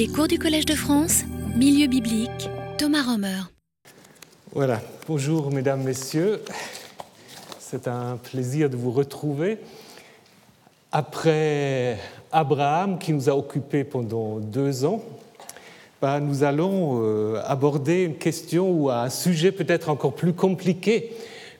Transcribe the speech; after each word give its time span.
Les 0.00 0.08
cours 0.08 0.28
du 0.28 0.38
Collège 0.38 0.64
de 0.64 0.74
France, 0.74 1.24
Milieu 1.54 1.86
biblique, 1.86 2.48
Thomas 2.78 3.02
Romer. 3.02 3.42
Voilà, 4.50 4.80
bonjour 5.06 5.50
mesdames, 5.50 5.82
messieurs. 5.82 6.40
C'est 7.58 7.86
un 7.86 8.16
plaisir 8.16 8.70
de 8.70 8.76
vous 8.76 8.92
retrouver. 8.92 9.58
Après 10.90 11.98
Abraham, 12.32 12.98
qui 12.98 13.12
nous 13.12 13.28
a 13.28 13.36
occupés 13.36 13.84
pendant 13.84 14.38
deux 14.38 14.86
ans, 14.86 15.04
ben, 16.00 16.20
nous 16.20 16.44
allons 16.44 17.02
euh, 17.02 17.42
aborder 17.44 18.04
une 18.04 18.16
question 18.16 18.70
ou 18.70 18.88
un 18.88 19.10
sujet 19.10 19.52
peut-être 19.52 19.90
encore 19.90 20.14
plus 20.14 20.32
compliqué 20.32 21.12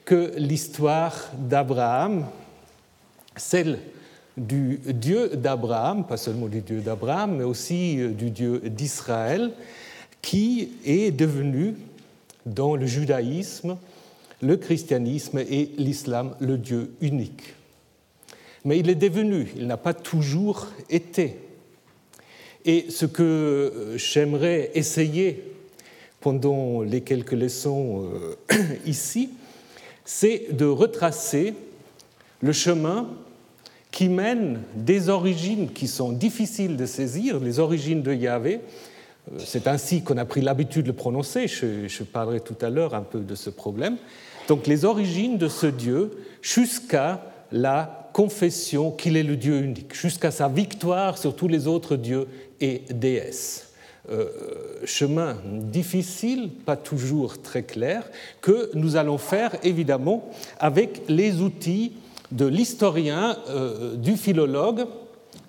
que 0.03 0.33
l'histoire 0.35 1.29
d'Abraham, 1.37 2.25
celle 3.35 3.77
du 4.37 4.79
Dieu 4.85 5.29
d'Abraham, 5.35 6.05
pas 6.05 6.17
seulement 6.17 6.47
du 6.47 6.61
Dieu 6.61 6.81
d'Abraham, 6.81 7.37
mais 7.37 7.43
aussi 7.43 7.99
euh, 7.99 8.09
du 8.09 8.29
Dieu 8.29 8.59
d'Israël, 8.59 9.51
qui 10.21 10.69
est 10.85 11.11
devenu, 11.11 11.75
dans 12.45 12.75
le 12.75 12.85
judaïsme, 12.85 13.77
le 14.41 14.57
christianisme 14.57 15.39
et 15.39 15.71
l'islam, 15.77 16.35
le 16.39 16.57
Dieu 16.57 16.93
unique. 17.01 17.53
Mais 18.65 18.79
il 18.79 18.89
est 18.89 18.95
devenu, 18.95 19.47
il 19.55 19.67
n'a 19.67 19.77
pas 19.77 19.93
toujours 19.93 20.67
été. 20.89 21.37
Et 22.65 22.87
ce 22.89 23.05
que 23.05 23.23
euh, 23.23 23.97
j'aimerais 23.97 24.71
essayer 24.75 25.43
pendant 26.19 26.81
les 26.81 27.01
quelques 27.01 27.31
leçons 27.31 28.07
euh, 28.51 28.57
ici, 28.85 29.29
c'est 30.05 30.55
de 30.55 30.65
retracer 30.65 31.53
le 32.41 32.53
chemin 32.53 33.09
qui 33.91 34.07
mène 34.07 34.61
des 34.75 35.09
origines 35.09 35.69
qui 35.71 35.87
sont 35.87 36.11
difficiles 36.11 36.77
de 36.77 36.85
saisir, 36.85 37.39
les 37.39 37.59
origines 37.59 38.01
de 38.01 38.13
Yahvé. 38.13 38.61
Euh, 39.31 39.39
c'est 39.39 39.67
ainsi 39.67 40.01
qu'on 40.01 40.17
a 40.17 40.25
pris 40.25 40.41
l'habitude 40.41 40.83
de 40.83 40.87
le 40.87 40.93
prononcer, 40.95 41.47
je, 41.47 42.03
parlerai 42.03 42.39
tout 42.39 42.55
à 42.61 42.69
l'heure 42.69 42.95
un 42.95 43.01
peu 43.01 43.19
de 43.19 43.35
ce 43.35 43.49
problème. 43.49 43.97
Donc 44.47 44.65
les 44.65 44.85
origines 44.85 45.37
de 45.37 45.47
ce 45.47 45.67
Dieu 45.67 46.11
jusqu'à 46.41 47.21
la 47.51 48.09
confession 48.13 48.91
qu'il 48.91 49.17
est 49.17 49.23
le 49.23 49.35
Dieu 49.35 49.61
unique, 49.61 49.93
jusqu'à 49.93 50.31
sa 50.31 50.47
victoire 50.47 51.17
sur 51.17 51.35
tous 51.35 51.47
les 51.47 51.67
autres 51.67 51.95
dieux 51.95 52.27
et 52.59 52.83
déesses. 52.89 53.67
Euh, 54.09 54.29
chemin 54.83 55.37
difficile, 55.45 56.49
pas 56.65 56.75
toujours 56.75 57.41
très 57.41 57.63
clair, 57.63 58.09
que 58.41 58.71
nous 58.73 58.95
allons 58.95 59.19
faire 59.19 59.55
évidemment 59.63 60.29
avec 60.59 61.03
les 61.07 61.39
outils 61.41 61.93
de 62.31 62.45
l'historien, 62.45 63.37
euh, 63.49 63.95
du 63.95 64.17
philologue, 64.17 64.85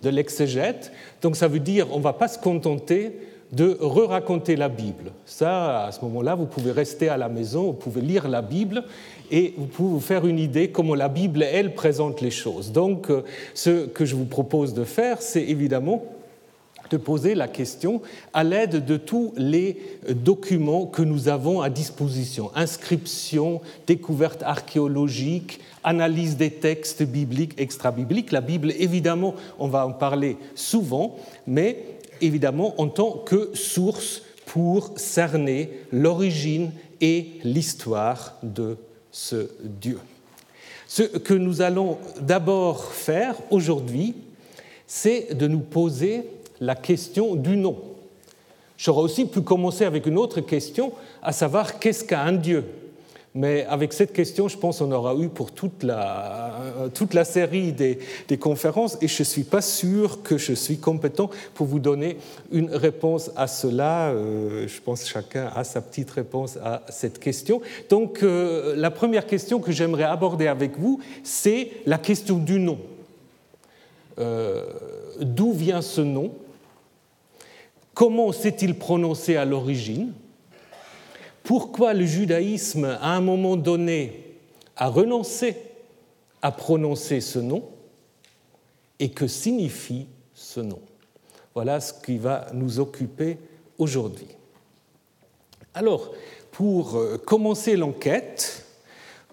de 0.02 0.08
l'exégète. 0.08 0.92
Donc 1.20 1.36
ça 1.36 1.48
veut 1.48 1.60
dire 1.60 1.86
on 1.92 1.98
ne 1.98 2.02
va 2.02 2.12
pas 2.12 2.28
se 2.28 2.38
contenter 2.38 3.12
de 3.52 3.76
re-raconter 3.80 4.56
la 4.56 4.70
Bible. 4.70 5.12
Ça, 5.26 5.84
à 5.84 5.92
ce 5.92 6.00
moment-là, 6.06 6.34
vous 6.34 6.46
pouvez 6.46 6.72
rester 6.72 7.10
à 7.10 7.18
la 7.18 7.28
maison, 7.28 7.64
vous 7.64 7.72
pouvez 7.74 8.00
lire 8.00 8.26
la 8.26 8.40
Bible 8.40 8.82
et 9.30 9.54
vous 9.58 9.66
pouvez 9.66 9.90
vous 9.90 10.00
faire 10.00 10.26
une 10.26 10.38
idée 10.38 10.70
comment 10.70 10.94
la 10.94 11.08
Bible, 11.08 11.42
elle, 11.42 11.74
présente 11.74 12.22
les 12.22 12.30
choses. 12.30 12.72
Donc, 12.72 13.10
euh, 13.10 13.22
ce 13.54 13.86
que 13.86 14.06
je 14.06 14.16
vous 14.16 14.24
propose 14.24 14.72
de 14.72 14.84
faire, 14.84 15.20
c'est 15.20 15.42
évidemment 15.42 16.02
de 16.92 16.96
poser 16.98 17.34
la 17.34 17.48
question 17.48 18.02
à 18.32 18.44
l'aide 18.44 18.84
de 18.84 18.96
tous 18.96 19.32
les 19.36 19.78
documents 20.08 20.86
que 20.86 21.02
nous 21.02 21.28
avons 21.28 21.60
à 21.60 21.70
disposition. 21.70 22.50
Inscriptions, 22.54 23.60
découvertes 23.86 24.42
archéologiques, 24.42 25.60
analyse 25.82 26.36
des 26.36 26.50
textes 26.50 27.02
bibliques, 27.02 27.54
extra-bibliques. 27.58 28.30
La 28.30 28.42
Bible, 28.42 28.72
évidemment, 28.78 29.34
on 29.58 29.68
va 29.68 29.86
en 29.86 29.92
parler 29.92 30.36
souvent, 30.54 31.16
mais 31.46 31.84
évidemment 32.20 32.80
en 32.80 32.88
tant 32.88 33.12
que 33.12 33.50
source 33.54 34.22
pour 34.46 34.92
cerner 34.96 35.70
l'origine 35.90 36.70
et 37.00 37.40
l'histoire 37.42 38.36
de 38.42 38.76
ce 39.10 39.48
Dieu. 39.62 39.98
Ce 40.86 41.02
que 41.02 41.34
nous 41.34 41.62
allons 41.62 41.96
d'abord 42.20 42.92
faire 42.92 43.36
aujourd'hui, 43.50 44.14
c'est 44.86 45.34
de 45.34 45.46
nous 45.46 45.60
poser 45.60 46.24
la 46.62 46.76
question 46.76 47.34
du 47.34 47.56
nom. 47.56 47.76
J'aurais 48.78 49.02
aussi 49.02 49.26
pu 49.26 49.42
commencer 49.42 49.84
avec 49.84 50.06
une 50.06 50.16
autre 50.16 50.40
question, 50.40 50.92
à 51.22 51.32
savoir 51.32 51.80
qu'est-ce 51.80 52.04
qu'un 52.04 52.32
Dieu? 52.32 52.64
Mais 53.34 53.64
avec 53.64 53.92
cette 53.94 54.12
question, 54.12 54.46
je 54.46 54.58
pense 54.58 54.78
qu'on 54.78 54.92
aura 54.92 55.14
eu 55.14 55.28
pour 55.28 55.52
toute 55.52 55.82
la, 55.82 56.54
toute 56.94 57.14
la 57.14 57.24
série 57.24 57.72
des, 57.72 57.98
des 58.28 58.36
conférences 58.36 58.98
et 59.00 59.08
je 59.08 59.22
ne 59.22 59.24
suis 59.24 59.42
pas 59.42 59.62
sûr 59.62 60.22
que 60.22 60.36
je 60.36 60.52
suis 60.52 60.76
compétent 60.76 61.30
pour 61.54 61.66
vous 61.66 61.78
donner 61.78 62.18
une 62.52 62.70
réponse 62.70 63.30
à 63.36 63.46
cela. 63.46 64.10
Euh, 64.10 64.68
je 64.68 64.80
pense 64.82 65.02
que 65.02 65.08
chacun 65.08 65.50
a 65.56 65.64
sa 65.64 65.80
petite 65.80 66.10
réponse 66.10 66.58
à 66.62 66.82
cette 66.90 67.18
question. 67.18 67.62
Donc 67.88 68.22
euh, 68.22 68.76
la 68.76 68.90
première 68.90 69.26
question 69.26 69.60
que 69.60 69.72
j'aimerais 69.72 70.04
aborder 70.04 70.46
avec 70.46 70.78
vous, 70.78 71.00
c'est 71.24 71.70
la 71.86 71.98
question 71.98 72.36
du 72.38 72.60
nom. 72.60 72.78
Euh, 74.18 74.64
d'où 75.20 75.52
vient 75.52 75.80
ce 75.80 76.02
nom? 76.02 76.32
Comment 77.94 78.32
s'est-il 78.32 78.78
prononcé 78.78 79.36
à 79.36 79.44
l'origine? 79.44 80.12
Pourquoi 81.42 81.92
le 81.92 82.06
judaïsme, 82.06 82.84
à 83.00 83.14
un 83.14 83.20
moment 83.20 83.56
donné, 83.56 84.38
a 84.76 84.88
renoncé 84.88 85.56
à 86.40 86.52
prononcer 86.52 87.20
ce 87.20 87.38
nom 87.38 87.64
et 88.98 89.10
que 89.10 89.26
signifie 89.26 90.06
ce 90.34 90.60
nom? 90.60 90.80
Voilà 91.54 91.80
ce 91.80 91.92
qui 91.92 92.16
va 92.16 92.46
nous 92.54 92.80
occuper 92.80 93.36
aujourd'hui. 93.76 94.28
Alors, 95.74 96.12
pour 96.50 96.96
euh, 96.96 97.18
commencer 97.18 97.76
l'enquête, 97.76 98.64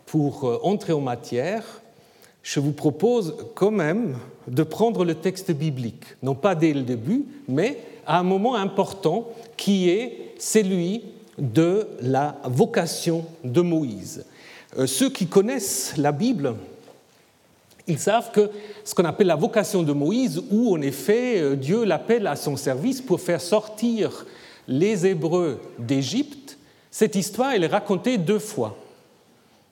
pour 0.06 0.46
euh, 0.46 0.60
entrer 0.64 0.94
en 0.94 1.02
matière, 1.02 1.82
je 2.44 2.60
vous 2.60 2.72
propose 2.72 3.36
quand 3.56 3.72
même 3.72 4.18
de 4.48 4.64
prendre 4.64 5.06
le 5.06 5.16
texte 5.16 5.52
biblique, 5.52 6.04
non 6.24 6.36
pas 6.36 6.56
dès 6.56 6.74
le 6.74 6.82
début, 6.82 7.26
mais 7.48 7.78
à 8.10 8.18
un 8.18 8.24
moment 8.24 8.56
important 8.56 9.30
qui 9.56 9.88
est 9.92 10.34
celui 10.40 11.04
de 11.38 11.88
la 12.02 12.38
vocation 12.46 13.24
de 13.44 13.62
Moïse. 13.62 14.26
Euh, 14.80 14.88
ceux 14.88 15.12
qui 15.12 15.28
connaissent 15.28 15.94
la 15.96 16.12
Bible, 16.12 16.56
ils 17.86 18.00
savent 18.00 18.32
que 18.32 18.50
ce 18.84 18.96
qu'on 18.96 19.06
appelle 19.06 19.28
la 19.28 19.36
vocation 19.36 19.84
de 19.84 19.94
Moïse, 19.94 20.42
où 20.50 20.74
en 20.76 20.82
effet 20.82 21.40
euh, 21.40 21.56
Dieu 21.56 21.84
l'appelle 21.84 22.26
à 22.26 22.36
son 22.36 22.58
service 22.58 23.00
pour 23.00 23.22
faire 23.22 23.40
sortir 23.40 24.26
les 24.68 25.06
Hébreux 25.06 25.60
d'Égypte, 25.78 26.58
cette 26.90 27.16
histoire 27.16 27.54
est 27.54 27.68
racontée 27.68 28.18
deux 28.18 28.40
fois, 28.40 28.76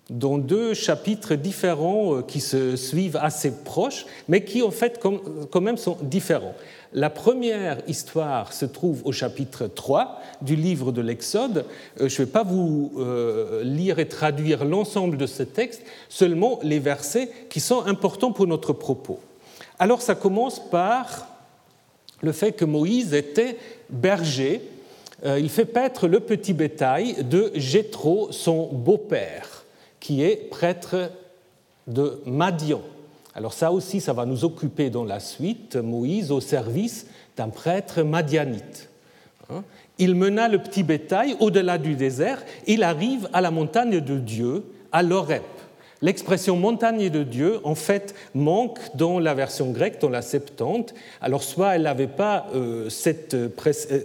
dans 0.10 0.38
deux 0.38 0.74
chapitres 0.74 1.36
différents 1.36 2.16
euh, 2.16 2.22
qui 2.22 2.40
se 2.40 2.76
suivent 2.76 3.18
assez 3.18 3.52
proches, 3.52 4.06
mais 4.28 4.44
qui 4.44 4.62
en 4.62 4.72
fait 4.72 5.00
quand 5.00 5.62
même 5.62 5.78
sont 5.78 5.98
différents. 6.02 6.56
La 6.94 7.10
première 7.10 7.80
histoire 7.88 8.54
se 8.54 8.66
trouve 8.66 9.02
au 9.04 9.12
chapitre 9.12 9.68
3 9.68 10.22
du 10.42 10.56
livre 10.56 10.94
de 10.94 11.02
l'Exode. 11.02 11.66
Euh, 12.00 12.08
je 12.08 12.22
ne 12.22 12.26
vais 12.26 12.32
pas 12.32 12.44
vous 12.44 12.94
euh, 12.98 13.64
lire 13.64 14.00
et 14.00 14.08
traduire 14.08 14.64
l'ensemble 14.64 15.18
de 15.18 15.26
ce 15.26 15.44
texte, 15.44 15.84
seulement 16.08 16.60
les 16.64 16.80
versets 16.80 17.30
qui 17.50 17.60
sont 17.60 17.86
importants 17.86 18.32
pour 18.32 18.48
notre 18.48 18.72
propos. 18.72 19.20
Alors 19.80 20.02
ça 20.02 20.16
commence 20.16 20.62
par 20.70 21.28
le 22.22 22.32
fait 22.32 22.54
que 22.54 22.66
Moïse 22.66 23.14
était 23.14 23.58
berger. 23.90 24.62
Il 25.24 25.50
fait 25.50 25.66
paître 25.66 26.08
le 26.08 26.20
petit 26.20 26.54
bétail 26.54 27.24
de 27.24 27.52
Jéthro, 27.56 28.32
son 28.32 28.68
beau-père, 28.72 29.57
qui 30.08 30.24
est 30.24 30.38
prêtre 30.50 31.12
de 31.86 32.22
Madian. 32.26 32.80
Alors 33.36 33.52
ça 33.52 33.74
aussi, 33.74 34.00
ça 34.00 34.14
va 34.14 34.26
nous 34.26 34.46
occuper 34.46 34.90
dans 34.90 35.04
la 35.04 35.20
suite, 35.20 35.76
Moïse 35.76 36.32
au 36.32 36.40
service 36.40 37.08
d'un 37.36 37.50
prêtre 37.50 38.04
madianite. 38.04 38.88
Hein? 39.50 39.66
Il 39.98 40.16
mena 40.16 40.48
le 40.48 40.60
petit 40.60 40.84
bétail 40.84 41.36
au-delà 41.42 41.78
du 41.78 41.96
désert, 41.96 42.42
il 42.68 42.84
arrive 42.84 43.28
à 43.34 43.42
la 43.42 43.52
montagne 43.52 44.00
de 44.00 44.18
Dieu, 44.18 44.64
à 44.94 45.04
l'Orep. 45.04 45.44
L'expression 46.04 46.56
montagne 46.58 47.10
de 47.10 47.24
Dieu, 47.24 47.60
en 47.64 47.74
fait, 47.74 48.14
manque 48.36 48.78
dans 48.96 49.18
la 49.18 49.34
version 49.34 49.72
grecque, 49.72 50.00
dans 50.00 50.10
la 50.10 50.22
Septante. 50.22 50.94
Alors, 51.22 51.42
soit 51.42 51.76
elle 51.76 51.84
n'avait 51.84 52.06
pas 52.06 52.46
euh, 52.54 52.88
cette 52.90 53.34
euh, 53.34 53.50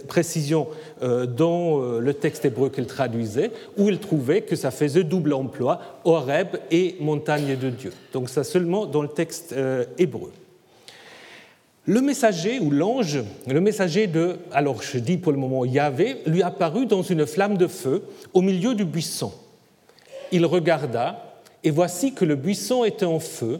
précision 0.07 0.67
euh, 1.03 1.27
dans 1.27 1.79
le 1.99 2.13
texte 2.13 2.45
hébreu 2.45 2.69
qu'elle 2.69 2.87
traduisait, 2.87 3.51
ou 3.77 3.89
elle 3.89 3.99
trouvait 3.99 4.41
que 4.41 4.55
ça 4.55 4.71
faisait 4.71 5.03
double 5.03 5.33
emploi, 5.33 5.81
Horeb 6.03 6.57
et 6.71 6.95
montagne 6.99 7.55
de 7.55 7.69
Dieu. 7.69 7.93
Donc, 8.11 8.29
ça 8.29 8.43
seulement 8.43 8.87
dans 8.87 9.03
le 9.03 9.09
texte 9.09 9.55
hébreu. 9.99 10.31
Le 11.85 12.01
messager 12.01 12.59
ou 12.59 12.71
l'ange, 12.71 13.19
le 13.45 13.59
messager 13.59 14.07
de, 14.07 14.37
alors 14.51 14.81
je 14.81 14.97
dis 14.97 15.17
pour 15.17 15.33
le 15.33 15.37
moment 15.37 15.65
Yahvé, 15.65 16.17
lui 16.25 16.41
apparut 16.41 16.85
dans 16.85 17.01
une 17.01 17.25
flamme 17.25 17.57
de 17.57 17.67
feu 17.67 18.03
au 18.33 18.41
milieu 18.41 18.73
du 18.73 18.85
buisson. 18.85 19.33
Il 20.31 20.45
regarda 20.45 21.32
et 21.63 21.71
voici 21.71 22.13
que 22.13 22.25
le 22.25 22.35
buisson 22.35 22.83
était 22.83 23.05
en 23.05 23.19
feu, 23.19 23.59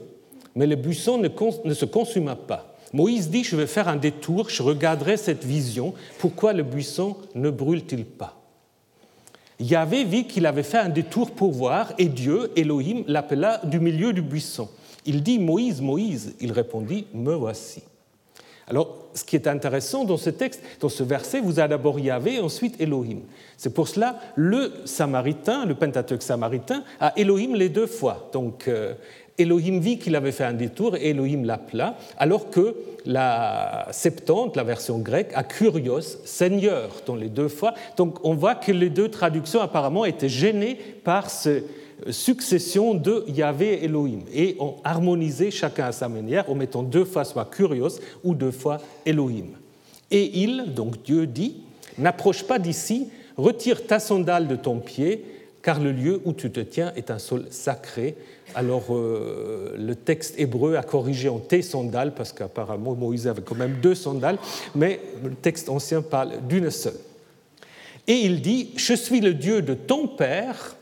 mais 0.56 0.68
le 0.68 0.76
buisson 0.76 1.18
ne, 1.18 1.74
se 1.74 1.86
consuma 1.86 2.36
pas. 2.36 2.76
Moïse 2.92 3.30
dit, 3.30 3.44
je 3.44 3.56
vais 3.56 3.68
faire 3.68 3.88
un 3.88 3.96
détour, 3.96 4.50
je 4.50 4.62
regarderai 4.62 5.18
cette 5.18 5.44
vision, 5.44 5.94
pourquoi 6.20 6.54
le 6.54 6.64
buisson 6.64 7.16
ne 7.34 7.50
brûle-t-il 7.50 8.06
pas? 8.06 8.40
Yahvé 9.60 10.04
vit 10.04 10.26
qu'il 10.26 10.46
avait 10.46 10.64
fait 10.64 10.78
un 10.78 10.90
détour 10.90 11.32
pour 11.32 11.52
voir, 11.52 11.94
et 11.98 12.08
Dieu, 12.08 12.52
Elohim, 12.56 13.04
l'appela 13.08 13.62
du 13.64 13.80
milieu 13.80 14.14
du 14.14 14.22
buisson. 14.22 14.70
Il 15.06 15.24
dit, 15.24 15.40
Moïse, 15.40 15.82
Moïse, 15.82 16.36
il 16.40 16.52
répondit, 16.52 17.08
me 17.14 17.34
voici. 17.34 17.84
Alors, 18.68 18.98
ce 19.14 19.24
qui 19.24 19.36
est 19.36 19.48
intéressant 19.48 20.06
dans 20.06 20.18
ce 20.18 20.30
texte, 20.30 20.62
dans 20.80 20.90
ce 20.90 21.04
verset, 21.04 21.40
vous 21.40 21.60
avez 21.60 21.70
d'abord 21.70 22.00
Yahvé 22.00 22.36
et 22.36 22.40
ensuite 22.40 22.80
Elohim. 22.80 23.20
C'est 23.58 23.74
pour 23.74 23.88
cela 23.88 24.20
le 24.36 24.72
Samaritain, 24.86 25.66
le 25.66 25.76
Pentateuque 25.76 26.24
samaritain, 26.24 26.84
a 27.00 27.14
Elohim 27.18 27.56
les 27.56 27.70
deux 27.70 27.88
fois. 27.88 28.30
Donc, 28.32 28.68
euh, 28.68 28.94
Elohim 29.38 29.80
vit 29.80 29.98
qu'il 29.98 30.16
avait 30.16 30.32
fait 30.32 30.44
un 30.44 30.54
détour 30.54 30.96
et 30.96 31.10
Elohim 31.10 31.44
l'appela, 31.44 31.98
alors 32.18 32.50
que 32.50 32.76
la 33.06 33.88
Septante, 33.92 34.56
la 34.56 34.64
version 34.64 35.00
grecque, 35.00 35.32
a 35.34 35.44
Kurios, 35.44 36.20
Seigneur, 36.24 36.90
dans 37.06 37.16
les 37.16 37.30
deux 37.30 37.48
fois. 37.48 37.74
Donc 37.98 38.24
on 38.24 38.36
voit 38.36 38.56
que 38.56 38.72
les 38.72 38.90
deux 38.90 39.10
traductions 39.10 39.62
apparemment 39.62 40.06
étaient 40.06 40.30
gênées 40.30 40.76
par 41.04 41.30
cette 41.30 41.66
succession 42.12 42.94
de 42.94 43.24
Yahvé 43.28 43.74
et 43.74 43.86
Elohim 43.86 44.22
et 44.34 44.56
ont 44.60 44.76
harmonisé 44.84 45.52
chacun 45.52 45.86
à 45.86 45.92
sa 45.92 46.10
manière 46.10 46.50
en 46.50 46.56
mettant 46.56 46.84
deux 46.84 47.06
fois 47.06 47.24
soit 47.24 47.46
Kurios 47.46 48.00
ou 48.24 48.34
deux 48.36 48.52
fois 48.52 48.80
Elohim. 49.06 49.48
Et 50.12 50.42
il, 50.42 50.74
donc 50.74 51.04
Dieu 51.04 51.26
dit, 51.28 51.58
n'approche 51.98 52.44
pas 52.44 52.60
d'ici, 52.60 53.08
retire 53.38 53.86
ta 53.88 54.00
sandale 54.00 54.48
de 54.48 54.56
ton 54.56 54.80
pied, 54.80 55.26
car 55.62 55.80
le 55.80 55.92
lieu 55.92 56.22
où 56.26 56.34
tu 56.34 56.52
te 56.52 56.60
tiens 56.60 56.92
est 56.96 57.10
un 57.10 57.20
sol 57.20 57.46
sacré. 57.50 58.16
Alors 58.54 58.88
euh, 58.92 59.76
le 59.78 59.96
texte 59.96 60.38
hébreu 60.38 60.76
a 60.76 60.84
corrigé 60.84 61.30
en 61.30 61.40
tes 61.40 61.62
sandales, 61.62 62.14
parce 62.14 62.34
qu'apparemment 62.34 62.96
Moïse 62.96 63.28
avait 63.28 63.42
quand 63.42 63.56
même 63.56 63.78
deux 63.82 63.96
sandales, 63.96 64.38
mais 64.76 65.00
le 65.24 65.32
texte 65.32 65.70
ancien 65.70 66.02
parle 66.02 66.34
d'une 66.48 66.70
seule. 66.70 67.00
Et 68.06 68.16
il 68.16 68.42
dit, 68.42 68.72
je 68.76 68.94
suis 68.94 69.22
le 69.22 69.34
Dieu 69.34 69.62
de 69.62 69.74
ton 69.74 70.08
père, 70.08 70.76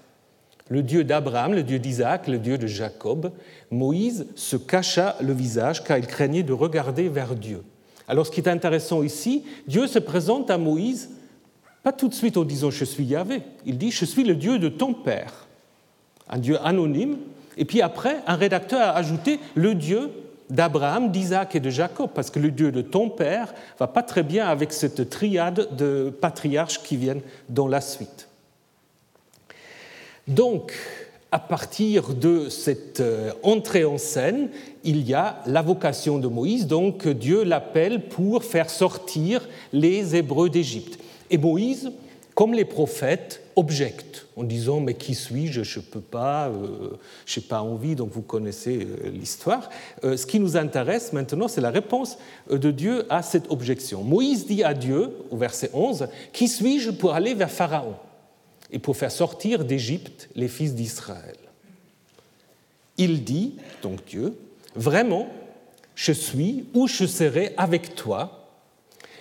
le 0.71 0.83
Dieu 0.83 1.03
d'Abraham, 1.03 1.53
le 1.53 1.63
Dieu 1.63 1.79
d'Isaac, 1.79 2.29
le 2.29 2.39
Dieu 2.39 2.57
de 2.57 2.65
Jacob. 2.65 3.33
Moïse 3.71 4.25
se 4.35 4.55
cacha 4.55 5.17
le 5.19 5.33
visage 5.33 5.83
car 5.83 5.97
il 5.97 6.07
craignait 6.07 6.43
de 6.43 6.53
regarder 6.53 7.09
vers 7.09 7.35
Dieu. 7.35 7.61
Alors 8.07 8.25
ce 8.25 8.31
qui 8.31 8.39
est 8.39 8.47
intéressant 8.47 9.03
ici, 9.03 9.43
Dieu 9.67 9.85
se 9.85 9.99
présente 9.99 10.49
à 10.49 10.57
Moïse 10.57 11.09
pas 11.83 11.91
tout 11.91 12.07
de 12.07 12.13
suite 12.13 12.37
en 12.37 12.45
disant 12.45 12.71
je 12.71 12.85
suis 12.85 13.03
Yahvé. 13.03 13.41
Il 13.65 13.77
dit 13.77 13.91
je 13.91 14.05
suis 14.05 14.23
le 14.23 14.33
Dieu 14.33 14.59
de 14.59 14.69
ton 14.69 14.93
père, 14.93 15.45
un 16.29 16.37
Dieu 16.37 16.57
anonyme. 16.63 17.17
Et 17.57 17.65
puis 17.65 17.81
après, 17.81 18.19
un 18.25 18.37
rédacteur 18.37 18.79
a 18.79 18.95
ajouté 18.95 19.41
le 19.55 19.75
Dieu 19.75 20.09
d'Abraham, 20.49 21.11
d'Isaac 21.11 21.53
et 21.53 21.59
de 21.59 21.69
Jacob, 21.69 22.11
parce 22.15 22.29
que 22.29 22.39
le 22.39 22.49
Dieu 22.49 22.71
de 22.71 22.81
ton 22.81 23.09
père 23.09 23.53
va 23.77 23.87
pas 23.87 24.03
très 24.03 24.23
bien 24.23 24.47
avec 24.47 24.71
cette 24.71 25.09
triade 25.09 25.75
de 25.75 26.13
patriarches 26.21 26.81
qui 26.81 26.95
viennent 26.95 27.21
dans 27.49 27.67
la 27.67 27.81
suite. 27.81 28.29
Donc, 30.27 30.73
à 31.31 31.39
partir 31.39 32.13
de 32.13 32.49
cette 32.49 32.99
euh, 32.99 33.31
entrée 33.41 33.85
en 33.85 33.97
scène, 33.97 34.49
il 34.83 35.07
y 35.07 35.13
a 35.13 35.41
la 35.45 35.61
vocation 35.61 36.19
de 36.19 36.27
Moïse, 36.27 36.67
donc 36.67 37.07
Dieu 37.07 37.43
l'appelle 37.43 38.07
pour 38.09 38.43
faire 38.43 38.69
sortir 38.69 39.47
les 39.71 40.15
Hébreux 40.15 40.49
d'Égypte. 40.49 40.99
Et 41.29 41.37
Moïse, 41.37 41.91
comme 42.35 42.53
les 42.53 42.65
prophètes, 42.65 43.41
objecte 43.55 44.27
en 44.35 44.43
disant 44.43 44.81
Mais 44.81 44.93
qui 44.93 45.15
suis-je? 45.15 45.63
Je 45.63 45.79
ne 45.79 45.85
peux 45.85 46.01
pas, 46.01 46.49
euh, 46.49 46.97
je 47.25 47.39
n'ai 47.39 47.45
pas 47.45 47.61
envie, 47.61 47.95
donc 47.95 48.11
vous 48.11 48.21
connaissez 48.21 48.85
euh, 48.85 49.09
l'histoire. 49.09 49.69
Ce 50.03 50.25
qui 50.25 50.39
nous 50.39 50.57
intéresse 50.57 51.13
maintenant, 51.13 51.47
c'est 51.47 51.61
la 51.61 51.71
réponse 51.71 52.17
de 52.49 52.71
Dieu 52.71 53.05
à 53.09 53.23
cette 53.23 53.49
objection. 53.49 54.03
Moïse 54.03 54.45
dit 54.45 54.63
à 54.63 54.73
Dieu, 54.73 55.11
au 55.31 55.37
verset 55.37 55.69
11 55.73 56.07
Qui 56.33 56.49
suis-je 56.49 56.91
pour 56.91 57.13
aller 57.13 57.33
vers 57.33 57.49
Pharaon? 57.49 57.95
Et 58.71 58.79
pour 58.79 58.97
faire 58.97 59.11
sortir 59.11 59.65
d'Égypte 59.65 60.29
les 60.35 60.47
fils 60.47 60.73
d'Israël 60.73 61.37
Il 62.97 63.23
dit, 63.23 63.55
donc 63.81 64.05
Dieu, 64.05 64.35
Vraiment, 64.75 65.27
je 65.95 66.11
suis 66.11 66.65
ou 66.73 66.87
je 66.87 67.05
serai 67.05 67.53
avec 67.57 67.95
toi 67.95 68.47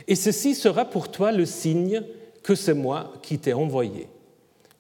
et 0.07 0.15
ceci 0.15 0.55
sera 0.55 0.85
pour 0.85 1.11
toi 1.11 1.33
le 1.33 1.45
signe 1.45 2.03
que 2.43 2.55
c'est 2.55 2.75
moi 2.75 3.13
qui 3.23 3.39
t'ai 3.39 3.53
envoyé. 3.53 4.09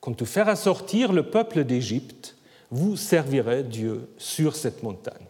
Quand 0.00 0.14
tu 0.14 0.24
feras 0.24 0.56
sortir 0.56 1.12
le 1.12 1.24
peuple 1.24 1.64
d'Égypte, 1.64 2.36
vous 2.70 2.96
servirez 2.96 3.64
Dieu 3.64 4.08
sur 4.16 4.56
cette 4.56 4.82
montagne. 4.82 5.26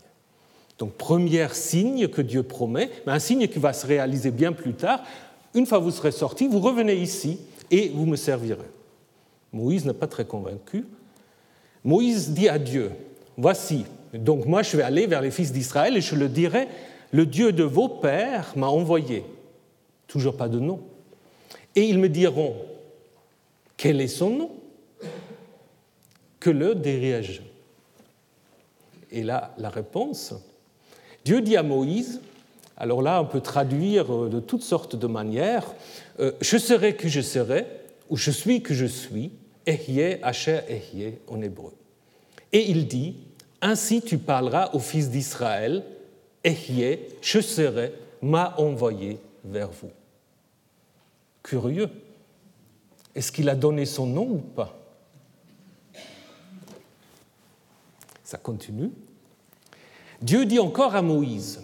Donc, 0.79 0.93
premier 0.93 1.49
signe 1.53 2.09
que 2.09 2.23
Dieu 2.23 2.43
promet, 2.43 2.91
mais 3.07 3.13
un 3.13 3.19
signe 3.19 3.49
qui 3.49 3.59
va 3.59 3.73
se 3.73 3.87
réaliser 3.87 4.31
bien 4.31 4.53
plus 4.53 4.75
tard. 4.75 5.03
Une 5.55 5.67
fois 5.67 5.79
vous 5.79 5.91
serez 5.91 6.13
sortis, 6.13 6.47
vous 6.47 6.61
revenez 6.61 6.95
ici 6.95 7.39
et 7.71 7.89
vous 7.89 8.07
me 8.07 8.17
servirez. 8.17 8.69
Moïse 9.53 9.85
n'est 9.85 9.95
pas 9.95 10.07
très 10.07 10.25
convaincu. 10.25 10.87
Moïse 11.85 12.31
dit 12.31 12.49
à 12.49 12.59
Dieu, 12.59 12.93
voici, 13.37 13.85
donc 14.13 14.47
moi 14.47 14.63
je 14.63 14.77
vais 14.77 14.83
aller 14.83 15.07
vers 15.07 15.23
les 15.23 15.31
fils 15.31 15.53
d'Israël 15.53 15.97
et 15.97 16.01
je 16.01 16.15
le 16.15 16.29
dirai, 16.29 16.69
le 17.13 17.27
Dieu 17.27 17.53
de 17.53 17.65
vos 17.65 17.89
pères 17.89 18.53
m'a 18.57 18.69
envoyé. 18.69 19.25
Toujours 20.07 20.37
pas 20.37 20.49
de 20.49 20.59
nom. 20.59 20.81
Et 21.75 21.83
ils 21.83 21.99
me 21.99 22.09
diront, 22.09 22.57
quel 23.77 24.01
est 24.01 24.09
son 24.09 24.31
nom? 24.31 24.51
Que 26.39 26.51
le 26.51 26.75
dirai-je 26.75 27.41
Et 29.11 29.23
là, 29.23 29.55
la 29.59 29.71
réponse, 29.71 30.35
Dieu 31.25 31.41
dit 31.41 31.57
à 31.57 31.63
Moïse, 31.63 32.21
alors 32.77 33.03
là, 33.03 33.21
on 33.21 33.27
peut 33.27 33.43
traduire 33.43 34.13
euh, 34.13 34.29
de 34.31 34.41
toutes 34.41 34.63
sortes 34.63 34.97
de 34.97 35.07
manières, 35.07 35.75
euh, 36.19 36.33
je 36.41 36.57
serai 36.57 36.97
que 36.97 37.09
je 37.09 37.21
serai, 37.21 37.67
ou 38.09 38.17
je 38.17 38.31
suis 38.31 38.63
que 38.63 38.73
je 38.73 38.87
suis, 38.87 39.33
Ehye, 39.67 40.19
Asher, 40.23 40.61
Ehye 40.69 41.19
en 41.29 41.41
hébreu. 41.41 41.73
Et 42.53 42.71
il 42.71 42.87
dit, 42.87 43.17
ainsi 43.61 44.03
tu 44.03 44.19
parleras 44.19 44.71
aux 44.73 44.81
fils 44.81 45.11
d'Israël, 45.11 45.85
Ehye, 46.45 46.99
je 47.21 47.41
serai, 47.41 47.93
m'a 48.23 48.55
envoyé 48.59 49.19
vers 49.45 49.71
vous. 49.71 49.91
Curieux. 51.43 51.91
Est-ce 53.15 53.33
qu'il 53.33 53.49
a 53.49 53.55
donné 53.55 53.87
son 53.87 54.07
nom 54.07 54.23
ou 54.25 54.39
pas? 54.39 54.77
Ça 58.25 58.39
continue. 58.39 58.91
Dieu 60.23 60.47
dit 60.47 60.59
encore 60.59 60.95
à 60.95 61.03
Moïse, 61.03 61.63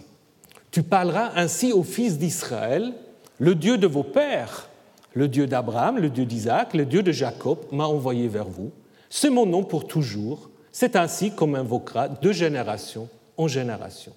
Tu 0.71 0.83
parleras 0.83 1.31
ainsi 1.35 1.71
aux 1.71 1.83
fils 1.83 2.17
d'Israël, 2.17 2.93
le 3.39 3.55
Dieu 3.55 3.77
de 3.77 3.87
vos 3.87 4.03
pères, 4.03 4.69
le 5.17 5.27
Dieu 5.27 5.47
d'Abraham, 5.47 5.97
le 5.97 6.11
Dieu 6.11 6.25
d'Isaac, 6.25 6.75
le 6.75 6.85
Dieu 6.85 7.01
de 7.01 7.11
Jacob 7.11 7.57
m'a 7.71 7.85
envoyé 7.85 8.27
vers 8.27 8.47
vous. 8.47 8.71
C'est 9.09 9.31
mon 9.31 9.47
nom 9.47 9.63
pour 9.63 9.87
toujours. 9.87 10.51
C'est 10.71 10.95
ainsi 10.95 11.31
qu'on 11.31 11.47
m'invoquera 11.47 12.07
de 12.07 12.31
génération 12.31 13.09
en 13.35 13.47
génération. 13.47 14.13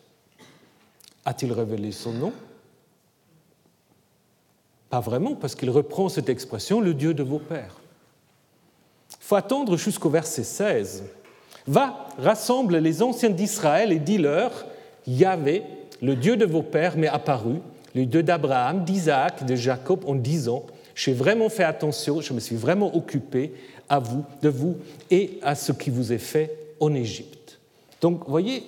A-t-il 1.25 1.55
révélé 1.55 1.91
son 1.91 2.13
nom? 2.13 2.33
Pas 4.91 5.01
vraiment, 5.01 5.35
parce 5.35 5.55
qu'il 5.55 5.71
reprend 5.71 6.11
cette 6.11 6.29
expression, 6.29 6.83
le 6.83 6.93
Dieu 6.93 7.15
de 7.15 7.23
vos 7.23 7.39
pères. 7.39 7.77
Il 9.13 9.25
faut 9.25 9.37
attendre 9.37 9.79
jusqu'au 9.79 10.11
verset 10.11 10.45
16. 10.45 11.05
Va, 11.67 12.09
rassemble 12.19 12.77
les 12.77 13.01
anciens 13.01 13.31
d'Israël 13.31 13.91
et 13.91 13.99
dis-leur, 13.99 14.67
Yahvé, 15.07 15.63
le 16.03 16.15
Dieu 16.15 16.37
de 16.37 16.45
vos 16.45 16.63
pères, 16.63 16.99
m'est 16.99 17.09
apparu, 17.09 17.63
le 17.95 18.05
Dieu 18.05 18.23
d'Abraham, 18.23 18.85
d'Isaac, 18.85 19.47
de 19.47 19.55
Jacob, 19.55 20.05
en 20.07 20.15
disant, 20.15 20.67
j'ai 21.01 21.15
vraiment 21.15 21.49
fait 21.49 21.65
attention, 21.65 22.21
je 22.21 22.35
me 22.35 22.41
suis 22.41 22.57
vraiment 22.57 22.95
occupé 22.95 23.55
à 23.89 23.99
vous, 23.99 24.23
de 24.43 24.51
vous 24.51 24.77
et 25.11 25.39
à 25.41 25.55
ce 25.55 25.73
qui 25.73 25.89
vous 25.89 26.13
est 26.13 26.19
fait 26.19 26.55
en 26.79 26.95
Égypte. 26.95 27.59
Donc, 28.03 28.25
vous 28.25 28.31
voyez, 28.31 28.63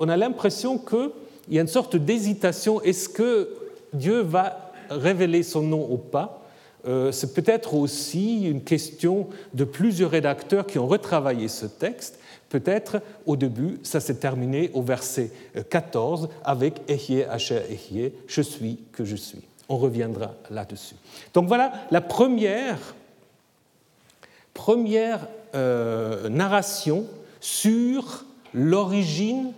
on 0.00 0.08
a 0.08 0.16
l'impression 0.16 0.76
qu'il 0.76 1.10
y 1.50 1.58
a 1.58 1.62
une 1.62 1.68
sorte 1.68 1.94
d'hésitation. 1.94 2.82
Est-ce 2.82 3.08
que 3.08 3.50
Dieu 3.92 4.22
va 4.22 4.72
révéler 4.90 5.44
son 5.44 5.62
nom 5.62 5.86
ou 5.88 5.98
pas, 5.98 6.42
euh, 6.88 7.12
c'est 7.12 7.32
peut-être 7.32 7.74
aussi 7.74 8.48
une 8.48 8.62
question 8.62 9.28
de 9.54 9.62
plusieurs 9.62 10.10
rédacteurs 10.10 10.66
qui 10.66 10.80
ont 10.80 10.88
retravaillé 10.88 11.46
ce 11.46 11.66
texte. 11.66 12.18
Peut-être 12.48 13.00
au 13.24 13.36
début, 13.36 13.78
ça 13.84 14.00
s'est 14.00 14.16
terminé 14.16 14.72
au 14.74 14.82
verset 14.82 15.30
14 15.70 16.28
avec 16.44 16.80
Ehye, 16.88 17.22
Asher, 17.22 17.60
Ehye, 17.70 18.12
je 18.26 18.42
suis 18.42 18.80
que 18.90 19.04
je 19.04 19.14
suis. 19.14 19.44
On 19.68 19.76
reviendra 19.76 20.34
là-dessus. 20.50 20.94
Donc 21.34 21.46
voilà 21.48 21.72
la 21.90 22.00
première, 22.00 22.78
euh, 25.54 26.28
narration 26.28 27.06
sur 27.40 28.24
l'origine 28.54 29.52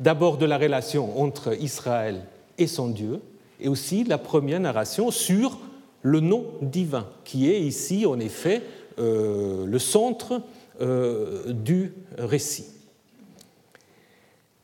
d'abord 0.00 0.38
de 0.38 0.46
la 0.46 0.58
relation 0.58 1.20
entre 1.20 1.54
Israël 1.60 2.22
et 2.58 2.66
son 2.66 2.88
Dieu, 2.88 3.20
et 3.60 3.68
aussi 3.68 4.04
la 4.04 4.18
première 4.18 4.60
narration 4.60 5.10
sur 5.10 5.58
le 6.02 6.20
nom 6.20 6.46
divin, 6.62 7.06
qui 7.24 7.50
est 7.50 7.60
ici 7.60 8.06
en 8.06 8.18
effet 8.18 8.62
euh, 8.98 9.66
le 9.66 9.78
centre 9.78 10.40
euh, 10.80 11.52
du 11.52 11.92
récit. 12.18 12.66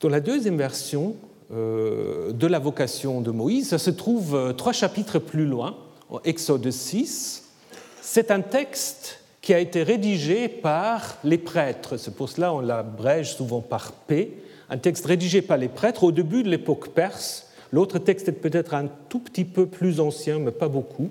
Dans 0.00 0.08
la 0.08 0.20
deuxième 0.20 0.56
version, 0.56 1.16
de 1.50 2.46
la 2.46 2.58
vocation 2.58 3.20
de 3.20 3.30
Moïse. 3.30 3.68
Ça 3.68 3.78
se 3.78 3.90
trouve 3.90 4.54
trois 4.56 4.72
chapitres 4.72 5.18
plus 5.18 5.46
loin, 5.46 5.76
en 6.10 6.20
Exode 6.24 6.70
6. 6.70 7.44
C'est 8.00 8.30
un 8.30 8.40
texte 8.40 9.20
qui 9.46 9.54
a 9.54 9.60
été 9.60 9.84
rédigé 9.84 10.48
par 10.48 11.18
les 11.22 11.38
prêtres. 11.38 11.98
C'est 11.98 12.16
pour 12.16 12.28
cela 12.28 12.52
on 12.52 12.58
l'abrège 12.58 13.36
souvent 13.36 13.60
par 13.60 13.92
P. 13.92 14.36
Un 14.70 14.76
texte 14.76 15.06
rédigé 15.06 15.40
par 15.40 15.56
les 15.56 15.68
prêtres 15.68 16.02
au 16.02 16.10
début 16.10 16.42
de 16.42 16.48
l'époque 16.48 16.88
perse. 16.88 17.48
L'autre 17.70 18.00
texte 18.00 18.28
est 18.28 18.32
peut-être 18.32 18.74
un 18.74 18.88
tout 19.08 19.20
petit 19.20 19.44
peu 19.44 19.66
plus 19.66 20.00
ancien, 20.00 20.40
mais 20.40 20.50
pas 20.50 20.66
beaucoup, 20.66 21.08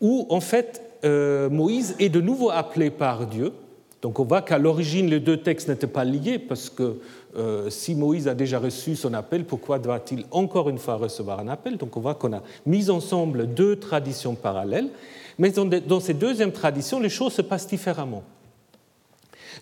où 0.00 0.26
en 0.28 0.40
fait 0.40 0.82
euh, 1.04 1.48
Moïse 1.50 1.94
est 2.00 2.08
de 2.08 2.20
nouveau 2.20 2.50
appelé 2.50 2.90
par 2.90 3.28
Dieu. 3.28 3.52
Donc 4.00 4.18
on 4.18 4.24
voit 4.24 4.42
qu'à 4.42 4.58
l'origine 4.58 5.08
les 5.08 5.20
deux 5.20 5.36
textes 5.36 5.68
n'étaient 5.68 5.86
pas 5.86 6.04
liés 6.04 6.40
parce 6.40 6.68
que 6.68 6.96
euh, 7.36 7.70
si 7.70 7.94
Moïse 7.94 8.28
a 8.28 8.34
déjà 8.34 8.58
reçu 8.58 8.94
son 8.94 9.14
appel, 9.14 9.44
pourquoi 9.44 9.78
doit-il 9.78 10.26
encore 10.30 10.68
une 10.68 10.78
fois 10.78 10.96
recevoir 10.96 11.40
un 11.40 11.48
appel? 11.48 11.78
Donc 11.78 11.96
on 11.96 12.00
voit 12.00 12.14
qu'on 12.14 12.32
a 12.34 12.42
mis 12.66 12.90
ensemble 12.90 13.54
deux 13.54 13.76
traditions 13.76 14.34
parallèles. 14.34 14.90
Mais 15.38 15.50
dans 15.50 16.00
ces 16.00 16.14
deuxièmes 16.14 16.52
traditions, 16.52 17.00
les 17.00 17.08
choses 17.08 17.32
se 17.32 17.42
passent 17.42 17.66
différemment. 17.66 18.22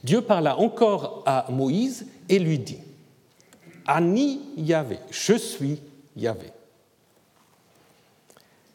Dieu 0.02 0.20
parla 0.20 0.58
encore 0.58 1.22
à 1.26 1.46
Moïse 1.50 2.06
et 2.28 2.38
lui 2.38 2.58
dit 2.58 2.78
Ani 3.86 4.40
Yahvé, 4.56 4.98
je 5.10 5.34
suis 5.34 5.80
Yahvé. 6.16 6.48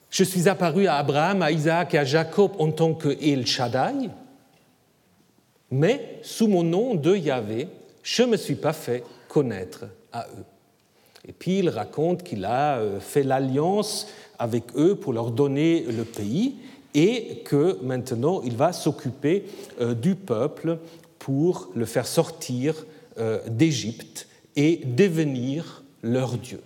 Je 0.09 0.23
suis 0.23 0.47
apparu 0.47 0.87
à 0.87 0.95
Abraham, 0.95 1.41
à 1.41 1.51
Isaac 1.51 1.93
et 1.93 1.97
à 1.97 2.05
Jacob 2.05 2.53
en 2.59 2.71
tant 2.71 2.93
que 2.93 3.09
El 3.21 3.45
Shaddai, 3.45 4.09
mais 5.71 6.19
sous 6.21 6.47
mon 6.47 6.63
nom 6.63 6.95
de 6.95 7.15
Yahvé, 7.15 7.67
je 8.05 8.21
ne 8.21 8.27
me 8.27 8.37
suis 8.37 8.55
pas 8.55 8.71
fait 8.71 9.03
connaître 9.27 9.85
à 10.13 10.27
eux. 10.27 10.45
Et 11.27 11.33
puis 11.33 11.59
il 11.59 11.69
raconte 11.69 12.23
qu'il 12.23 12.45
a 12.45 12.77
euh, 12.77 12.99
fait 12.99 13.23
l'alliance 13.23 14.07
avec 14.37 14.63
eux 14.77 14.95
pour 14.95 15.11
leur 15.11 15.31
donner 15.31 15.81
le 15.81 16.03
pays 16.03 16.55
et 16.93 17.41
que 17.45 17.79
maintenant 17.81 18.41
il 18.43 18.55
va 18.55 18.73
s'occuper 18.73 19.45
euh, 19.81 19.95
du 19.95 20.13
peuple 20.13 20.77
pour 21.17 21.71
le 21.73 21.85
faire 21.85 22.05
sortir 22.05 22.85
euh, 23.17 23.39
d'Égypte 23.47 24.27
et 24.55 24.81
devenir 24.85 25.83
leur 26.03 26.37
Dieu. 26.37 26.61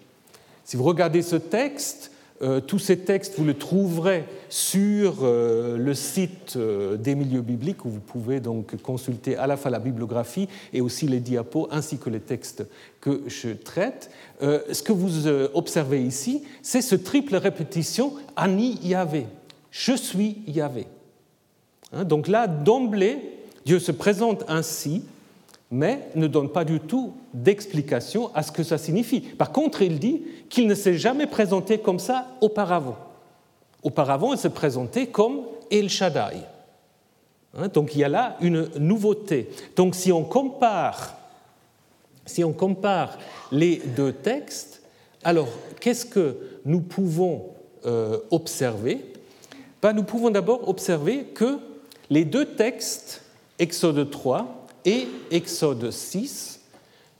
Si 0.65 0.75
vous 0.75 0.83
regardez 0.83 1.21
ce 1.21 1.37
texte, 1.37 2.08
euh, 2.41 2.59
tous 2.61 2.79
ces 2.79 2.99
textes, 2.99 3.37
vous 3.37 3.45
les 3.45 3.55
trouverez 3.55 4.25
sur 4.49 5.17
le 5.23 5.93
site 5.93 6.57
des 6.57 7.13
milieux 7.13 7.41
bibliques 7.41 7.85
où 7.85 7.89
vous 7.89 7.99
pouvez 7.99 8.39
donc 8.39 8.81
consulter 8.81 9.35
à 9.37 9.45
la 9.45 9.57
fois 9.57 9.69
la 9.69 9.79
bibliographie 9.79 10.49
et 10.73 10.81
aussi 10.81 11.07
les 11.07 11.19
diapos 11.19 11.67
ainsi 11.69 11.99
que 11.99 12.09
les 12.09 12.19
textes 12.19 12.65
que 12.99 13.21
je 13.27 13.49
traite. 13.49 14.09
ce 14.41 14.81
que 14.81 14.91
vous 14.91 15.27
observez 15.53 16.01
ici, 16.01 16.43
c'est 16.63 16.81
ce 16.81 16.95
triple 16.95 17.35
répétition 17.35 18.13
Ani 18.35 18.79
Yahvé 18.81 19.27
je 19.71 19.93
suis 19.93 20.37
Yahvé. 20.47 20.87
Hein, 21.93 22.03
donc 22.03 22.27
là, 22.27 22.47
d'emblée, 22.47 23.19
Dieu 23.65 23.79
se 23.79 23.91
présente 23.91 24.43
ainsi, 24.47 25.03
mais 25.71 26.09
ne 26.15 26.27
donne 26.27 26.49
pas 26.49 26.65
du 26.65 26.79
tout 26.79 27.13
d'explication 27.33 28.33
à 28.33 28.41
ce 28.41 28.51
que 28.51 28.63
ça 28.63 28.77
signifie. 28.77 29.21
Par 29.21 29.51
contre, 29.51 29.81
il 29.81 29.99
dit 29.99 30.23
qu'il 30.49 30.67
ne 30.67 30.73
s'est 30.73 30.97
jamais 30.97 31.27
présenté 31.27 31.77
comme 31.77 31.99
ça 31.99 32.27
auparavant. 32.41 32.97
Auparavant, 33.83 34.33
il 34.33 34.39
s'est 34.39 34.49
présenté 34.49 35.07
comme 35.07 35.41
El 35.69 35.89
Shaddai. 35.89 36.37
Hein, 37.57 37.67
donc 37.67 37.95
il 37.95 37.99
y 37.99 38.03
a 38.03 38.09
là 38.09 38.35
une 38.41 38.67
nouveauté. 38.79 39.49
Donc 39.75 39.95
si 39.95 40.11
on 40.11 40.23
compare, 40.23 41.15
si 42.25 42.43
on 42.43 42.51
compare 42.51 43.17
les 43.51 43.77
deux 43.77 44.13
textes, 44.13 44.81
alors 45.23 45.49
qu'est-ce 45.79 46.05
que 46.05 46.37
nous 46.65 46.81
pouvons 46.81 47.49
euh, 47.85 48.19
observer? 48.31 49.13
Ben, 49.81 49.93
nous 49.93 50.03
pouvons 50.03 50.29
d'abord 50.29 50.67
observer 50.67 51.25
que 51.25 51.59
les 52.09 52.25
deux 52.25 52.45
textes, 52.45 53.21
Exode 53.59 54.09
3 54.09 54.58
et 54.89 55.07
Exode 55.29 55.91
6, 55.91 56.61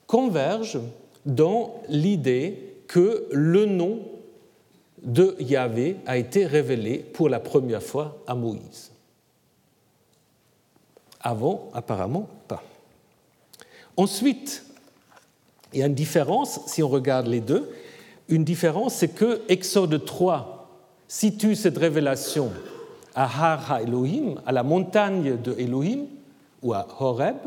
convergent 0.07 0.81
dans 1.25 1.81
l'idée 1.87 2.77
que 2.87 3.27
le 3.31 3.67
nom 3.67 3.99
de 5.03 5.35
Yahvé 5.39 5.97
a 6.07 6.17
été 6.17 6.47
révélé 6.47 6.97
pour 6.97 7.29
la 7.29 7.39
première 7.39 7.83
fois 7.83 8.17
à 8.25 8.33
Moïse. 8.33 8.91
Avant, 11.21 11.69
apparemment 11.73 12.27
pas. 12.47 12.63
Ensuite, 13.95 14.65
il 15.71 15.79
y 15.79 15.83
a 15.83 15.85
une 15.85 15.93
différence, 15.93 16.61
si 16.65 16.81
on 16.81 16.89
regarde 16.89 17.27
les 17.27 17.41
deux, 17.41 17.69
une 18.29 18.43
différence, 18.43 18.95
c'est 18.95 19.09
que 19.09 19.41
Exode 19.47 20.05
3 20.05 20.69
situe 21.07 21.55
cette 21.55 21.77
révélation 21.77 22.51
à 23.13 23.25
Har 23.25 23.79
Elohim, 23.79 24.41
à 24.45 24.51
la 24.51 24.63
montagne 24.63 25.37
de 25.39 25.53
Elohim, 25.59 26.07
ou 26.61 26.73
à 26.73 26.87
Horeb, 26.99 27.37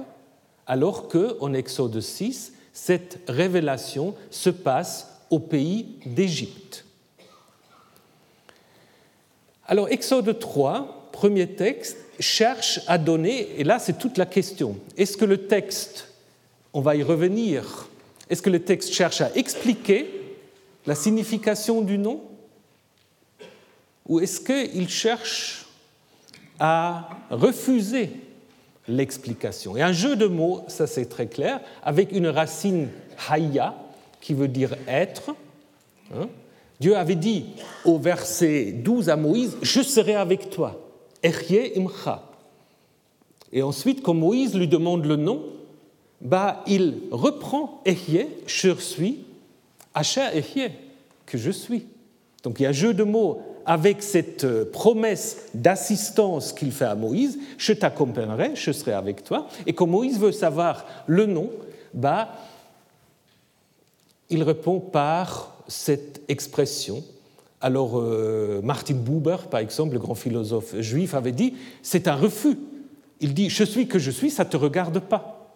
alors 0.73 1.07
que, 1.07 1.37
en 1.41 1.53
Exode 1.53 2.01
6, 2.01 2.55
cette 2.73 3.19
révélation 3.29 4.15
se 4.31 4.49
passe 4.49 5.07
au 5.29 5.39
pays 5.39 5.99
d'Égypte. 6.07 6.87
Alors, 9.67 9.91
Exode 9.91 10.39
3, 10.39 11.11
premier 11.13 11.47
texte, 11.47 11.99
cherche 12.19 12.81
à 12.87 12.97
donner, 12.97 13.61
et 13.61 13.65
là 13.65 13.79
c'est 13.79 13.99
toute 13.99 14.17
la 14.17 14.25
question, 14.25 14.79
est-ce 14.97 15.19
que 15.19 15.27
le 15.27 15.47
texte, 15.47 16.09
on 16.73 16.81
va 16.81 16.97
y 16.97 17.03
revenir, 17.03 17.91
est-ce 18.31 18.41
que 18.41 18.49
le 18.49 18.65
texte 18.65 18.95
cherche 18.95 19.21
à 19.21 19.31
expliquer 19.35 20.09
la 20.87 20.95
signification 20.95 21.83
du 21.83 21.99
nom? 21.99 22.23
Ou 24.09 24.21
est-ce 24.21 24.41
qu'il 24.41 24.89
cherche 24.89 25.67
à 26.59 27.11
refuser 27.29 28.09
l'explication 28.89 29.77
Et 29.77 29.83
un 29.83 29.93
jeu 29.93 30.17
de 30.17 30.27
mots, 30.27 30.63
ça 30.69 30.87
c'est 30.87 31.07
très 31.07 31.27
clair, 31.27 31.61
avec 31.83 32.13
une 32.13 32.27
racine 32.27 32.89
haya, 33.29 33.75
qui 34.21 34.35
veut 34.35 34.49
dire 34.49 34.77
être. 34.87 35.35
Hein. 36.15 36.29
Dieu 36.81 36.97
avait 36.97 37.17
dit 37.17 37.47
au 37.85 37.99
verset 37.99 38.73
12 38.73 39.09
à 39.09 39.17
Moïse 39.17 39.57
Je 39.63 39.83
serai 39.83 40.15
avec 40.15 40.51
toi. 40.51 40.81
imcha. 41.25 42.23
Et 43.53 43.63
ensuite, 43.63 44.03
quand 44.03 44.15
Moïse 44.15 44.55
lui 44.55 44.69
demande 44.69 45.05
le 45.05 45.17
nom, 45.17 45.45
bah, 46.21 46.63
il 46.67 47.03
reprend 47.11 47.83
Ehyeh, 47.85 48.29
je 48.47 48.75
suis, 48.75 49.25
Asher 49.95 50.29
Ehyeh, 50.35 50.73
que 51.27 51.37
je 51.37 51.51
suis. 51.51 51.87
Donc 52.43 52.59
il 52.59 52.63
y 52.63 52.67
a 52.67 52.71
un 52.71 52.73
jeu 52.73 52.95
de 52.95 53.03
mots 53.03 53.43
avec 53.67 54.03
cette 54.03 54.45
euh, 54.45 54.65
promesse 54.71 55.49
d'assistance 55.55 56.53
qu'il 56.53 56.73
fait 56.73 56.85
à 56.85 56.95
Moïse, 56.95 57.39
je 57.59 57.73
t'accompagnerai, 57.73 58.53
je 58.55 58.73
serai 58.73 58.93
avec 58.93 59.25
toi. 59.25 59.49
Et 59.67 59.73
quand 59.73 59.87
Moïse 59.87 60.19
veut 60.19 60.33
savoir 60.33 60.87
le 61.07 61.27
nom, 61.27 61.51
bah, 61.95 62.31
il 64.31 64.43
répond 64.43 64.81
par 64.81 65.57
cette 65.69 66.23
expression. 66.29 67.05
Alors 67.61 67.99
euh, 67.99 68.61
Martin 68.63 68.95
Buber, 68.95 69.37
par 69.51 69.61
exemple, 69.61 69.95
le 69.95 70.01
grand 70.01 70.15
philosophe 70.15 70.81
juif, 70.81 71.15
avait 71.15 71.33
dit, 71.33 71.55
c'est 71.83 72.09
un 72.09 72.17
refus. 72.17 72.59
Il 73.21 73.35
dit, 73.35 73.51
je 73.51 73.63
suis 73.63 73.87
que 73.87 73.99
je 73.99 74.11
suis, 74.11 74.31
ça 74.31 74.45
ne 74.45 74.49
te 74.49 74.57
regarde 74.57 74.99
pas. 74.99 75.55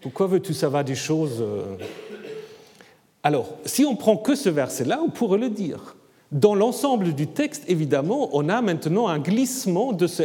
Pourquoi 0.00 0.28
veux-tu 0.28 0.54
savoir 0.54 0.84
des 0.84 0.94
choses 0.94 1.42
euh? 1.42 1.76
Alors, 3.22 3.56
si 3.64 3.84
on 3.84 3.96
prend 3.96 4.16
que 4.16 4.34
ce 4.34 4.48
verset-là, 4.48 5.00
on 5.04 5.10
pourrait 5.10 5.38
le 5.38 5.50
dire. 5.50 5.96
Dans 6.30 6.54
l'ensemble 6.54 7.14
du 7.14 7.26
texte, 7.26 7.64
évidemment, 7.68 8.28
on 8.32 8.48
a 8.50 8.60
maintenant 8.60 9.08
un 9.08 9.18
glissement 9.18 9.92
de 9.92 10.06
ce 10.06 10.22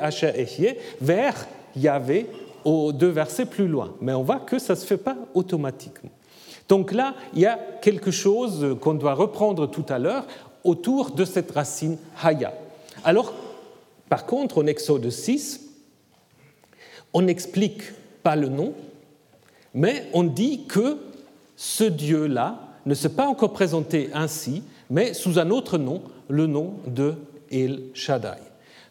Hacha, 0.00 0.34
Ehye 0.36 0.76
vers 1.00 1.46
Yahvé 1.76 2.26
aux 2.64 2.92
deux 2.92 3.08
versets 3.08 3.44
plus 3.44 3.68
loin. 3.68 3.94
Mais 4.00 4.14
on 4.14 4.22
voit 4.22 4.40
que 4.40 4.58
ça 4.58 4.74
ne 4.74 4.78
se 4.78 4.86
fait 4.86 4.96
pas 4.96 5.16
automatiquement. 5.34 6.10
Donc 6.68 6.92
là, 6.92 7.14
il 7.34 7.40
y 7.40 7.46
a 7.46 7.58
quelque 7.82 8.10
chose 8.10 8.76
qu'on 8.80 8.94
doit 8.94 9.12
reprendre 9.12 9.66
tout 9.66 9.84
à 9.90 9.98
l'heure 9.98 10.26
autour 10.64 11.10
de 11.10 11.24
cette 11.24 11.50
racine 11.50 11.98
Haya. 12.22 12.54
Alors, 13.04 13.34
par 14.08 14.24
contre, 14.24 14.62
en 14.62 14.66
Exode 14.66 15.10
6, 15.10 15.60
on 17.12 17.22
n'explique 17.22 17.82
pas 18.22 18.36
le 18.36 18.48
nom, 18.48 18.72
mais 19.74 20.08
on 20.14 20.22
dit 20.22 20.64
que 20.66 20.98
ce 21.56 21.84
Dieu-là 21.84 22.58
ne 22.86 22.94
s'est 22.94 23.10
pas 23.10 23.26
encore 23.26 23.52
présenté 23.52 24.08
ainsi, 24.14 24.62
mais 24.92 25.14
sous 25.14 25.38
un 25.38 25.48
autre 25.48 25.78
nom, 25.78 26.02
le 26.28 26.46
nom 26.46 26.74
de 26.86 27.14
El 27.50 27.84
Shaddai. 27.94 28.38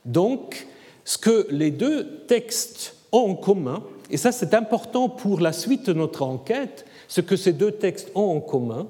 Donc, 0.04 0.66
ce 1.06 1.20
que 1.20 1.48
les 1.52 1.70
deux 1.70 2.24
textes 2.28 2.96
ont 3.12 3.30
en 3.30 3.36
commun, 3.36 3.84
et 4.10 4.18
ça 4.18 4.32
c'est 4.32 4.56
important 4.56 5.10
pour 5.10 5.40
la 5.40 5.54
suite 5.54 5.86
de 5.86 5.94
notre 5.94 6.24
enquête, 6.24 6.86
ce 7.08 7.22
que 7.22 7.36
ces 7.36 7.54
deux 7.54 7.72
textes 7.72 8.12
ont 8.16 8.36
en 8.36 8.40
commun, 8.40 8.88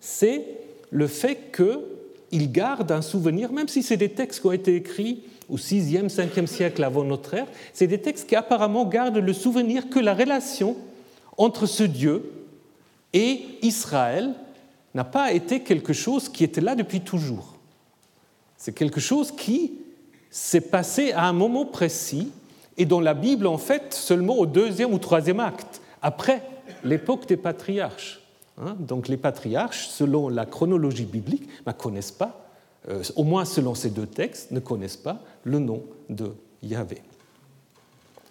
c'est 0.00 0.46
le 0.90 1.06
fait 1.06 1.52
qu'ils 1.54 2.50
gardent 2.50 2.92
un 2.92 3.02
souvenir, 3.02 3.52
même 3.52 3.68
si 3.68 3.82
c'est 3.82 3.98
des 3.98 4.08
textes 4.08 4.40
qui 4.40 4.46
ont 4.46 4.52
été 4.52 4.76
écrits 4.76 5.24
au 5.50 5.58
6e, 5.58 6.08
5e 6.08 6.46
siècle 6.46 6.82
avant 6.84 7.04
notre 7.04 7.34
ère, 7.34 7.46
c'est 7.74 7.86
des 7.86 8.00
textes 8.00 8.26
qui 8.26 8.34
apparemment 8.34 8.86
gardent 8.86 9.18
le 9.18 9.32
souvenir 9.34 9.90
que 9.90 9.98
la 9.98 10.14
relation 10.14 10.74
entre 11.36 11.66
ce 11.66 11.82
Dieu 11.82 12.32
Et 13.12 13.42
Israël 13.60 14.34
n'a 14.96 15.04
pas 15.04 15.32
été 15.32 15.60
quelque 15.60 15.92
chose 15.92 16.30
qui 16.30 16.42
était 16.42 16.62
là 16.62 16.74
depuis 16.74 17.02
toujours. 17.02 17.54
C'est 18.56 18.74
quelque 18.74 18.98
chose 18.98 19.30
qui 19.30 19.74
s'est 20.30 20.62
passé 20.62 21.12
à 21.12 21.26
un 21.26 21.34
moment 21.34 21.66
précis 21.66 22.32
et 22.78 22.86
dans 22.86 23.00
la 23.00 23.12
Bible, 23.12 23.46
en 23.46 23.58
fait, 23.58 23.92
seulement 23.92 24.36
au 24.36 24.46
deuxième 24.46 24.94
ou 24.94 24.98
troisième 24.98 25.38
acte, 25.38 25.82
après 26.00 26.42
l'époque 26.82 27.28
des 27.28 27.36
patriarches. 27.36 28.22
Hein. 28.58 28.74
Donc 28.80 29.08
les 29.08 29.18
patriarches, 29.18 29.88
selon 29.88 30.30
la 30.30 30.46
chronologie 30.46 31.04
biblique, 31.04 31.48
ne 31.66 31.72
connaissent 31.72 32.10
pas, 32.10 32.48
euh, 32.88 33.02
au 33.16 33.24
moins 33.24 33.44
selon 33.44 33.74
ces 33.74 33.90
deux 33.90 34.06
textes, 34.06 34.50
ne 34.50 34.60
connaissent 34.60 34.96
pas 34.96 35.22
le 35.44 35.58
nom 35.58 35.82
de 36.08 36.32
Yahvé. 36.62 37.02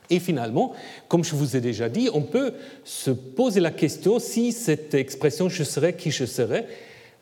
Et 0.09 0.19
finalement, 0.19 0.73
comme 1.07 1.23
je 1.23 1.35
vous 1.35 1.55
ai 1.55 1.61
déjà 1.61 1.89
dit, 1.89 2.09
on 2.13 2.21
peut 2.21 2.53
se 2.83 3.11
poser 3.11 3.59
la 3.59 3.71
question 3.71 4.19
si 4.19 4.51
cette 4.51 4.93
expression 4.93 5.49
je 5.49 5.63
serai 5.63 5.95
qui 5.95 6.11
je 6.11 6.25
serai 6.25 6.65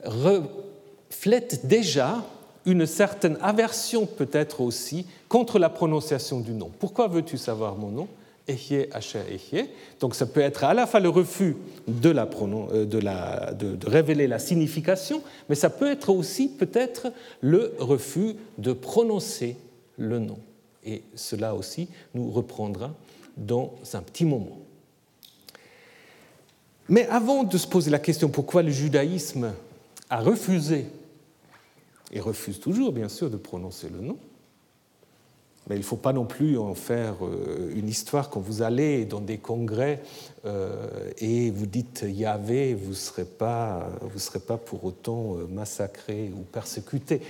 reflète 0.03 1.65
déjà 1.65 2.23
une 2.65 2.85
certaine 2.85 3.37
aversion 3.41 4.05
peut-être 4.05 4.61
aussi 4.61 5.05
contre 5.27 5.59
la 5.59 5.69
prononciation 5.69 6.39
du 6.39 6.51
nom. 6.51 6.71
Pourquoi 6.79 7.07
veux-tu 7.07 7.37
savoir 7.37 7.75
mon 7.75 7.89
nom? 7.89 8.07
Ehye, 8.47 8.89
Ehye. 9.31 9.69
Donc 10.01 10.15
ça 10.15 10.25
peut 10.25 10.41
être 10.41 10.65
à 10.65 10.73
la 10.73 10.85
fois 10.85 10.99
le 10.99 11.07
refus 11.07 11.55
euh, 11.89 12.85
de, 12.85 13.89
révéler 13.89 14.27
la 14.27 14.39
signification, 14.39 15.21
mais 15.47 15.55
ça 15.55 15.69
peut 15.69 15.89
être 15.89 16.09
aussi 16.09 16.49
peut-être 16.49 17.07
le 17.39 17.73
refus 17.79 18.35
de 18.57 18.73
prononcer 18.73 19.55
le 19.97 20.19
nom. 20.19 20.37
Et 20.85 21.03
cela 21.15 21.55
aussi 21.55 21.87
nous 22.13 22.29
reprendra 22.31 22.93
dans 23.37 23.73
un 23.93 24.01
petit 24.01 24.25
moment. 24.25 24.59
Mais 26.89 27.07
avant 27.07 27.43
de 27.43 27.57
se 27.57 27.67
poser 27.67 27.89
la 27.89 27.99
question 27.99 28.29
pourquoi 28.29 28.61
le 28.61 28.71
judaïsme 28.71 29.53
a 30.09 30.19
refusé 30.19 30.85
et 32.11 32.19
refuse 32.19 32.59
toujours, 32.59 32.91
bien 32.91 33.09
sûr, 33.09 33.29
de 33.29 33.37
prononcer 33.37 33.89
le 33.89 33.99
nom. 33.99 34.17
Mais 35.69 35.75
il 35.75 35.79
ne 35.79 35.83
faut 35.83 35.95
pas 35.95 36.11
non 36.11 36.25
plus 36.25 36.57
en 36.57 36.75
faire 36.75 37.15
euh, 37.23 37.71
une 37.73 37.87
histoire 37.87 38.29
quand 38.29 38.41
vous 38.41 38.61
allez 38.61 39.05
dans 39.05 39.21
des 39.21 39.37
congrès 39.37 40.01
euh, 40.45 41.09
et 41.19 41.51
vous 41.51 41.65
dites 41.65 42.05
Yahvé, 42.05 42.73
vous 42.73 42.89
ne 42.89 42.95
serez, 42.95 43.23
pas, 43.23 43.87
serez 44.17 44.39
pas 44.39 44.57
pour 44.57 44.83
autant 44.83 45.37
euh, 45.37 45.47
massacré 45.47 46.31
ou 46.35 46.41
persécuté. 46.41 47.21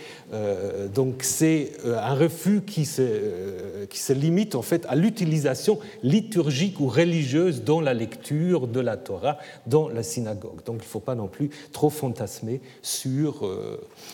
Donc 0.93 1.21
c'est 1.21 1.73
un 1.85 2.15
refus 2.15 2.61
qui 2.61 2.85
se, 2.85 3.85
qui 3.85 3.99
se 3.99 4.13
limite 4.13 4.55
en 4.55 4.61
fait 4.63 4.85
à 4.87 4.95
l'utilisation 4.95 5.79
liturgique 6.01 6.79
ou 6.79 6.87
religieuse 6.87 7.63
dans 7.63 7.81
la 7.81 7.93
lecture 7.93 8.67
de 8.67 8.79
la 8.79 8.97
Torah, 8.97 9.37
dans 9.67 9.89
la 9.89 10.01
synagogue. 10.01 10.63
Donc 10.65 10.77
il 10.77 10.85
ne 10.85 10.91
faut 10.91 10.99
pas 10.99 11.15
non 11.15 11.27
plus 11.27 11.49
trop 11.71 11.89
fantasmer 11.89 12.61
sur 12.81 13.47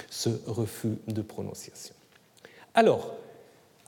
ce 0.10 0.30
refus 0.48 0.98
de 1.08 1.22
prononciation. 1.22 1.94
Alors, 2.74 3.14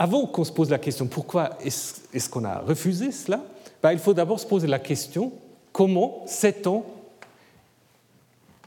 avant 0.02 0.26
qu'on 0.26 0.44
se 0.44 0.52
pose 0.52 0.72
la 0.72 0.80
question 0.80 1.06
pourquoi 1.06 1.52
est-ce 1.64 2.28
qu'on 2.28 2.44
a 2.44 2.58
refusé 2.62 3.12
cela, 3.12 3.40
ben, 3.84 3.92
il 3.92 4.00
faut 4.00 4.16
d'abord 4.16 4.40
se 4.40 4.48
poser 4.48 4.66
la 4.66 4.80
question 4.80 5.32
comment 5.72 6.24
sait-on 6.26 6.84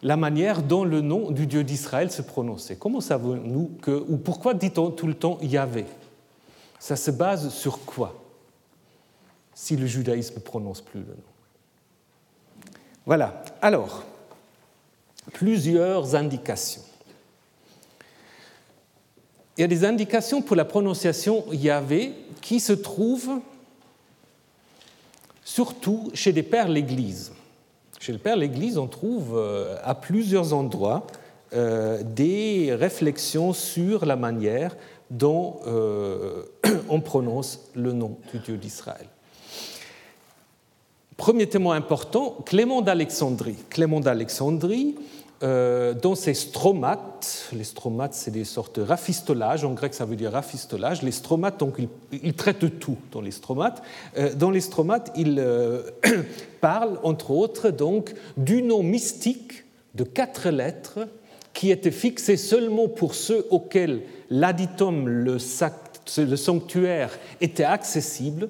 la 0.05 0.17
manière 0.17 0.63
dont 0.63 0.85
le 0.85 1.01
nom 1.01 1.33
du 1.33 1.49
Dieu 1.49 1.65
d'Israël 1.65 2.13
se 2.13 2.23
prononçait? 2.23 2.77
Comment 2.77 3.01
savons-nous 3.01 3.73
que, 3.83 3.91
ou 4.09 4.17
pourquoi 4.17 4.55
dit-on 4.55 4.93
tout 4.93 5.09
le 5.09 5.15
temps 5.15 5.39
Yahvé? 5.43 5.87
Ça 6.79 6.95
se 6.95 7.11
base 7.11 7.49
sur 7.49 7.85
quoi? 7.85 8.15
Si 9.55 9.75
le 9.75 9.87
judaïsme 9.89 10.37
ne 10.37 10.41
prononce 10.41 10.83
plus 10.83 11.01
le 11.01 11.07
nom. 11.07 12.73
Voilà. 13.07 13.43
Alors, 13.61 14.05
plusieurs 15.33 16.15
indications 16.15 16.83
il 19.57 19.61
y 19.61 19.65
a 19.65 19.69
des 19.69 19.85
indications 19.85 20.43
pour 20.43 20.57
la 20.57 20.65
prononciation 20.65 21.45
Yahvé 21.53 22.13
qui 22.41 22.59
se 22.61 22.73
trouvent 22.73 23.41
surtout 25.45 26.11
chez 26.15 26.33
des 26.33 26.43
pères 26.43 26.69
l'Église. 26.69 27.33
Chez 28.01 28.13
le 28.13 28.19
père 28.19 28.37
l'Église, 28.37 28.79
on 28.79 28.89
trouve 28.89 29.37
euh, 29.37 29.77
à 29.85 29.95
plusieurs 29.95 30.53
endroits 30.53 31.07
euh, 31.53 32.03
des 32.03 32.75
réflexions 32.75 33.53
sur 33.53 34.07
la 34.07 34.17
manière 34.17 34.77
dont 35.11 35.61
euh, 35.67 36.43
on 36.89 37.01
prononce 37.01 37.71
le 37.75 37.93
nom 37.93 38.19
du 38.33 38.41
Dieu 38.41 38.57
d'Israël. 38.57 39.07
Premier 41.17 41.49
témoin 41.49 41.77
important, 41.77 42.39
Clément 42.45 42.83
d'Alexandrie. 42.83 43.57
Clément 43.71 44.01
d'Alexandrie 44.01 44.97
dans 45.45 46.15
ces 46.15 46.33
stromates, 46.33 47.51
les 47.53 47.65
stromates 47.65 48.15
c'est 48.15 48.31
des 48.31 48.45
sortes 48.45 48.79
de 48.79 48.83
rafistolages, 48.83 49.65
en 49.65 49.73
grec 49.73 49.93
ça 49.93 50.07
veut 50.07 50.17
dire 50.17 50.33
rafistolage, 50.33 51.03
les 51.03 51.13
stromates, 51.13 51.61
donc 51.61 51.77
ils, 52.13 52.35
traitent 52.35 52.79
tout 52.79 52.97
dans 53.13 53.21
les 53.21 53.31
stromates. 53.31 53.83
Euh, 54.17 54.35
dans 54.35 54.51
les 54.51 54.61
stromates, 54.61 55.13
ils 55.17 55.39
euh, 55.39 55.83
parlent 56.61 56.99
entre 57.03 57.31
autres 57.31 57.71
donc 57.71 58.15
du 58.37 58.63
nom 58.63 58.83
mystique 58.83 59.65
de 59.95 60.05
quatre 60.05 60.49
lettres 60.49 61.01
qui 61.53 61.71
était 61.71 61.91
fixé 61.91 62.37
seulement 62.37 62.89
pour 62.89 63.15
ceux 63.15 63.47
auxquels 63.51 64.03
l'aditum, 64.31 65.09
le, 65.09 65.37
le 66.19 66.37
sanctuaire, 66.37 67.11
était 67.41 67.65
accessible. 67.65 68.49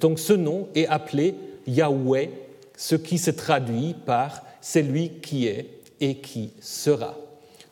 Donc 0.00 0.18
ce 0.18 0.32
nom 0.32 0.68
est 0.74 0.86
appelé 0.86 1.34
Yahweh, 1.66 2.30
ce 2.76 2.94
qui 2.94 3.18
se 3.18 3.30
traduit 3.30 3.94
par 4.06 4.42
celui 4.62 5.10
qui 5.20 5.46
est 5.46 5.79
et 6.00 6.16
qui 6.16 6.52
sera. 6.60 7.16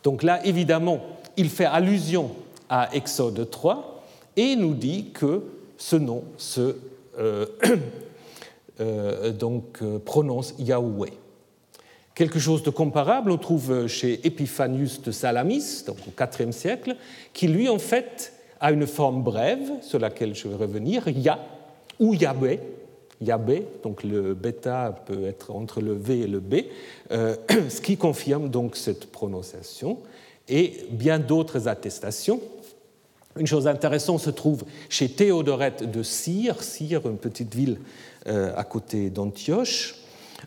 Donc 0.03 0.23
là, 0.23 0.45
évidemment, 0.45 1.01
il 1.37 1.49
fait 1.49 1.65
allusion 1.65 2.31
à 2.69 2.95
Exode 2.95 3.49
3 3.51 4.05
et 4.37 4.57
nous 4.57 4.75
dit 4.75 5.11
que 5.13 5.43
ce 5.77 5.97
nom 5.97 6.25
se 6.37 6.77
euh, 7.19 7.47
euh, 8.81 9.33
euh, 9.43 9.99
prononce 9.99 10.55
Yahweh. 10.59 11.13
Quelque 12.15 12.39
chose 12.39 12.63
de 12.63 12.71
comparable, 12.71 13.31
on 13.31 13.39
trouve 13.39 13.87
chez 13.87 14.27
Epiphanius 14.27 15.01
de 15.03 15.13
Salamis, 15.13 15.85
donc 15.87 15.99
au 16.07 16.43
IVe 16.43 16.51
siècle, 16.51 16.97
qui 17.33 17.47
lui, 17.47 17.69
en 17.69 17.79
fait, 17.79 18.33
a 18.61 18.73
une 18.73 18.89
forme 18.89 19.23
brève, 19.23 19.71
sur 19.83 20.01
laquelle 20.01 20.35
je 20.35 20.49
vais 20.49 20.57
revenir, 20.57 21.07
Ya 21.09 21.39
ou 22.01 22.15
Yahweh, 22.15 22.59
Yahvé, 23.21 23.67
donc 23.83 24.05
le 24.05 24.35
bêta 24.35 25.03
peut 25.07 25.25
être 25.27 25.51
entre 25.55 25.81
le 25.81 25.93
V 25.93 26.21
et 26.21 26.27
le 26.27 26.41
B, 26.41 26.55
euh, 27.11 27.37
ce 27.69 27.81
qui 27.81 27.97
confirme 27.97 28.49
donc 28.49 28.77
cette 28.77 29.11
prononciation, 29.11 29.99
et 30.49 30.87
bien 30.91 31.19
d'autres 31.19 31.69
attestations. 31.69 32.41
Une 33.37 33.47
chose 33.47 33.67
intéressante 33.67 34.21
se 34.21 34.31
trouve 34.31 34.65
chez 34.89 35.09
Théodorette 35.09 35.89
de 35.89 36.03
Cyr, 36.03 36.63
Cyr, 36.63 37.07
une 37.09 37.19
petite 37.19 37.55
ville 37.55 37.79
euh, 38.27 38.53
à 38.57 38.65
côté 38.65 39.11
d'Antioche. 39.11 39.97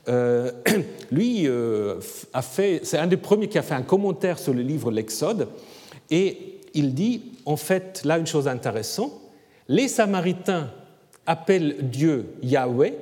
Euh, 0.07 0.51
lui 1.11 1.47
a 1.47 2.41
fait, 2.41 2.81
c'est 2.83 2.97
un 2.97 3.07
des 3.07 3.17
premiers 3.17 3.47
qui 3.47 3.57
a 3.57 3.61
fait 3.61 3.75
un 3.75 3.83
commentaire 3.83 4.39
sur 4.39 4.53
le 4.53 4.61
livre 4.61 4.91
L'Exode, 4.91 5.47
et 6.09 6.59
il 6.73 6.93
dit 6.93 7.21
en 7.45 7.57
fait 7.57 8.01
là 8.05 8.17
une 8.17 8.27
chose 8.27 8.47
intéressante 8.47 9.11
les 9.71 9.87
Samaritains 9.87 10.69
appellent 11.25 11.89
Dieu 11.89 12.25
Yahweh 12.41 12.93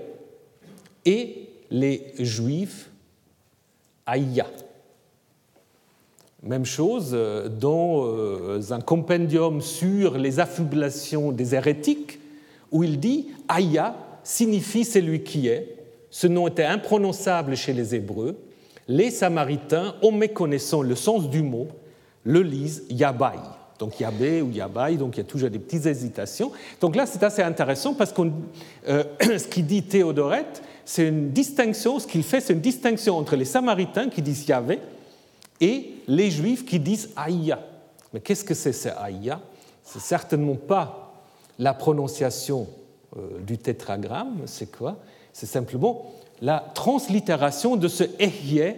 et 1.05 1.49
les 1.71 2.13
Juifs 2.19 2.89
Aïa. 4.05 4.47
Même 6.41 6.65
chose 6.65 7.11
euh, 7.13 7.49
dans 7.49 8.05
euh, 8.05 8.61
un 8.71 8.79
compendium 8.79 9.61
sur 9.61 10.17
les 10.17 10.39
affublations 10.39 11.31
des 11.31 11.53
hérétiques, 11.53 12.19
où 12.71 12.83
il 12.83 12.99
dit 12.99 13.27
Aïa 13.47 13.95
signifie 14.23 14.85
celui 14.85 15.23
qui 15.23 15.47
est. 15.47 15.75
Ce 16.09 16.27
nom 16.27 16.47
était 16.47 16.63
imprononçable 16.63 17.55
chez 17.55 17.73
les 17.73 17.93
Hébreux. 17.93 18.37
Les 18.87 19.11
Samaritains, 19.11 19.95
en 20.01 20.11
méconnaissant 20.11 20.81
le 20.81 20.95
sens 20.95 21.29
du 21.29 21.43
mot, 21.43 21.67
le 22.23 22.41
lisent 22.41 22.85
Yabai 22.89 23.37
donc 23.79 23.99
Yabé 23.99 24.41
ou 24.41 24.51
Yabai, 24.51 24.97
donc 24.97 25.15
il 25.15 25.19
y 25.19 25.21
a 25.21 25.25
toujours 25.25 25.49
des 25.49 25.57
petites 25.57 25.85
hésitations. 25.85 26.51
Donc 26.81 26.95
là, 26.97 27.05
c'est 27.05 27.23
assez 27.23 27.41
intéressant 27.41 27.93
parce 27.93 28.11
que 28.11 28.21
euh, 28.87 29.03
ce 29.21 29.47
qu'il 29.47 29.65
dit 29.65 29.83
Théodorette, 29.83 30.61
c'est 30.83 31.07
une 31.07 31.31
distinction, 31.31 31.97
ce 31.97 32.05
qu'il 32.05 32.23
fait, 32.23 32.41
c'est 32.41 32.53
une 32.53 32.59
distinction 32.59 33.17
entre 33.17 33.35
les 33.35 33.45
Samaritains 33.45 34.09
qui 34.09 34.21
disent 34.21 34.47
Yahvé 34.47 34.79
et 35.61 35.93
les 36.07 36.29
Juifs 36.29 36.65
qui 36.65 36.79
disent 36.79 37.09
Aïa. 37.15 37.59
Mais 38.13 38.19
qu'est-ce 38.19 38.43
que 38.43 38.53
c'est 38.53 38.73
ce 38.73 38.89
Aïa? 38.89 39.39
C'est 39.83 40.01
certainement 40.01 40.55
pas 40.55 41.13
la 41.57 41.73
prononciation 41.73 42.67
euh, 43.17 43.39
du 43.45 43.57
tétragramme, 43.57 44.41
c'est 44.45 44.71
quoi? 44.71 44.97
C'est 45.31 45.45
simplement 45.45 46.11
la 46.41 46.65
translittération 46.73 47.75
de 47.75 47.87
ce 47.87 48.03
Ehye, 48.19 48.75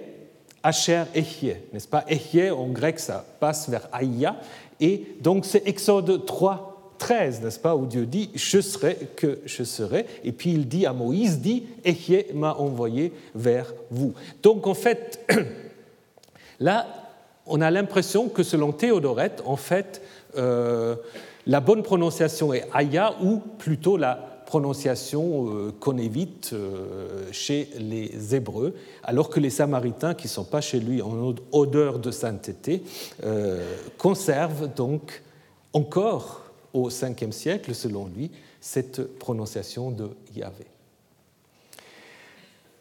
Asher 0.63 1.03
Ehye, 1.15 1.57
n'est-ce 1.73 1.87
pas? 1.87 2.03
Ehye 2.07 2.51
en 2.51 2.67
grec, 2.67 2.99
ça 2.99 3.25
passe 3.39 3.69
vers 3.69 3.87
Aïa, 3.91 4.35
et 4.81 5.15
donc 5.21 5.45
c'est 5.45 5.65
Exode 5.67 6.25
3 6.25 6.67
13, 7.01 7.41
n'est-ce 7.41 7.59
pas, 7.59 7.75
où 7.75 7.87
Dieu 7.87 8.05
dit 8.05 8.29
Je 8.35 8.61
serai 8.61 8.95
que 9.15 9.39
je 9.45 9.63
serai. 9.63 10.05
Et 10.23 10.31
puis 10.31 10.51
il 10.51 10.67
dit 10.67 10.85
à 10.85 10.93
Moïse 10.93 11.39
dit 11.39 11.63
Échier 11.83 12.27
m'a 12.35 12.53
envoyé 12.53 13.11
vers 13.33 13.73
vous. 13.89 14.13
Donc 14.43 14.67
en 14.67 14.75
fait, 14.75 15.27
là, 16.59 16.85
on 17.47 17.59
a 17.59 17.71
l'impression 17.71 18.29
que 18.29 18.43
selon 18.43 18.71
Théodorette, 18.71 19.41
en 19.45 19.55
fait, 19.55 20.03
euh, 20.37 20.95
la 21.47 21.59
bonne 21.59 21.81
prononciation 21.81 22.53
est 22.53 22.67
Aya 22.71 23.15
ou 23.23 23.39
plutôt 23.57 23.97
la 23.97 24.30
prononciation 24.51 25.47
euh, 25.47 25.71
conévite 25.71 26.49
euh, 26.51 27.25
chez 27.31 27.69
les 27.77 28.35
Hébreux, 28.35 28.75
alors 29.01 29.29
que 29.29 29.39
les 29.39 29.49
Samaritains, 29.49 30.13
qui 30.13 30.27
ne 30.27 30.31
sont 30.31 30.43
pas 30.43 30.59
chez 30.59 30.81
lui 30.81 31.01
en 31.01 31.33
odeur 31.53 31.99
de 31.99 32.11
sainteté, 32.11 32.83
euh, 33.23 33.63
conservent 33.97 34.67
donc 34.67 35.23
encore 35.71 36.41
au 36.73 36.89
5e 36.89 37.31
siècle, 37.31 37.73
selon 37.73 38.07
lui, 38.07 38.29
cette 38.59 39.17
prononciation 39.19 39.89
de 39.89 40.09
Yahvé. 40.35 40.65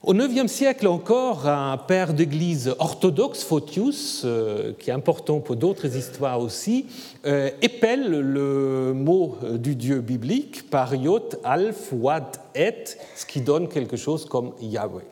Au 0.03 0.15
IXe 0.15 0.51
siècle 0.51 0.87
encore, 0.87 1.47
un 1.47 1.77
père 1.77 2.15
d'église 2.15 2.75
orthodoxe, 2.79 3.45
Photius, 3.45 4.23
euh, 4.25 4.73
qui 4.79 4.89
est 4.89 4.95
important 4.95 5.41
pour 5.41 5.57
d'autres 5.57 5.95
histoires 5.95 6.41
aussi, 6.41 6.87
euh, 7.27 7.51
épelle 7.61 8.09
le 8.09 8.95
mot 8.95 9.37
du 9.59 9.77
dieu 9.77 10.01
biblique 10.01 10.71
par 10.71 10.95
Yot, 10.95 11.29
Alf, 11.45 11.91
Wad, 11.93 12.25
Et, 12.55 12.73
ce 13.15 13.27
qui 13.27 13.43
donne 13.43 13.69
quelque 13.69 13.99
chose 13.99 14.25
comme 14.25 14.53
Yahweh. 14.63 15.05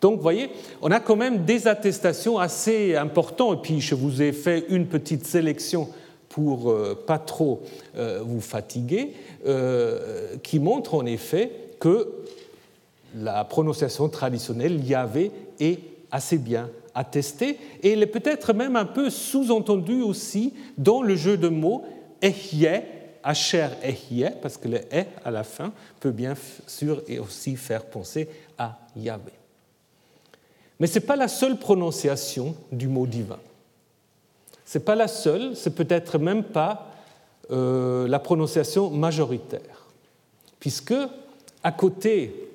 Donc, 0.00 0.16
vous 0.16 0.22
voyez, 0.22 0.50
on 0.82 0.90
a 0.90 0.98
quand 0.98 1.14
même 1.14 1.44
des 1.44 1.68
attestations 1.68 2.40
assez 2.40 2.96
importantes, 2.96 3.58
et 3.58 3.62
puis 3.62 3.80
je 3.80 3.94
vous 3.94 4.20
ai 4.20 4.32
fait 4.32 4.64
une 4.68 4.88
petite 4.88 5.28
sélection 5.28 5.90
pour 6.28 6.72
euh, 6.72 7.00
pas 7.06 7.18
trop 7.18 7.62
vous 8.24 8.40
fatiguer, 8.40 9.12
qui 10.42 10.58
montre 10.58 10.96
en 10.96 11.06
effet 11.06 11.52
que 11.78 12.08
la 13.16 13.44
prononciation 13.44 14.08
traditionnelle 14.08 14.84
Yahvé 14.84 15.30
est 15.60 15.80
assez 16.10 16.38
bien 16.38 16.70
attestée 16.94 17.58
et 17.82 17.92
elle 17.92 18.02
est 18.02 18.06
peut-être 18.06 18.52
même 18.52 18.76
un 18.76 18.84
peu 18.84 19.10
sous-entendue 19.10 20.02
aussi 20.02 20.54
dans 20.76 21.02
le 21.02 21.14
jeu 21.16 21.36
de 21.36 21.48
mots 21.48 21.84
Ehye, 22.20 22.82
Asher 23.22 23.68
Ehye, 23.82 24.30
parce 24.42 24.56
que 24.56 24.68
le 24.68 24.78
E 24.92 25.04
à 25.24 25.30
la 25.30 25.44
fin 25.44 25.72
peut 26.00 26.10
bien 26.10 26.34
sûr 26.66 27.02
et 27.06 27.18
aussi 27.18 27.56
faire 27.56 27.84
penser 27.84 28.28
à 28.58 28.78
Yahvé. 28.96 29.32
Mais 30.80 30.86
ce 30.86 30.98
n'est 30.98 31.04
pas 31.04 31.16
la 31.16 31.28
seule 31.28 31.58
prononciation 31.58 32.54
du 32.72 32.88
mot 32.88 33.06
divin. 33.06 33.38
Ce 34.64 34.78
n'est 34.78 34.84
pas 34.84 34.94
la 34.94 35.08
seule, 35.08 35.56
c'est 35.56 35.74
peut-être 35.74 36.18
même 36.18 36.44
pas 36.44 36.92
euh, 37.50 38.06
la 38.06 38.18
prononciation 38.18 38.90
majoritaire, 38.90 39.86
puisque 40.60 40.94
à 41.62 41.72
côté 41.72 42.47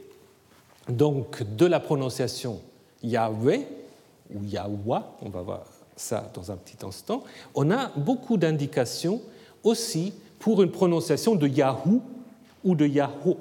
donc 0.89 1.43
de 1.55 1.65
la 1.65 1.79
prononciation 1.79 2.59
Yahweh 3.03 3.67
ou 4.33 4.43
Yahwa, 4.43 5.17
on 5.21 5.29
va 5.29 5.41
voir 5.41 5.65
ça 5.95 6.31
dans 6.33 6.51
un 6.51 6.57
petit 6.57 6.85
instant, 6.85 7.23
on 7.55 7.69
a 7.71 7.91
beaucoup 7.95 8.37
d'indications 8.37 9.21
aussi 9.63 10.13
pour 10.39 10.61
une 10.61 10.71
prononciation 10.71 11.35
de 11.35 11.47
Yahoo 11.47 12.01
ou 12.63 12.75
de 12.75 12.85
Yahoo, 12.85 13.37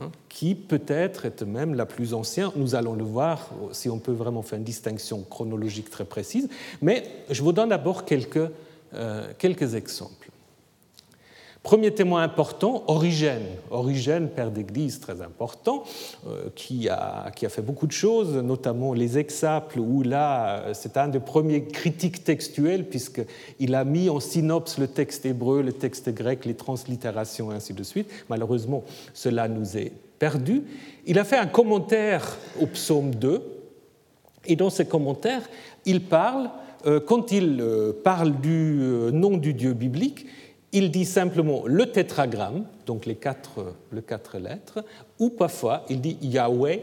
hein, 0.00 0.10
qui 0.28 0.54
peut-être 0.54 1.24
est 1.24 1.42
même 1.42 1.74
la 1.74 1.86
plus 1.86 2.14
ancienne. 2.14 2.50
Nous 2.56 2.74
allons 2.74 2.94
le 2.94 3.04
voir 3.04 3.50
si 3.72 3.88
on 3.88 3.98
peut 3.98 4.12
vraiment 4.12 4.42
faire 4.42 4.58
une 4.58 4.64
distinction 4.64 5.22
chronologique 5.22 5.90
très 5.90 6.04
précise, 6.04 6.48
mais 6.82 7.04
je 7.30 7.42
vous 7.42 7.52
donne 7.52 7.70
d'abord 7.70 8.04
quelques, 8.04 8.50
euh, 8.94 9.32
quelques 9.38 9.74
exemples. 9.74 10.23
Premier 11.64 11.92
témoin 11.92 12.22
important, 12.22 12.84
Origène. 12.88 13.46
Origène, 13.70 14.28
père 14.28 14.50
d'Église 14.50 15.00
très 15.00 15.22
important, 15.22 15.84
euh, 16.26 16.50
qui, 16.54 16.90
a, 16.90 17.30
qui, 17.34 17.46
a, 17.46 17.48
fait 17.48 17.62
beaucoup 17.62 17.86
de 17.86 17.92
choses, 17.92 18.36
notamment 18.36 18.92
les 18.92 19.16
exaples, 19.16 19.80
où 19.80 20.02
là, 20.02 20.74
c'est 20.74 20.98
un 20.98 21.08
des 21.08 21.20
premiers 21.20 21.64
critiques 21.64 22.22
textuels, 22.22 22.84
puisqu'il 22.84 23.74
a 23.74 23.84
mis 23.84 24.10
en 24.10 24.20
synopse 24.20 24.76
le 24.76 24.88
texte 24.88 25.24
hébreu, 25.24 25.62
le 25.62 25.72
texte 25.72 26.10
grec, 26.10 26.44
les 26.44 26.52
translittérations, 26.52 27.50
ainsi 27.50 27.72
de 27.72 27.82
suite. 27.82 28.10
Malheureusement, 28.28 28.84
cela 29.14 29.48
nous 29.48 29.78
est 29.78 29.92
perdu. 30.18 30.64
Il 31.06 31.18
a 31.18 31.24
fait 31.24 31.38
un 31.38 31.46
commentaire 31.46 32.36
au 32.60 32.66
psaume 32.66 33.14
2, 33.14 33.42
et 34.44 34.56
dans 34.56 34.68
ce 34.68 34.82
commentaire, 34.82 35.40
il 35.86 36.02
parle, 36.02 36.50
euh, 36.84 37.00
quand 37.00 37.32
il 37.32 37.58
euh, 37.62 37.94
parle 38.04 38.38
du 38.42 38.78
nom 39.14 39.38
du 39.38 39.54
Dieu 39.54 39.72
biblique, 39.72 40.26
il 40.74 40.90
dit 40.90 41.06
simplement 41.06 41.62
le 41.64 41.90
tétragramme, 41.90 42.66
donc 42.84 43.06
les 43.06 43.14
quatre, 43.14 43.64
lettres, 44.38 44.84
ou 45.18 45.30
parfois 45.30 45.84
il 45.88 46.00
dit 46.00 46.18
Yahweh, 46.20 46.82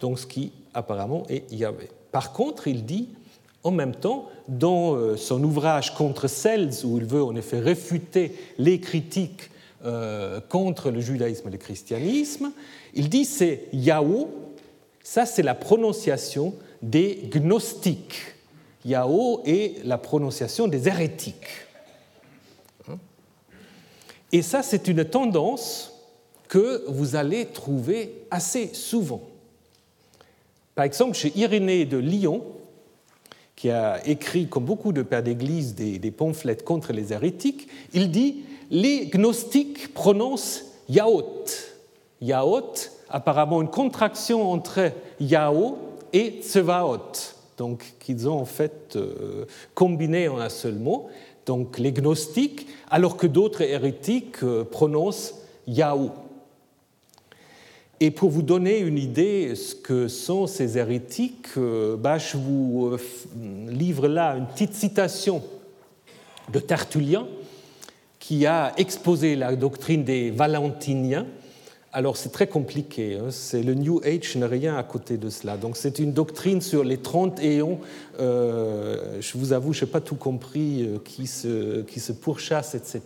donc 0.00 0.18
ce 0.18 0.26
qui 0.26 0.52
apparemment 0.72 1.24
est 1.28 1.52
Yahweh. 1.52 1.88
Par 2.12 2.32
contre, 2.32 2.68
il 2.68 2.86
dit 2.86 3.08
en 3.64 3.70
même 3.70 3.94
temps, 3.94 4.28
dans 4.48 4.94
euh, 4.94 5.16
son 5.16 5.42
ouvrage 5.44 5.94
contre 5.94 6.28
Cels, 6.28 6.84
où 6.84 6.98
il 6.98 7.04
veut 7.04 7.22
en 7.22 7.36
effet 7.36 7.60
réfuter 7.60 8.34
les 8.58 8.80
critiques 8.80 9.50
euh, 9.84 10.40
contre 10.48 10.90
le 10.90 11.00
judaïsme 11.00 11.48
et 11.48 11.52
le 11.52 11.58
christianisme, 11.58 12.52
il 12.94 13.08
dit 13.08 13.24
c'est 13.24 13.68
Yahweh, 13.72 14.26
ça 15.02 15.26
c'est 15.26 15.42
la 15.42 15.54
prononciation 15.54 16.54
des 16.80 17.28
gnostiques. 17.32 18.34
Yahweh 18.84 19.42
est 19.44 19.84
la 19.84 19.98
prononciation 19.98 20.68
des 20.68 20.88
hérétiques. 20.88 21.66
Et 24.32 24.42
ça, 24.42 24.62
c'est 24.62 24.88
une 24.88 25.04
tendance 25.04 25.92
que 26.48 26.84
vous 26.88 27.16
allez 27.16 27.46
trouver 27.46 28.24
assez 28.30 28.68
souvent. 28.74 29.22
Par 30.74 30.84
exemple, 30.84 31.14
chez 31.14 31.32
Irénée 31.36 31.84
de 31.84 31.98
Lyon, 31.98 32.42
qui 33.56 33.70
a 33.70 34.06
écrit, 34.08 34.48
comme 34.48 34.64
beaucoup 34.64 34.92
de 34.92 35.02
pères 35.02 35.22
d'Église, 35.22 35.74
des, 35.74 36.10
pamphlets 36.10 36.56
contre 36.56 36.92
les 36.92 37.12
hérétiques, 37.12 37.68
il 37.92 38.10
dit 38.10 38.44
les 38.70 39.06
gnostiques 39.06 39.92
prononcent 39.92 40.64
Yaot. 40.88 41.44
Yaot, 42.22 42.72
apparemment 43.10 43.60
une 43.60 43.68
contraction 43.68 44.50
entre 44.50 44.92
Yao 45.20 45.78
et 46.12 46.40
Tsevaot, 46.42 47.12
donc 47.58 47.94
qu'ils 48.00 48.28
ont 48.28 48.40
en 48.40 48.44
fait 48.44 48.96
euh, 48.96 49.44
combiné 49.74 50.28
en 50.28 50.38
un 50.38 50.48
seul 50.48 50.74
mot 50.74 51.08
donc 51.46 51.78
les 51.78 51.92
gnostiques, 51.92 52.66
alors 52.90 53.16
que 53.16 53.26
d'autres 53.26 53.62
hérétiques 53.62 54.42
euh, 54.42 54.64
prononcent 54.64 55.34
Yahou. 55.66 56.10
Et 58.00 58.10
pour 58.10 58.30
vous 58.30 58.42
donner 58.42 58.78
une 58.78 58.98
idée 58.98 59.50
de 59.50 59.54
ce 59.54 59.74
que 59.74 60.08
sont 60.08 60.46
ces 60.46 60.76
hérétiques, 60.76 61.56
euh, 61.56 61.96
bah, 61.96 62.18
je 62.18 62.36
vous 62.36 62.90
euh, 62.92 62.98
livre 63.68 64.08
là 64.08 64.36
une 64.36 64.46
petite 64.46 64.74
citation 64.74 65.42
de 66.52 66.58
Tertullien 66.58 67.26
qui 68.18 68.46
a 68.46 68.72
exposé 68.76 69.36
la 69.36 69.54
doctrine 69.56 70.04
des 70.04 70.30
Valentiniens 70.30 71.26
alors 71.94 72.16
c'est 72.16 72.30
très 72.30 72.46
compliqué, 72.46 73.16
hein. 73.16 73.26
c'est 73.30 73.62
le 73.62 73.74
New 73.74 74.00
Age 74.02 74.34
n'a 74.36 74.46
rien 74.46 74.76
à 74.78 74.82
côté 74.82 75.18
de 75.18 75.28
cela. 75.28 75.58
Donc 75.58 75.76
c'est 75.76 75.98
une 75.98 76.14
doctrine 76.14 76.62
sur 76.62 76.84
les 76.84 76.96
30 76.96 77.42
éons, 77.42 77.80
euh, 78.18 79.18
je 79.20 79.36
vous 79.36 79.52
avoue, 79.52 79.74
je 79.74 79.84
n'ai 79.84 79.90
pas 79.90 80.00
tout 80.00 80.14
compris, 80.14 80.84
euh, 80.84 80.98
qui, 81.04 81.26
se, 81.26 81.82
qui 81.82 82.00
se 82.00 82.12
pourchassent, 82.12 82.74
etc. 82.74 83.02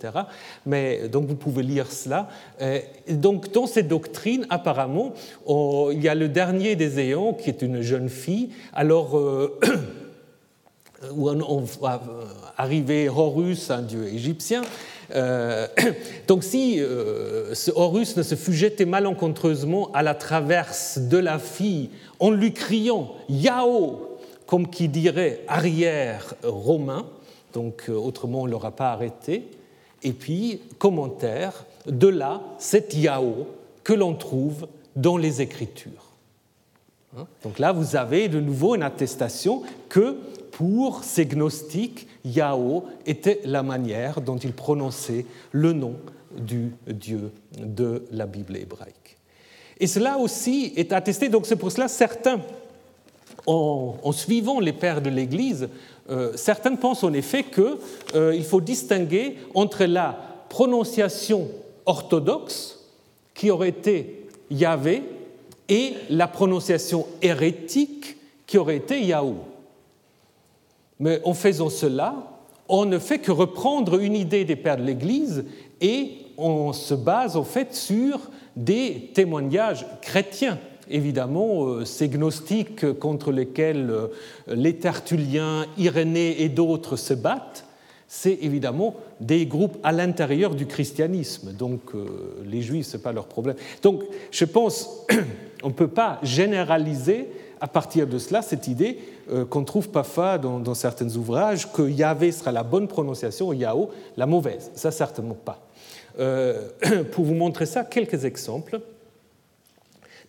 Mais 0.67 1.09
donc 1.09 1.27
vous 1.27 1.35
pouvez 1.35 1.65
lire 1.65 1.91
cela. 1.91 2.29
Euh, 2.63 2.79
donc 3.11 3.53
dans 3.53 3.67
cette 3.67 3.89
doctrine, 3.89 4.47
apparemment, 4.51 5.15
il 5.49 6.01
y 6.01 6.09
a 6.09 6.15
le 6.15 6.29
dernier 6.29 6.77
des 6.77 7.01
éons 7.01 7.35
qui 7.35 7.51
est 7.51 7.63
une 7.63 7.81
jeune 7.83 8.09
fille. 8.09 8.51
Alors... 8.73 9.21
où 11.15 11.29
on 11.29 11.61
va 11.61 12.03
arriver 12.57 13.11
Horus, 13.11 13.71
un 13.71 13.83
dieu 13.83 14.07
égyptien, 14.07 14.63
euh, 15.15 15.67
donc 16.29 16.45
si 16.45 16.77
euh, 16.81 17.55
Horus 17.75 18.17
ne 18.17 18.23
se 18.23 18.35
fût 18.35 18.53
jeté 18.53 18.85
malencontreusement 18.85 19.91
à 19.93 20.03
la 20.03 20.15
traverse 20.15 20.99
de 20.99 21.19
la 21.19 21.39
fille 21.39 21.91
en 22.19 22.31
lui 22.31 22.53
criant 22.53 23.15
Yao, 23.29 24.19
comme 24.47 24.69
qui 24.69 24.89
dirait 24.89 25.41
arrière 25.49 26.35
romain, 26.43 27.07
donc 27.53 27.85
euh, 27.89 27.95
autrement 27.95 28.43
on 28.43 28.47
ne 28.47 28.51
l'aura 28.53 28.71
pas 28.71 28.93
arrêté, 28.93 29.49
et 30.03 30.13
puis 30.13 30.61
commentaire, 30.79 31.65
de 31.87 32.09
là 32.09 32.43
cette 32.59 32.95
Yao 32.95 33.47
que 33.85 33.93
l'on 33.93 34.15
trouve 34.15 34.67
dans 34.97 35.17
les 35.17 35.41
Écritures. 35.43 36.07
Hein? 37.17 37.27
Donc 37.45 37.59
là, 37.59 37.73
vous 37.73 37.97
avez 37.97 38.29
de 38.29 38.41
nouveau 38.41 38.75
une 38.75 38.83
attestation 38.83 39.63
que 39.89 40.17
pour 40.53 41.05
ces 41.05 41.27
gnostiques, 41.27 42.09
Yahoo 42.27 42.85
était 43.07 43.41
la 43.45 43.63
manière 43.63 44.21
dont 44.21 44.37
ils 44.37 44.53
prononçaient 44.53 45.25
le 45.53 45.73
nom 45.73 45.95
du 46.37 46.73
Dieu 46.87 47.31
de 47.59 48.05
la 48.11 48.27
Bible 48.27 48.57
hébraïque. 48.57 49.17
Et 49.79 49.87
cela 49.87 50.19
aussi 50.19 50.73
est 50.77 50.93
attesté, 50.93 51.29
donc 51.29 51.47
c'est 51.47 51.57
pour 51.57 51.71
cela 51.71 51.89
certains 51.89 52.41
en, 53.47 54.13
suivant 54.13 54.59
les 54.59 54.73
pères 54.73 55.01
de 55.01 55.11
l'Église, 55.11 55.69
euh, 56.11 56.33
certains 56.35 56.75
pensent 56.75 57.05
en 57.05 57.13
effet 57.13 57.45
qu'il 57.45 57.77
euh, 58.15 58.43
faut 58.43 58.61
distinguer 58.61 59.37
entre 59.55 59.85
la 59.85 60.19
prononciation 60.49 61.49
orthodoxe, 61.85 62.81
qui 63.35 63.51
aurait 63.51 63.69
été 63.69 64.27
Yahvé, 64.51 65.03
et 65.69 65.95
la 66.11 66.27
prononciation 66.27 67.07
hérétique, 67.23 68.17
qui 68.47 68.59
aurait 68.59 68.77
été 68.77 69.01
Yahou. 69.05 69.37
Mais 70.99 71.21
en 71.25 71.35
faisant 71.35 71.71
cela, 71.71 72.15
on 72.69 72.85
ne 72.85 72.99
fait 72.99 73.19
que 73.19 73.33
reprendre 73.33 74.01
une 74.01 74.15
idée 74.15 74.45
des 74.45 74.57
pères 74.57 74.77
de 74.77 74.83
l'Église 74.83 75.45
et 75.81 76.19
on 76.37 76.73
se 76.73 76.95
base 76.95 77.37
en 77.37 77.45
fait 77.45 77.75
sur 77.75 78.21
des 78.57 79.11
témoignages 79.15 79.87
chrétiens 80.01 80.59
évidemment, 80.91 81.67
euh, 81.67 81.85
ces 81.85 82.09
gnostiques 82.09 82.99
contre 82.99 83.33
lesquels 83.33 83.91
euh, 83.91 84.09
les 84.49 84.77
Tertulliens, 84.77 85.67
Irénée 85.77 86.43
et 86.43 86.49
d'autres 86.49 86.97
se 86.97 87.15
battent, 87.15 87.65
c'est 88.09 88.39
évidemment 88.43 88.95
des 89.21 89.47
groupes 89.47 89.79
à 89.83 89.91
l'intérieur 89.93 90.55
du 90.55 90.67
christianisme. 90.67 91.53
Donc 91.53 91.95
euh, 91.95 92.07
les 92.45 92.63
juifs, 92.63 92.87
ce 92.87 92.97
n'est 92.97 93.03
pas 93.03 93.13
leur 93.13 93.27
problème. 93.27 93.57
Donc 93.83 94.03
je 94.31 94.45
pense 94.45 95.07
on 95.63 95.69
ne 95.69 95.75
peut 95.75 95.89
pas 95.89 96.21
généraliser 96.23 97.29
à 97.61 97.67
partir 97.67 98.07
de 98.07 98.19
cela 98.19 98.43
cette 98.43 98.69
idée 98.69 98.99
qu'on 99.51 99.65
trouve 99.65 99.89
parfois 99.89 100.39
dans, 100.39 100.61
dans, 100.61 100.75
certains 100.75 101.15
ouvrages 101.17 101.73
que 101.73 101.83
Yahvé 101.83 102.33
sera 102.33 102.53
la 102.53 102.63
bonne 102.63 102.89
prononciation 102.89 103.53
et 103.53 103.57
Yahoo 103.57 103.91
la 104.17 104.27
mauvaise. 104.27 104.71
Ça, 104.75 104.91
certainement 104.91 105.35
pas. 105.37 105.63
pour 107.13 107.25
vous 107.25 107.35
montrer 107.35 107.67
ça, 107.67 107.85
quelques 107.85 108.25
exemples. 108.25 108.81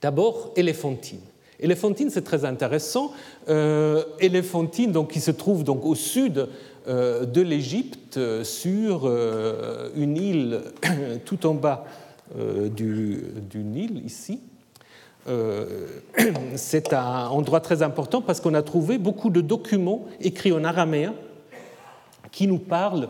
D'abord, 0.02 0.52
Éléphantine. 0.56 1.22
Éléphantine, 1.60 2.10
c'est 2.10 2.24
très 2.24 2.46
intéressant. 2.46 3.12
Euh, 3.50 4.04
Éléphantine, 4.20 4.92
donc, 4.92 5.12
qui 5.12 5.22
se 5.22 5.32
trouve 5.32 5.64
donc 5.64 5.86
au 5.86 5.96
sud 5.96 6.48
euh, 6.88 7.26
de 7.26 7.42
l'Égypte, 7.42 8.16
euh, 8.16 8.46
sur 8.46 9.02
euh, 9.04 9.90
une 9.98 10.16
île 10.16 10.62
tout 11.26 11.46
en 11.46 11.54
bas 11.54 11.86
du, 12.76 13.24
Nil, 13.56 14.06
ici. 14.06 14.42
c'est 16.56 16.94
un 16.94 17.28
endroit 17.28 17.60
très 17.60 17.82
important 17.82 18.22
parce 18.22 18.40
qu'on 18.40 18.54
a 18.54 18.62
trouvé 18.62 18.98
beaucoup 18.98 19.30
de 19.30 19.42
documents 19.42 20.06
écrits 20.22 20.52
en 20.52 20.63
araméen 20.63 21.13
qui 22.32 22.48
nous 22.48 22.60
parlent 22.60 23.10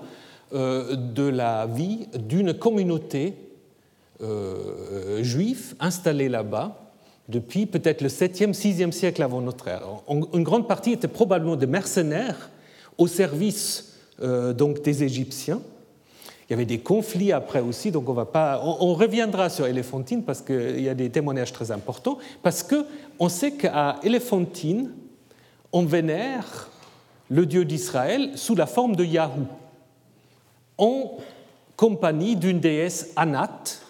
de 0.51 1.27
la 1.27 1.67
vie 1.67 2.07
d'une 2.17 2.53
communauté 2.53 3.35
euh, 4.23 5.21
juifs 5.21 5.75
installés 5.79 6.27
là-bas 6.27 6.91
depuis 7.29 7.67
peut-être 7.67 8.01
le 8.01 8.07
7e, 8.07 8.51
6e 8.51 8.91
siècle 8.91 9.21
avant 9.21 9.41
notre 9.41 9.67
ère. 9.67 9.83
Une 10.09 10.43
grande 10.43 10.67
partie 10.67 10.93
était 10.93 11.07
probablement 11.07 11.55
des 11.55 11.67
mercenaires 11.67 12.49
au 12.97 13.05
service 13.05 13.93
euh, 14.21 14.53
donc 14.53 14.81
des 14.81 15.03
Égyptiens. 15.03 15.61
Il 16.47 16.51
y 16.51 16.53
avait 16.53 16.65
des 16.65 16.79
conflits 16.79 17.33
après 17.33 17.59
aussi, 17.59 17.91
donc 17.91 18.07
on 18.07 18.13
va 18.13 18.25
pas. 18.25 18.61
On, 18.63 18.93
reviendra 18.93 19.49
sur 19.49 19.67
Éléphantine 19.67 20.23
parce 20.23 20.41
qu'il 20.41 20.81
y 20.81 20.87
a 20.87 20.93
des 20.93 21.09
témoignages 21.09 21.51
très 21.51 21.71
importants, 21.71 22.17
parce 22.41 22.63
que 22.63 22.85
on 23.19 23.27
sait 23.27 23.51
qu'à 23.51 23.97
Éléphantine, 24.03 24.91
on 25.73 25.83
vénère 25.83 26.69
le 27.29 27.45
Dieu 27.45 27.65
d'Israël 27.65 28.31
sous 28.35 28.55
la 28.55 28.65
forme 28.65 28.95
de 28.95 29.03
Yahou, 29.03 29.45
en 30.77 31.17
compagnie 31.75 32.37
d'une 32.37 32.61
déesse 32.61 33.11
Anat, 33.17 33.81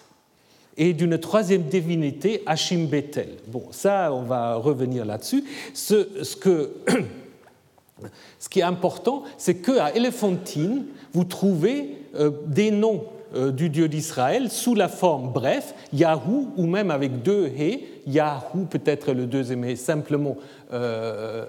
et 0.78 0.92
d'une 0.92 1.18
troisième 1.18 1.64
divinité, 1.64 2.42
Hachim 2.46 2.86
Bethel. 2.86 3.36
Bon, 3.48 3.64
ça, 3.72 4.12
on 4.14 4.22
va 4.22 4.54
revenir 4.54 5.04
là-dessus. 5.04 5.44
Ce, 5.74 6.36
que, 6.36 6.70
ce, 8.38 8.48
qui 8.48 8.60
est 8.60 8.64
important, 8.64 9.24
c'est 9.36 9.56
qu'à 9.56 9.94
Éléphantine, 9.94 10.86
vous 11.12 11.24
trouvez 11.24 11.97
des 12.46 12.70
noms 12.70 13.04
euh, 13.34 13.50
du 13.50 13.68
Dieu 13.68 13.88
d'Israël 13.88 14.50
sous 14.50 14.74
la 14.74 14.88
forme 14.88 15.32
bref, 15.32 15.74
Yahou, 15.92 16.48
ou 16.56 16.66
même 16.66 16.90
avec 16.90 17.22
deux 17.22 17.46
He, 17.46 17.80
Yahou 18.06 18.64
peut-être 18.64 19.12
le 19.12 19.26
deuxième 19.26 19.64
He, 19.66 19.76
simplement 19.76 20.36
euh, 20.72 21.44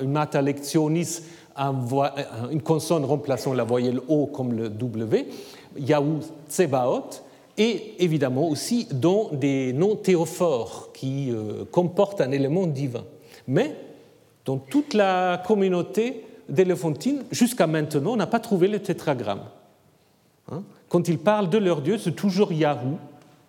une 0.00 0.12
mata 0.12 0.40
lectionis, 0.40 1.20
une 1.58 2.62
consonne 2.62 3.04
remplaçant 3.04 3.52
la 3.52 3.64
voyelle 3.64 4.00
O 4.08 4.24
comme 4.24 4.54
le 4.54 4.70
W, 4.70 5.26
Yahou 5.76 6.20
Tsebaot, 6.48 7.10
et 7.58 8.02
évidemment 8.02 8.48
aussi 8.48 8.88
dans 8.90 9.28
des 9.30 9.74
noms 9.74 9.96
théophores 9.96 10.88
qui 10.94 11.30
euh, 11.30 11.66
comportent 11.70 12.22
un 12.22 12.30
élément 12.30 12.66
divin. 12.66 13.04
Mais 13.46 13.76
dans 14.46 14.56
toute 14.56 14.94
la 14.94 15.42
communauté 15.46 16.24
d'Éléphantine, 16.48 17.24
jusqu'à 17.30 17.66
maintenant, 17.66 18.14
on 18.14 18.16
n'a 18.16 18.26
pas 18.26 18.40
trouvé 18.40 18.68
le 18.68 18.78
tétragramme. 18.78 19.42
Hein. 20.50 20.62
Quand 20.88 21.08
ils 21.08 21.18
parlent 21.18 21.50
de 21.50 21.58
leur 21.58 21.80
Dieu, 21.80 21.98
c'est 21.98 22.12
toujours 22.12 22.52
Yahou, 22.52 22.98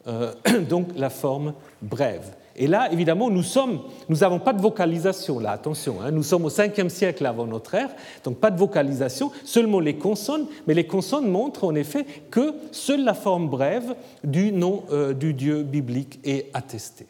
euh, 0.08 0.34
donc 0.70 0.90
la 0.96 1.10
forme 1.10 1.54
brève. 1.82 2.36
Et 2.58 2.68
là, 2.68 2.90
évidemment, 2.92 3.30
nous 3.30 3.44
sommes, 3.44 3.82
n'avons 4.08 4.40
pas 4.40 4.54
de 4.54 4.62
vocalisation, 4.62 5.40
là, 5.40 5.52
attention, 5.52 6.02
hein, 6.02 6.12
nous 6.12 6.24
sommes 6.24 6.46
au 6.46 6.50
5e 6.50 6.88
siècle 6.88 7.26
avant 7.26 7.46
notre 7.46 7.76
ère, 7.76 7.90
donc 8.24 8.38
pas 8.38 8.50
de 8.50 8.58
vocalisation, 8.58 9.30
seulement 9.44 9.82
les 9.82 9.98
consonnes, 9.98 10.48
mais 10.66 10.74
les 10.74 10.88
consonnes 10.88 11.30
montrent 11.30 11.66
en 11.66 11.76
effet 11.76 12.06
que 12.32 12.54
seule 12.72 13.04
la 13.04 13.14
forme 13.14 13.50
brève 13.50 13.96
du 14.24 14.54
nom 14.54 14.84
euh, 14.92 15.14
du 15.14 15.34
Dieu 15.34 15.64
biblique 15.64 16.20
est 16.24 16.50
attestée. 16.54 17.08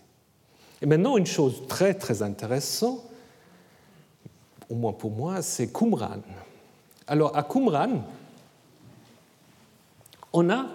Et 0.81 0.87
maintenant, 0.87 1.15
une 1.15 1.27
chose 1.27 1.61
très 1.67 1.93
très 1.93 2.23
intéressante, 2.23 3.03
au 4.69 4.75
moins 4.75 4.93
pour 4.93 5.11
moi, 5.11 5.43
c'est 5.43 5.71
Qumran. 5.71 6.21
Alors, 7.07 7.37
à 7.37 7.43
Qumran, 7.43 8.03
on 10.37 10.49
a 10.49 10.67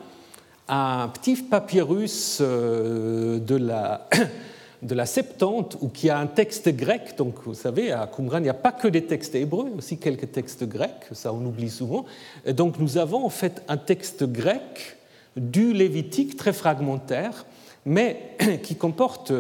un 0.69 1.09
petit 1.09 1.37
papyrus 1.37 2.39
euh, 2.41 3.39
de 3.39 3.57
la 3.57 5.07
Septante, 5.07 5.77
ou 5.81 5.89
qui 5.89 6.09
a 6.09 6.19
un 6.19 6.27
texte 6.27 6.69
grec. 6.71 7.15
Donc, 7.19 7.35
vous 7.45 7.55
savez, 7.55 7.93
à 7.93 8.07
Qumran, 8.07 8.39
il 8.39 8.45
n'y 8.45 8.49
a 8.49 8.55
pas 8.55 8.73
que 8.73 8.89
des 8.89 9.05
textes 9.05 9.35
hébreux, 9.35 9.71
aussi 9.77 9.99
quelques 9.99 10.33
textes 10.33 10.65
grecs, 10.65 11.07
ça 11.13 11.33
on 11.33 11.45
oublie 11.45 11.71
souvent. 11.71 12.07
Donc, 12.47 12.79
nous 12.79 12.99
avons 12.99 13.25
en 13.25 13.31
fait 13.31 13.63
un 13.69 13.77
texte 13.77 14.25
grec 14.25 14.97
du 15.37 15.73
Lévitique 15.73 16.37
très 16.37 16.53
fragmentaire, 16.53 17.45
mais 17.85 18.37
qui 18.63 18.77
comporte 18.77 19.33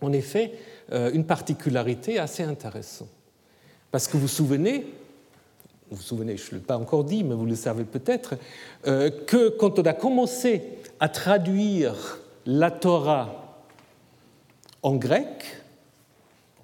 en 0.00 0.12
effet 0.12 0.52
euh, 0.92 1.10
une 1.12 1.24
particularité 1.24 2.18
assez 2.18 2.42
intéressante. 2.42 3.08
Parce 3.90 4.06
que 4.06 4.12
vous 4.12 4.22
vous 4.22 4.28
souvenez, 4.28 4.86
vous 5.92 5.96
vous 5.96 6.02
souvenez, 6.02 6.38
je 6.38 6.54
ne 6.54 6.58
l'ai 6.58 6.64
pas 6.64 6.78
encore 6.78 7.04
dit, 7.04 7.22
mais 7.22 7.34
vous 7.34 7.44
le 7.44 7.54
savez 7.54 7.84
peut-être, 7.84 8.36
euh, 8.86 9.10
que 9.10 9.50
quand 9.50 9.78
on 9.78 9.82
a 9.82 9.92
commencé 9.92 10.62
à 11.00 11.10
traduire 11.10 12.18
la 12.46 12.70
Torah 12.70 13.58
en 14.82 14.96
grec, 14.96 15.44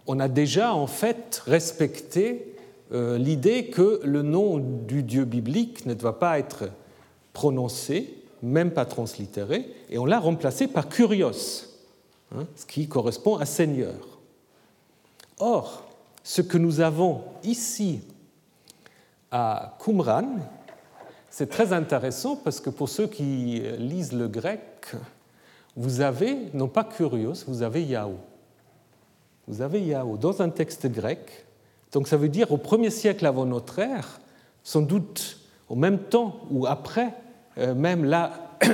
on 0.07 0.19
a 0.19 0.29
déjà 0.29 0.73
en 0.73 0.87
fait 0.87 1.43
respecté 1.45 2.57
euh, 2.93 3.19
l'idée 3.19 3.67
que 3.67 4.01
le 4.03 4.23
nom 4.23 4.57
du 4.57 5.03
Dieu 5.03 5.27
biblique 5.27 5.85
ne 5.85 5.93
doit 5.93 6.19
pas 6.19 6.38
être 6.38 6.71
prononcé, 7.35 8.14
même 8.43 8.71
pas 8.71 8.87
translittéré, 8.87 9.69
et 9.91 9.99
on 9.99 10.07
l'a 10.07 10.21
remplacé 10.21 10.69
par 10.69 10.88
Kurios, 10.88 11.67
hein, 12.35 12.47
ce 12.57 12.64
qui 12.64 12.88
correspond 12.88 13.37
à 13.37 13.45
Seigneur. 13.45 14.19
Or, 15.38 15.85
ce 16.25 16.41
que 16.41 16.57
nous 16.57 16.81
avons 16.81 17.25
ici 17.45 18.01
à 19.31 19.77
Qumran, 19.85 20.38
c'est 21.31 21.49
très 21.51 21.73
intéressant 21.73 22.37
parce 22.37 22.61
que 22.61 22.71
pour 22.71 22.88
ceux 22.88 23.07
qui 23.07 23.62
lisent 23.79 24.12
le 24.12 24.29
grec, 24.29 24.95
vous 25.77 26.01
avez, 26.01 26.37
non 26.55 26.69
pas 26.69 26.85
Curios, 26.85 27.45
vous 27.47 27.62
avez 27.62 27.85
Yahoo. 27.85 28.19
Vous 29.47 29.62
avez 29.62 29.81
Yahoo 29.81 30.17
dans 30.17 30.43
un 30.43 30.49
texte 30.49 30.87
grec. 30.87 31.47
Donc 31.93 32.09
ça 32.09 32.17
veut 32.17 32.29
dire 32.29 32.51
au 32.53 32.57
premier 32.57 32.91
siècle 32.91 33.25
avant 33.27 33.47
notre 33.47 33.79
ère, 33.79 34.21
sans 34.62 34.83
doute 34.83 35.38
au 35.69 35.75
même 35.75 35.99
temps 35.99 36.41
ou 36.51 36.67
après 36.67 37.14
euh, 37.59 37.75
même 37.75 38.05
la, 38.05 38.33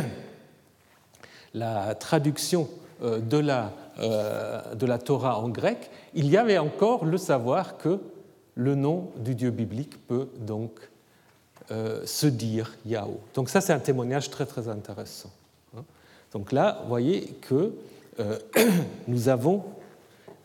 la 1.54 1.94
traduction 1.94 2.68
euh, 3.02 3.18
de 3.18 3.38
la, 3.38 3.72
euh, 3.98 4.74
de 4.74 4.86
la 4.86 4.98
Torah 4.98 5.38
en 5.38 5.48
grec, 5.48 5.90
il 6.14 6.28
y 6.28 6.36
avait 6.36 6.58
encore 6.58 7.04
le 7.04 7.18
savoir 7.18 7.76
que 7.76 8.00
le 8.54 8.74
nom 8.74 9.10
du 9.16 9.34
Dieu 9.34 9.50
biblique 9.50 10.06
peut 10.06 10.28
donc 10.38 10.70
se 11.68 12.26
dire 12.26 12.76
Yahoo. 12.84 13.18
Donc 13.34 13.48
ça 13.48 13.60
c'est 13.60 13.72
un 13.72 13.78
témoignage 13.78 14.30
très 14.30 14.44
très 14.44 14.68
intéressant. 14.68 15.30
Donc 16.34 16.50
là, 16.50 16.80
vous 16.82 16.88
voyez 16.88 17.28
que 17.40 17.72
euh, 18.20 18.38
nous 19.08 19.28
avons, 19.28 19.62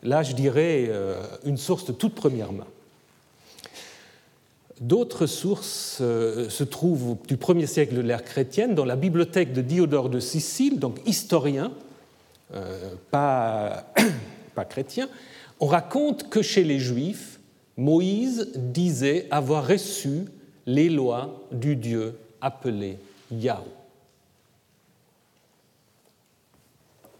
là 0.02 0.22
je 0.22 0.34
dirais, 0.34 0.86
euh, 0.88 1.20
une 1.44 1.56
source 1.56 1.84
de 1.84 1.92
toute 1.92 2.14
première 2.14 2.52
main. 2.52 2.66
D'autres 4.80 5.26
sources 5.26 5.98
euh, 6.00 6.48
se 6.48 6.64
trouvent 6.64 7.16
du 7.26 7.36
1er 7.36 7.66
siècle 7.66 7.94
de 7.94 8.00
l'ère 8.00 8.24
chrétienne 8.24 8.74
dans 8.74 8.84
la 8.84 8.96
bibliothèque 8.96 9.52
de 9.52 9.60
Diodore 9.60 10.08
de 10.08 10.20
Sicile, 10.20 10.78
donc 10.78 10.96
historien, 11.06 11.72
pas, 13.10 13.84
pas 14.54 14.64
chrétien, 14.64 15.08
on 15.58 15.66
raconte 15.66 16.30
que 16.30 16.40
chez 16.40 16.64
les 16.64 16.78
Juifs, 16.78 17.39
Moïse 17.80 18.50
disait 18.56 19.26
avoir 19.30 19.66
reçu 19.66 20.26
les 20.66 20.90
lois 20.90 21.40
du 21.50 21.76
Dieu 21.76 22.14
appelé 22.42 22.98
Yahweh. 23.32 23.64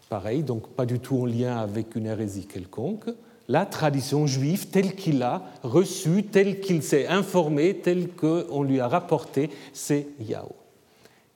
Pareil, 0.07 0.43
donc 0.43 0.67
pas 0.67 0.85
du 0.85 0.99
tout 0.99 1.17
en 1.17 1.25
lien 1.25 1.57
avec 1.57 1.95
une 1.95 2.05
hérésie 2.05 2.45
quelconque. 2.45 3.05
La 3.47 3.65
tradition 3.65 4.27
juive 4.27 4.67
telle 4.67 4.93
qu'il 4.93 5.23
a 5.23 5.41
reçue, 5.63 6.25
telle 6.25 6.59
qu'il 6.59 6.83
s'est 6.83 7.07
informé, 7.07 7.77
telle 7.77 8.09
qu'on 8.09 8.61
lui 8.61 8.79
a 8.79 8.87
rapporté, 8.87 9.49
c'est 9.73 10.09
Yahweh. 10.19 10.45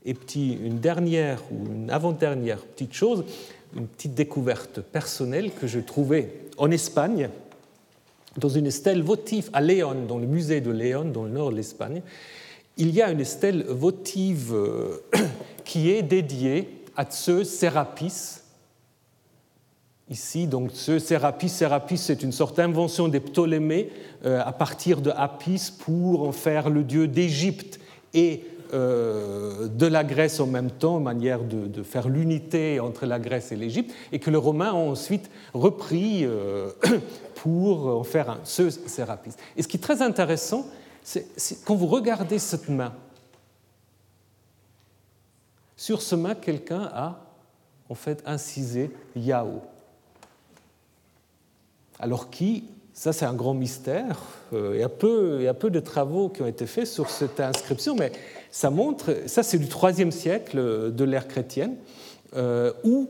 Et 0.06 0.16
une 0.36 0.78
dernière 0.78 1.42
ou 1.52 1.66
une 1.66 1.90
avant-dernière 1.90 2.60
petite 2.60 2.94
chose, 2.94 3.26
une 3.76 3.88
petite 3.88 4.14
découverte 4.14 4.82
personnelle 4.82 5.50
que 5.52 5.66
je 5.66 5.80
trouvais 5.80 6.32
en 6.60 6.70
Espagne, 6.70 7.32
dans 8.38 8.50
une 8.50 8.72
stèle 8.72 9.02
votive 9.02 9.50
à 9.54 9.62
Léon, 9.62 10.06
dans 10.08 10.18
le 10.18 10.28
musée 10.28 10.62
de 10.62 10.72
Léon, 10.72 11.06
dans 11.06 11.24
le 11.24 11.30
nord 11.30 11.52
de 11.52 11.56
l'Espagne. 11.56 12.02
Il 12.78 12.94
y 12.94 13.02
a 13.02 13.10
une 13.10 13.24
stèle 13.24 13.66
votive 13.70 14.54
euh, 14.54 15.04
qui 15.66 15.92
est 15.92 16.04
dédiée 16.04 16.70
à 16.98 17.10
Zeus 17.10 17.50
Serapis, 17.50 18.42
Ici, 20.08 20.46
donc, 20.46 20.70
ce 20.72 21.00
Sérapis, 21.00 21.50
Sérapis, 21.50 21.98
c'est 21.98 22.22
une 22.22 22.32
sorte 22.32 22.58
d'invention 22.58 23.08
des 23.08 23.20
Ptolémées 23.20 23.90
euh, 24.24 24.40
à 24.46 24.52
partir 24.52 25.02
de 25.02 25.10
Apis 25.10 25.72
pour 25.80 26.28
en 26.28 26.32
faire 26.32 26.70
le 26.70 26.84
dieu 26.84 27.08
d'Égypte 27.08 27.80
et 28.14 28.44
euh, 28.76 29.68
de 29.68 29.88
la 29.88 30.04
Grèce 30.04 30.40
en 30.40 30.46
même 30.46 30.70
temps, 30.70 31.00
manière 31.00 31.40
de, 31.44 31.82
faire 31.82 32.08
l'unité 32.08 32.80
entre 32.80 33.08
la 33.08 33.18
Grèce 33.18 33.52
et 33.52 33.56
l'Égypte, 33.56 33.96
et 34.12 34.20
que 34.20 34.30
les 34.30 34.38
Romains 34.38 34.74
ont 34.74 34.92
ensuite 34.92 35.32
repris 35.56 36.28
pour 37.46 37.86
en 37.86 38.04
faire 38.04 38.32
un 38.32 38.40
ce 38.44 38.72
Sérapis. 38.72 39.34
Et 39.56 39.62
ce 39.62 39.68
qui 39.68 39.78
est 39.78 39.80
très 39.80 40.02
intéressant, 40.02 40.66
c'est 41.04 41.64
quand 41.64 41.76
vous 41.76 41.86
regardez 41.86 42.40
cette 42.40 42.70
main, 42.70 42.92
sur 45.78 46.02
ce 46.02 46.16
main, 46.16 46.34
quelqu'un 46.34 46.90
a 46.92 47.20
en 47.88 47.94
fait 47.94 48.24
incisé 48.26 48.90
Yahoo. 49.16 49.62
Alors 52.00 52.32
qui 52.32 52.64
Ça, 52.96 53.14
c'est 53.14 53.26
un 53.26 53.36
grand 53.36 53.54
mystère. 53.54 54.18
Euh, 54.52 54.72
il, 54.74 54.80
y 54.80 54.84
a 54.84 54.90
peu, 54.90 55.36
il 55.42 55.44
y 55.44 55.48
a 55.48 55.54
peu 55.54 55.70
de 55.70 55.80
travaux 55.80 56.30
qui 56.30 56.42
ont 56.42 56.48
été 56.48 56.66
faits 56.66 56.88
sur 56.88 57.12
cette 57.12 57.40
inscription, 57.40 57.96
mais 57.96 58.12
ça 58.50 58.72
montre, 58.72 59.16
ça 59.28 59.44
c'est 59.44 59.60
du 59.60 59.68
IIIe 59.68 60.12
siècle 60.12 60.92
de 60.92 61.04
l'ère 61.04 61.28
chrétienne, 61.28 61.76
euh, 62.36 62.74
où 62.84 63.08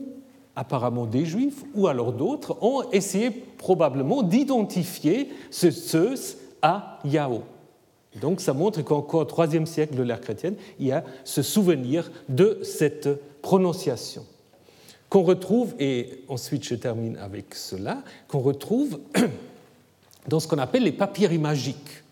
apparemment 0.56 1.06
des 1.06 1.26
juifs, 1.26 1.62
ou 1.74 1.86
alors 1.86 2.12
d'autres, 2.12 2.56
ont 2.62 2.82
essayé 2.90 3.30
probablement 3.30 4.22
d'identifier 4.22 5.30
ce 5.50 5.70
Zeus 5.70 6.38
à 6.62 6.98
Yahoo. 7.04 7.42
Donc 8.20 8.40
ça 8.40 8.54
montre 8.54 8.82
qu'encore 8.82 9.26
au 9.38 9.44
IIIe 9.44 9.66
siècle 9.66 9.94
de 9.94 10.02
l'ère 10.02 10.20
chrétienne, 10.20 10.56
il 10.80 10.86
y 10.86 10.92
a 10.92 11.04
ce 11.24 11.42
souvenir 11.42 12.10
de 12.28 12.58
cette 12.62 13.08
prononciation 13.42 14.24
qu'on 15.08 15.22
retrouve, 15.22 15.74
et 15.78 16.24
ensuite 16.28 16.64
je 16.64 16.74
termine 16.74 17.16
avec 17.18 17.54
cela, 17.54 18.02
qu'on 18.28 18.40
retrouve 18.40 18.98
dans 20.28 20.40
ce 20.40 20.48
qu'on 20.48 20.58
appelle 20.58 20.82
les 20.82 20.92
papyri 20.92 21.38
magiques. 21.38 22.02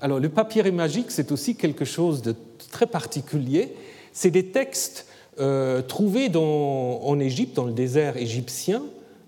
Alors 0.00 0.18
le 0.18 0.28
papyri 0.28 0.72
magique, 0.72 1.10
c'est 1.10 1.30
aussi 1.30 1.56
quelque 1.56 1.84
chose 1.84 2.22
de 2.22 2.34
très 2.70 2.86
particulier. 2.86 3.74
C'est 4.12 4.30
des 4.30 4.46
textes 4.46 5.06
euh, 5.40 5.82
trouvés 5.82 6.30
en 6.34 7.18
Égypte, 7.18 7.56
dans 7.56 7.64
le 7.64 7.72
désert 7.72 8.16
égyptien, 8.16 8.82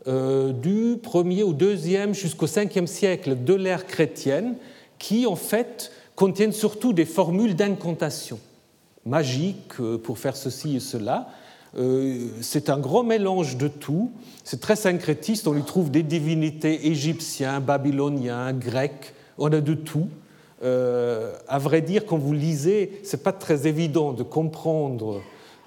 euh, 0.07 0.53
du 0.53 0.97
1er 0.97 1.43
au 1.43 1.55
2e 1.55 2.13
jusqu'au 2.13 2.47
5e 2.47 2.87
siècle 2.87 3.43
de 3.45 3.55
l'ère 3.55 3.87
chrétienne, 3.87 4.57
qui 4.99 5.27
en 5.27 5.37
fait 5.37 5.93
contiennent 6.15 6.53
surtout 6.53 6.93
des 6.93 7.05
formules 7.05 7.57
d'incantation 7.57 8.39
magiques 9.07 9.81
euh, 9.81 9.99
pour 9.99 10.19
faire 10.19 10.37
ceci 10.37 10.77
et 10.77 10.81
cela, 10.81 11.29
c'est 12.41 12.71
un 12.71 12.79
grand 12.79 13.03
mélange 13.03 13.57
de 13.57 13.67
tout. 13.67 14.13
C'est 14.45 14.61
très 14.61 14.77
syncrétiste. 14.77 15.49
On 15.49 15.59
y 15.59 15.63
trouve 15.65 15.91
des 15.91 16.05
divinités 16.05 16.87
égyptiens, 16.87 17.59
babyloniens, 17.59 18.53
grecs. 18.53 19.13
On 19.39 19.53
a 19.53 19.61
de 19.61 19.75
tout. 19.75 20.07
Euh, 20.65 21.33
à 21.47 21.59
vrai 21.59 21.83
dire, 21.83 22.07
quand 22.07 22.17
vous 22.17 22.33
lisez, 22.33 23.01
c'est 23.03 23.23
pas 23.23 23.33
très 23.33 23.67
évident 23.67 24.13
de 24.13 24.23
comprendre. 24.23 25.21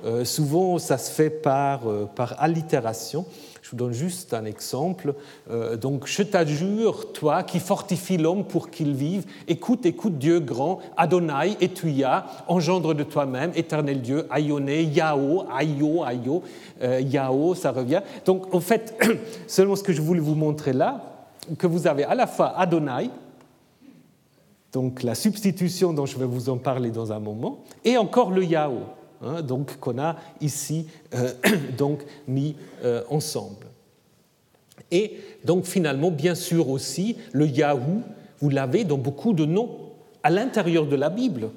Euh, 0.06 0.26
souvent, 0.26 0.78
ça 0.78 0.98
se 0.98 1.12
fait 1.12 1.30
par, 1.30 1.82
par 2.16 2.36
allitération. 2.42 3.26
Je 3.68 3.72
vous 3.72 3.78
donne 3.78 3.92
juste 3.92 4.34
un 4.34 4.46
exemple. 4.46 5.14
Euh, 5.52 5.76
donc, 5.76 6.08
je 6.08 6.24
t'adjure, 6.24 7.12
toi 7.12 7.44
qui 7.44 7.60
fortifie 7.60 8.16
l'homme 8.16 8.46
pour 8.46 8.70
qu'il 8.70 8.94
vive, 8.94 9.26
écoute, 9.46 9.86
écoute 9.86 10.18
Dieu 10.18 10.40
grand, 10.40 10.80
Adonai 10.96 11.58
et 11.60 11.68
Tuya, 11.68 12.28
engendre 12.48 12.96
de 12.96 13.04
toi-même, 13.04 13.52
éternel 13.56 14.02
Dieu, 14.02 14.26
Ayoné, 14.30 14.84
Yao, 14.84 15.44
Ayo, 15.52 16.06
Ayo, 16.06 16.44
euh, 16.82 17.02
Yao, 17.02 17.56
ça 17.56 17.74
revient. 17.74 18.00
Donc, 18.24 18.56
en 18.56 18.62
fait, 18.62 18.98
seulement 19.48 19.76
ce 19.76 19.84
que 19.84 19.92
je 19.92 20.02
voulais 20.02 20.22
vous 20.22 20.36
montrer 20.36 20.72
là, 20.72 21.02
que 21.58 21.68
vous 21.68 21.88
avez 21.88 22.06
à 22.06 22.16
la 22.16 22.26
fois 22.26 22.58
Adonai, 22.58 23.10
donc 24.72 25.04
la 25.04 25.14
substitution 25.14 25.92
dont 25.92 26.06
je 26.06 26.18
vais 26.18 26.26
vous 26.26 26.48
en 26.48 26.58
parler 26.58 26.90
dans 26.90 27.12
un 27.12 27.20
moment, 27.20 27.66
et 27.84 27.98
encore 27.98 28.32
le 28.32 28.46
Yao. 28.46 28.84
Hein, 29.22 29.42
donc 29.42 29.80
qu'on 29.80 29.98
a 29.98 30.16
ici 30.42 30.86
euh, 31.16 31.34
donc 31.78 32.06
mis 32.28 32.56
euh, 32.84 33.04
ensemble. 33.10 33.66
Et 34.92 35.18
donc 35.44 35.66
finalement, 35.66 36.12
bien 36.12 36.36
sûr 36.36 36.70
aussi, 36.70 37.18
le 37.32 37.48
Yahoo, 37.48 38.04
vous 38.40 38.50
l'avez 38.50 38.84
dans 38.84 38.98
beaucoup 38.98 39.34
de 39.34 39.46
noms 39.46 39.78
à 40.24 40.30
l'intérieur 40.30 40.86
de 40.86 40.96
la 40.96 41.10
Bible. 41.10 41.50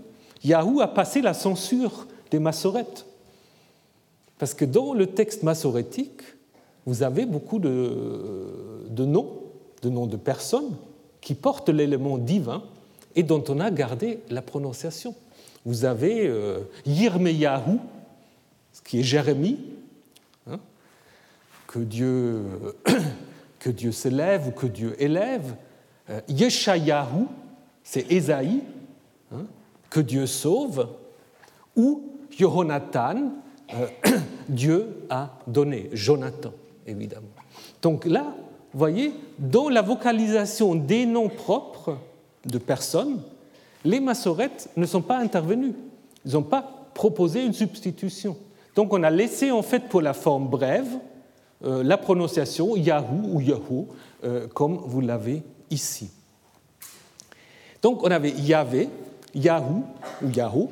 Yahoo 0.42 0.80
a 0.80 0.88
passé 0.88 1.20
la 1.20 1.34
censure 1.34 2.06
des 2.30 2.38
massorettes. 2.38 3.04
Parce 4.38 4.54
que 4.54 4.64
dans 4.64 4.94
le 4.94 5.06
texte 5.06 5.42
massorétique, 5.42 6.22
vous 6.86 7.02
avez 7.02 7.26
beaucoup 7.26 7.58
de, 7.58 8.86
de 8.88 9.04
noms, 9.04 9.34
de 9.82 9.90
noms 9.90 10.06
de 10.06 10.16
personnes 10.16 10.74
qui 11.20 11.34
portent 11.34 11.68
l'élément 11.68 12.16
divin 12.16 12.62
et 13.16 13.22
dont 13.22 13.44
on 13.48 13.60
a 13.60 13.70
gardé 13.70 14.20
la 14.30 14.40
prononciation. 14.40 15.14
Vous 15.64 15.84
avez 15.84 16.26
euh, 16.26 16.60
Yirmeyahu, 16.86 17.78
ce 18.72 18.80
qui 18.82 19.00
est 19.00 19.02
Jérémie, 19.02 19.58
hein, 20.50 20.58
que, 21.66 21.78
Dieu, 21.80 22.42
que 23.58 23.70
Dieu 23.70 23.92
s'élève 23.92 24.48
ou 24.48 24.50
que 24.52 24.66
Dieu 24.66 24.94
élève. 24.98 25.54
Euh, 26.08 26.20
Yeshayahu, 26.28 27.26
c'est 27.84 28.10
Ésaïe, 28.10 28.62
hein, 29.32 29.44
que 29.90 30.00
Dieu 30.00 30.26
sauve. 30.26 30.88
Ou 31.76 32.04
Yohonatan, 32.38 33.32
euh, 33.74 33.86
Dieu 34.48 35.04
a 35.10 35.30
donné. 35.46 35.90
Jonathan, 35.92 36.52
évidemment. 36.86 37.28
Donc 37.82 38.06
là, 38.06 38.34
vous 38.72 38.78
voyez, 38.78 39.12
dans 39.38 39.68
la 39.68 39.82
vocalisation 39.82 40.74
des 40.74 41.04
noms 41.06 41.28
propres 41.28 41.98
de 42.46 42.58
personnes, 42.58 43.20
les 43.84 44.00
massorettes 44.00 44.70
ne 44.76 44.86
sont 44.86 45.02
pas 45.02 45.18
intervenus. 45.18 45.74
Ils 46.24 46.32
n'ont 46.32 46.42
pas 46.42 46.88
proposé 46.94 47.44
une 47.44 47.52
substitution. 47.52 48.36
Donc 48.74 48.92
on 48.92 49.02
a 49.02 49.10
laissé 49.10 49.50
en 49.50 49.62
fait 49.62 49.88
pour 49.88 50.02
la 50.02 50.12
forme 50.12 50.48
brève 50.48 50.98
euh, 51.62 51.82
la 51.82 51.98
prononciation 51.98 52.74
Yahoo 52.74 53.34
ou 53.34 53.40
Yahoo, 53.42 53.88
euh, 54.24 54.46
comme 54.48 54.78
vous 54.78 55.02
l'avez 55.02 55.42
ici. 55.70 56.10
Donc 57.82 58.02
on 58.02 58.10
avait 58.10 58.30
Yahvé, 58.30 58.88
Yahoo 59.34 59.84
ou 60.22 60.30
Yahoo, 60.30 60.70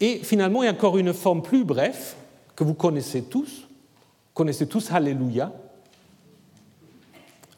et 0.00 0.18
finalement 0.18 0.62
il 0.62 0.66
y 0.66 0.68
a 0.68 0.72
encore 0.72 0.98
une 0.98 1.14
forme 1.14 1.40
plus 1.40 1.64
brève 1.64 2.14
que 2.54 2.64
vous 2.64 2.74
connaissez 2.74 3.22
tous, 3.22 3.62
vous 3.62 4.34
connaissez 4.34 4.66
tous 4.66 4.92
Alléluia, 4.92 5.52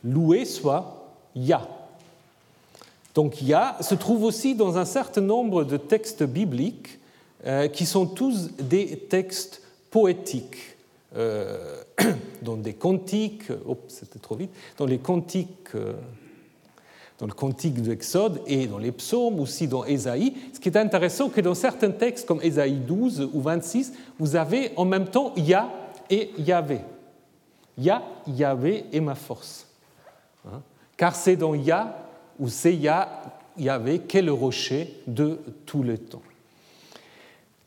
loué 0.05 0.45
soit 0.45 1.17
Yah. 1.35 1.69
Donc 3.17 3.41
Yah 3.41 3.79
se 3.81 3.95
trouve 3.95 4.25
aussi 4.25 4.55
dans 4.55 4.77
un 4.77 4.85
certain 4.85 5.23
nombre 5.23 5.65
de 5.65 5.79
textes 5.79 6.23
bibliques 6.23 6.99
euh, 7.47 7.67
qui 7.67 7.87
sont 7.87 8.05
tous 8.05 8.51
des 8.59 8.99
textes 9.09 9.63
poétiques, 9.91 10.77
euh, 11.17 11.83
dans 12.43 12.59
des 12.59 12.75
cantiques, 12.75 13.49
c'était 13.89 14.19
trop 14.19 14.37
vite, 14.37 14.51
dans 14.77 14.85
les 14.85 14.99
cantiques, 14.99 15.75
euh, 15.75 15.95
dans 17.19 17.27
le 17.27 17.33
cantique 17.33 17.81
d'Exode 17.81 18.43
et 18.47 18.67
dans 18.67 18.77
les 18.77 18.93
psaumes, 18.93 19.41
aussi 19.41 19.67
dans 19.67 19.87
Ésaïe. 19.87 20.35
Ce 20.53 20.61
qui 20.61 20.69
est 20.69 20.77
intéressant, 20.77 21.29
c'est 21.29 21.37
que 21.37 21.41
dans 21.41 21.55
certains 21.55 21.93
textes 21.93 22.27
comme 22.27 22.43
Ésaïe 22.43 22.81
12 22.87 23.31
ou 23.33 23.41
26, 23.41 23.95
vous 24.19 24.37
avez 24.37 24.73
en 24.77 24.85
même 24.85 25.07
temps 25.07 25.33
Yah 25.39 25.71
et 26.11 26.33
Yahvé. 26.37 26.81
Yah, 27.79 28.03
Yahvé 28.27 28.85
est 28.93 29.01
ma 29.01 29.15
force. 29.15 29.67
Hein? 30.47 30.61
Car 30.99 31.17
c'est 31.17 31.37
dans 31.37 31.55
Yah 31.55 32.06
où 32.39 32.49
c'est 32.49 32.79
Yahvé 33.59 34.01
qu'est 34.01 34.23
le 34.23 34.33
rocher 34.33 34.95
de 35.07 35.39
tout 35.65 35.83
le 35.83 35.99
temps. 35.99 36.23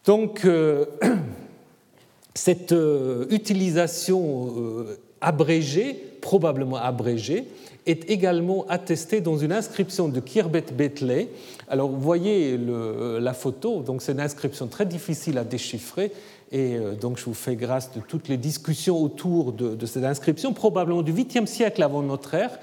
Donc, 0.05 0.45
euh, 0.45 0.85
cette 2.33 2.71
euh, 2.71 3.25
utilisation 3.29 4.53
euh, 4.57 4.99
abrégée 5.21 6.03
probablement 6.21 6.77
abrégé, 6.77 7.45
est 7.85 8.09
également 8.09 8.65
attesté 8.67 9.21
dans 9.21 9.37
une 9.37 9.51
inscription 9.51 10.09
de 10.09 10.19
Kirbet 10.19 10.65
Betley. 10.73 11.29
Alors 11.69 11.89
vous 11.89 11.99
voyez 11.99 12.57
la 12.57 13.33
photo, 13.33 13.81
donc 13.81 14.01
c'est 14.01 14.11
une 14.11 14.19
inscription 14.19 14.67
très 14.67 14.85
difficile 14.85 15.37
à 15.37 15.43
déchiffrer, 15.45 16.11
et 16.51 16.77
donc 16.99 17.17
je 17.17 17.25
vous 17.25 17.33
fais 17.33 17.55
grâce 17.55 17.93
de 17.93 18.01
toutes 18.01 18.27
les 18.27 18.35
discussions 18.35 19.01
autour 19.01 19.53
de, 19.53 19.85
cette 19.85 20.03
inscription, 20.03 20.53
probablement 20.53 21.01
du 21.01 21.13
8e 21.13 21.45
siècle 21.45 21.81
avant 21.81 22.03
notre 22.03 22.33
ère, 22.33 22.59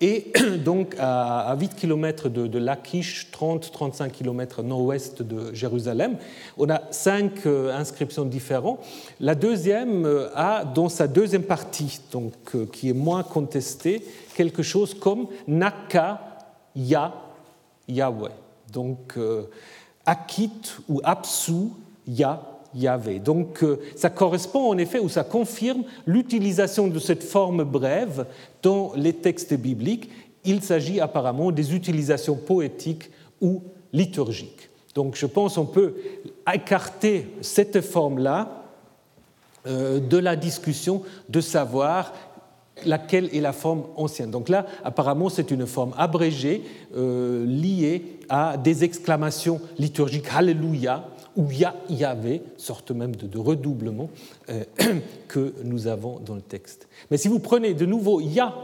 et 0.00 0.32
donc 0.64 0.94
à, 0.98 1.54
8 1.58 1.76
km 1.76 2.28
de, 2.28 2.58
Lachish, 2.58 3.30
30-35 3.32 4.10
km 4.10 4.62
nord-ouest 4.62 5.22
de 5.22 5.54
Jérusalem. 5.54 6.16
On 6.58 6.68
a 6.70 6.82
cinq 6.90 7.46
euh, 7.46 7.74
inscriptions 7.76 8.24
différentes. 8.24 8.80
La 9.20 9.34
deuxième 9.34 10.06
euh, 10.06 10.28
a, 10.34 10.64
dans 10.64 10.88
sa 10.88 11.06
deuxième 11.06 11.42
partie, 11.42 12.00
donc, 12.12 12.32
qui 12.72 12.90
est 12.90 12.94
moins 12.94 13.22
contestée, 13.22 14.02
quelque 14.34 14.62
chose 14.62 14.94
comme 14.94 15.26
Naka 15.46 16.20
Ya 16.74 17.14
Yahweh. 17.88 18.30
Donc 18.72 19.18
Akit 20.06 20.76
ou 20.88 21.00
Apsu 21.02 21.70
Ya 22.06 22.40
Donc 22.74 23.62
euh, 23.62 23.80
ça 23.96 24.10
correspond 24.10 24.70
en 24.70 24.78
effet 24.78 25.00
ou 25.00 25.08
ça 25.08 25.24
confirme 25.24 25.82
l'utilisation 26.06 26.86
de 26.86 26.98
cette 26.98 27.22
forme 27.22 27.64
brève 27.64 28.26
dans 28.62 28.92
les 28.94 29.12
textes 29.12 29.54
bibliques. 29.54 30.10
Il 30.44 30.62
s'agit 30.62 31.00
apparemment 31.00 31.50
des 31.50 31.74
utilisations 31.74 32.36
poétiques 32.36 33.10
ou 33.40 33.62
liturgiques. 33.92 34.70
Donc 34.94 35.16
je 35.16 35.26
pense 35.26 35.54
qu'on 35.54 35.66
peut 35.66 35.94
écarter 36.52 37.26
cette 37.40 37.80
forme-là 37.80 38.64
euh, 39.66 40.00
de 40.00 40.16
la 40.16 40.36
discussion 40.36 41.02
de 41.28 41.40
savoir 41.40 42.12
laquelle 42.86 43.28
est 43.34 43.40
la 43.40 43.52
forme 43.52 43.84
ancienne. 43.96 44.30
Donc 44.30 44.48
là, 44.48 44.64
apparemment, 44.84 45.28
c'est 45.28 45.50
une 45.50 45.66
forme 45.66 45.92
abrégée 45.98 46.62
euh, 46.96 47.44
liée 47.44 48.18
à 48.28 48.56
des 48.56 48.84
exclamations 48.84 49.60
liturgiques 49.78 50.28
Alléluia 50.34 51.04
ou 51.36 51.50
Ya 51.50 51.74
Yahvé, 51.88 52.42
sorte 52.56 52.90
même 52.90 53.16
de, 53.16 53.38
redoublement 53.38 54.10
euh, 54.48 54.64
que 55.28 55.54
nous 55.64 55.86
avons 55.86 56.18
dans 56.18 56.34
le 56.34 56.40
texte. 56.40 56.88
Mais 57.10 57.16
si 57.16 57.28
vous 57.28 57.38
prenez 57.38 57.74
de 57.74 57.86
nouveau 57.86 58.20
Ya, 58.20 58.54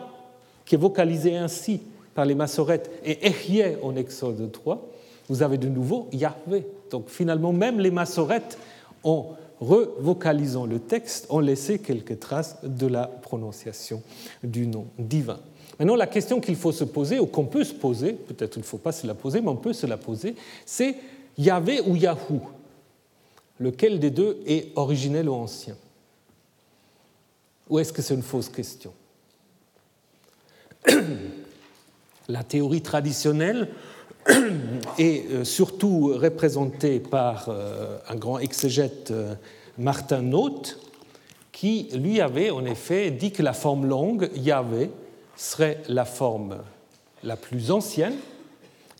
qui 0.64 0.74
est 0.74 0.78
vocalisé 0.78 1.36
ainsi 1.36 1.80
par 2.14 2.24
les 2.24 2.34
massorettes, 2.34 2.90
et 3.04 3.26
Ehyeh 3.26 3.76
en 3.82 3.94
Exode 3.96 4.50
3, 4.50 4.88
vous 5.28 5.42
avez 5.42 5.58
de 5.58 5.68
nouveau 5.68 6.08
Yahvé. 6.12 6.66
Donc 6.90 7.08
finalement, 7.08 7.52
même 7.52 7.80
les 7.80 7.90
massorettes, 7.90 8.58
en 9.02 9.36
revocalisant 9.60 10.66
le 10.66 10.78
texte, 10.78 11.26
ont 11.30 11.40
laissé 11.40 11.78
quelques 11.78 12.20
traces 12.20 12.56
de 12.62 12.86
la 12.86 13.06
prononciation 13.06 14.02
du 14.42 14.66
nom 14.66 14.86
divin. 14.98 15.38
Maintenant, 15.78 15.96
la 15.96 16.06
question 16.06 16.40
qu'il 16.40 16.56
faut 16.56 16.72
se 16.72 16.84
poser, 16.84 17.18
ou 17.18 17.26
qu'on 17.26 17.44
peut 17.44 17.64
se 17.64 17.74
poser, 17.74 18.12
peut-être 18.12 18.52
qu'il 18.52 18.62
ne 18.62 18.66
faut 18.66 18.78
pas 18.78 18.92
se 18.92 19.06
la 19.06 19.14
poser, 19.14 19.40
mais 19.40 19.48
on 19.48 19.56
peut 19.56 19.72
se 19.72 19.86
la 19.86 19.96
poser, 19.96 20.34
c'est 20.64 20.96
Yahvé 21.36 21.80
ou 21.86 21.96
Yahou? 21.96 22.40
Lequel 23.58 24.00
des 24.00 24.10
deux 24.10 24.38
est 24.46 24.72
originel 24.76 25.28
ou 25.28 25.34
ancien? 25.34 25.76
Ou 27.68 27.78
est-ce 27.78 27.92
que 27.92 28.02
c'est 28.02 28.14
une 28.14 28.22
fausse 28.22 28.48
question? 28.48 28.92
La 32.28 32.42
théorie 32.42 32.82
traditionnelle 32.82 33.68
est 34.98 35.30
euh, 35.30 35.44
surtout 35.44 36.12
représentée 36.16 37.00
par 37.00 37.46
euh, 37.48 37.98
un 38.08 38.16
grand 38.16 38.38
exégète, 38.38 39.10
euh, 39.10 39.34
Martin 39.78 40.22
Noth, 40.22 40.78
qui 41.52 41.88
lui 41.94 42.20
avait 42.20 42.50
en 42.50 42.64
effet 42.66 43.10
dit 43.10 43.32
que 43.32 43.42
la 43.42 43.52
forme 43.52 43.86
longue, 43.86 44.30
Yahvé, 44.34 44.90
serait 45.36 45.82
la 45.88 46.04
forme 46.04 46.58
la 47.22 47.36
plus 47.36 47.70
ancienne, 47.70 48.16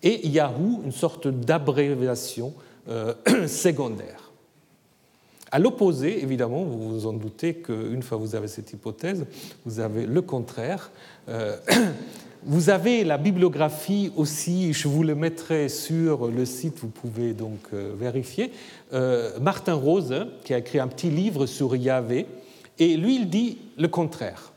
et 0.02 0.26
Yahoo, 0.28 0.82
une 0.84 0.92
sorte 0.92 1.28
d'abréviation 1.28 2.54
secondaire. 3.46 4.25
À 5.52 5.58
l'opposé, 5.60 6.22
évidemment, 6.22 6.64
vous 6.64 6.90
vous 6.90 7.06
en 7.06 7.12
doutez 7.12 7.54
qu'une 7.54 8.02
fois 8.02 8.18
que 8.18 8.22
vous 8.22 8.34
avez 8.34 8.48
cette 8.48 8.72
hypothèse, 8.72 9.26
vous 9.64 9.78
avez 9.78 10.04
le 10.04 10.20
contraire. 10.20 10.90
Euh, 11.28 11.56
vous 12.42 12.68
avez 12.68 13.04
la 13.04 13.16
bibliographie 13.16 14.12
aussi, 14.16 14.72
je 14.72 14.88
vous 14.88 15.04
le 15.04 15.14
mettrai 15.14 15.68
sur 15.68 16.26
le 16.26 16.44
site, 16.44 16.78
vous 16.80 16.88
pouvez 16.88 17.32
donc 17.32 17.60
euh, 17.72 17.92
vérifier. 17.96 18.50
Euh, 18.92 19.38
Martin 19.40 19.74
Rose, 19.74 20.26
qui 20.42 20.52
a 20.52 20.58
écrit 20.58 20.80
un 20.80 20.88
petit 20.88 21.10
livre 21.10 21.46
sur 21.46 21.76
Yahvé, 21.76 22.26
et 22.78 22.96
lui, 22.96 23.16
il 23.16 23.30
dit 23.30 23.58
le 23.78 23.86
contraire. 23.86 24.52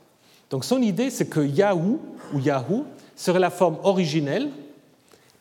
Donc 0.50 0.66
son 0.66 0.82
idée, 0.82 1.12
c'est 1.12 1.30
que 1.30 1.40
Yahoo 1.40 2.00
ou 2.34 2.40
Yahoo 2.40 2.86
serait 3.16 3.40
la 3.40 3.52
forme 3.52 3.78
originelle 3.84 4.50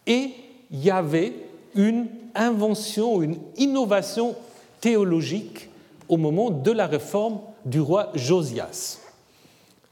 et 0.06 0.30
Yahvé 0.70 1.32
une 1.74 2.06
invention, 2.34 3.22
une 3.22 3.38
innovation 3.56 4.34
théologique 4.80 5.68
au 6.08 6.16
moment 6.16 6.50
de 6.50 6.70
la 6.70 6.86
réforme 6.86 7.40
du 7.64 7.80
roi 7.80 8.10
Josias. 8.14 8.98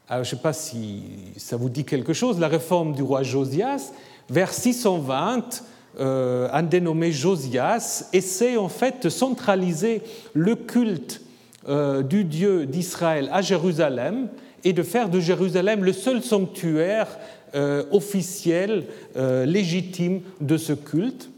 Je 0.09 0.19
ne 0.19 0.25
sais 0.25 0.37
pas 0.37 0.53
si 0.53 1.03
ça 1.37 1.57
vous 1.57 1.69
dit 1.69 1.85
quelque 1.85 2.13
chose, 2.13 2.39
la 2.39 2.49
réforme 2.49 2.93
du 2.93 3.03
roi 3.03 3.23
Josias, 3.23 3.93
vers 4.31 4.53
620, 4.53 5.65
euh, 5.99 6.49
un 6.53 6.63
dénommé 6.63 7.11
Josias 7.11 8.09
essaie 8.13 8.57
en 8.57 8.69
fait 8.69 9.05
de 9.05 9.09
centraliser 9.09 10.03
le 10.35 10.55
culte 10.55 11.23
euh, 11.69 12.03
du 12.03 12.25
Dieu 12.25 12.67
d'Israël 12.67 13.31
à 13.33 13.41
Jérusalem 13.41 14.29
et 14.63 14.73
de 14.73 14.83
faire 14.83 15.09
de 15.09 15.21
Jérusalem 15.21 15.85
le 15.85 15.93
seul 15.93 16.23
sanctuaire 16.23 17.09
euh, 17.55 17.85
officiel, 17.93 18.85
légitime 19.17 20.21
de 20.41 20.57
ce 20.57 20.73
culte. 20.73 21.31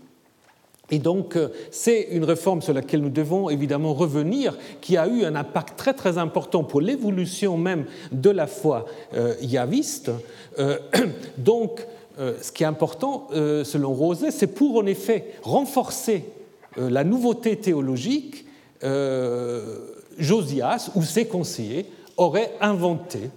Et 0.90 0.98
donc, 0.98 1.36
euh, 1.36 1.48
c'est 1.70 2.08
une 2.12 2.24
réforme 2.24 2.62
sur 2.62 2.72
laquelle 2.72 3.02
nous 3.02 3.10
devons 3.10 3.50
évidemment 3.50 3.92
revenir, 3.92 4.56
qui 4.80 4.96
a 4.96 5.06
eu 5.06 5.24
un 5.24 5.34
impact 5.34 5.78
très 5.78 5.92
très 5.92 6.16
important 6.16 6.64
pour 6.64 6.80
l'évolution 6.80 7.58
même 7.58 7.84
de 8.10 8.30
la 8.30 8.46
foi 8.46 8.86
euh, 9.14 9.34
yaviste. 9.42 10.10
Euh, 10.58 10.78
donc, 11.38 11.86
ce 12.42 12.50
qui 12.50 12.64
est 12.64 12.66
important, 12.66 13.28
selon 13.30 13.94
Roset, 13.94 14.32
c'est 14.32 14.48
pour 14.48 14.78
en 14.78 14.86
effet 14.86 15.34
renforcer 15.40 16.24
la 16.76 17.04
nouveauté 17.04 17.54
théologique. 17.54 18.44
Josias 20.18 20.90
ou 20.96 21.04
ses 21.04 21.28
conseillers 21.28 21.86
auraient 22.16 22.54
inventé 22.60 23.30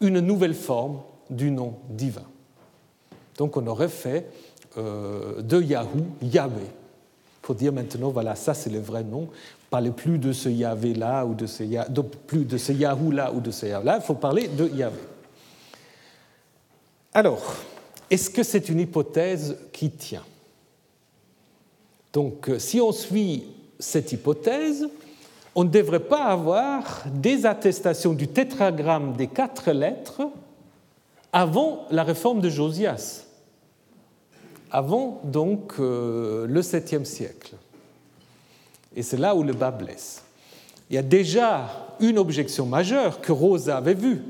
une 0.00 0.20
nouvelle 0.20 0.54
forme 0.54 1.00
du 1.30 1.50
nom 1.50 1.74
divin. 1.90 2.22
Donc, 3.38 3.56
on 3.56 3.66
aurait 3.66 3.88
fait 3.88 4.30
de 4.76 5.62
Yahoo, 5.62 6.06
Yahvé. 6.22 6.66
Pour 7.42 7.54
dire 7.54 7.72
maintenant, 7.72 8.10
voilà, 8.10 8.34
ça 8.34 8.54
c'est 8.54 8.70
le 8.70 8.80
vrai 8.80 9.04
nom. 9.04 9.28
Parlez 9.70 9.90
plus 9.90 10.18
de 10.18 10.32
ce 10.32 10.48
Yahvé 10.48 10.94
là 10.94 11.26
ou 11.26 11.34
de 11.34 11.46
ce, 11.46 11.62
plus 12.26 12.44
de 12.44 12.56
ce 12.56 12.72
Yahoo 12.72 13.10
là 13.10 13.32
ou 13.32 13.40
de 13.40 13.50
ce 13.50 13.66
Yahvé 13.66 13.84
là. 13.84 13.98
Il 14.00 14.04
faut 14.04 14.14
parler 14.14 14.48
de 14.48 14.68
Yahvé. 14.68 15.00
Alors, 17.12 17.42
est-ce 18.10 18.30
que 18.30 18.42
c'est 18.42 18.68
une 18.68 18.80
hypothèse 18.80 19.56
qui 19.72 19.90
tient? 19.90 20.24
Donc, 22.12 22.48
euh, 22.48 22.58
si 22.58 22.80
on 22.80 22.92
suit 22.92 23.44
cette 23.78 24.12
hypothèse, 24.12 24.88
on 25.54 25.64
ne 25.64 25.68
devrait 25.68 26.00
pas 26.00 26.24
avoir 26.24 27.04
des 27.12 27.44
attestations 27.44 28.12
du 28.12 28.28
tétragramme 28.28 29.14
des 29.14 29.26
quatre 29.26 29.70
lettres 29.70 30.22
avant 31.32 31.86
la 31.90 32.04
réforme 32.04 32.40
de 32.40 32.48
Josias 32.48 33.24
avant 34.70 35.20
donc 35.24 35.74
euh, 35.78 36.46
le 36.46 36.60
7e 36.60 37.04
siècle. 37.04 37.54
Et 38.96 39.02
c'est 39.02 39.16
là 39.16 39.34
où 39.34 39.42
le 39.42 39.52
bas 39.52 39.70
blesse. 39.70 40.22
Il 40.90 40.96
y 40.96 40.98
a 40.98 41.02
déjà 41.02 41.96
une 42.00 42.18
objection 42.18 42.66
majeure 42.66 43.20
que 43.20 43.32
Rosa 43.32 43.76
avait 43.76 43.94
vue, 43.94 44.20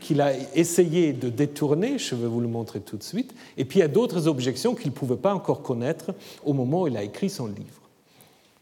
qu'il 0.00 0.20
a 0.20 0.32
essayé 0.54 1.12
de 1.12 1.30
détourner, 1.30 1.98
je 1.98 2.14
vais 2.14 2.26
vous 2.26 2.40
le 2.40 2.48
montrer 2.48 2.80
tout 2.80 2.96
de 2.96 3.02
suite, 3.02 3.34
et 3.56 3.64
puis 3.64 3.78
il 3.78 3.82
y 3.82 3.84
a 3.84 3.88
d'autres 3.88 4.28
objections 4.28 4.74
qu'il 4.74 4.90
ne 4.90 4.94
pouvait 4.94 5.16
pas 5.16 5.34
encore 5.34 5.62
connaître 5.62 6.12
au 6.44 6.52
moment 6.52 6.82
où 6.82 6.88
il 6.88 6.96
a 6.96 7.02
écrit 7.02 7.30
son 7.30 7.46
livre. 7.46 7.80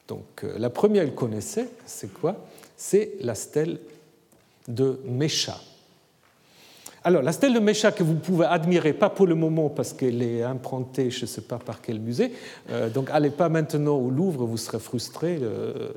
Donc 0.09 0.45
euh, 0.45 0.55
la 0.59 0.71
première, 0.71 1.05
il 1.05 1.15
connaissait, 1.15 1.69
c'est 1.85 2.13
quoi? 2.13 2.37
C'est 2.77 3.15
la 3.21 3.35
stèle 3.35 3.81
de 4.69 5.01
Mécha. 5.05 5.59
Alors, 7.05 7.23
la 7.23 7.33
stèle 7.33 7.53
de 7.53 7.59
Mécha 7.59 7.91
que 7.91 8.05
vous 8.05 8.15
pouvez 8.15 8.47
admirer, 8.47 8.93
pas 8.93 9.11
pour 9.11 9.27
le 9.27 9.35
moment 9.35 9.69
parce 9.69 9.93
qu'elle 9.93 10.23
est 10.23 10.45
implantée, 10.45 11.11
je 11.11 11.23
ne 11.23 11.27
sais 11.27 11.41
pas 11.41 11.59
par 11.59 11.83
quel 11.83 11.99
musée, 11.99 12.31
euh, 12.71 12.91
donc 12.91 13.09
allez 13.11 13.31
pas 13.31 13.49
maintenant 13.49 13.97
au 13.97 14.09
Louvre, 14.09 14.47
vous 14.47 14.57
serez 14.57 14.79
frustré, 14.79 15.41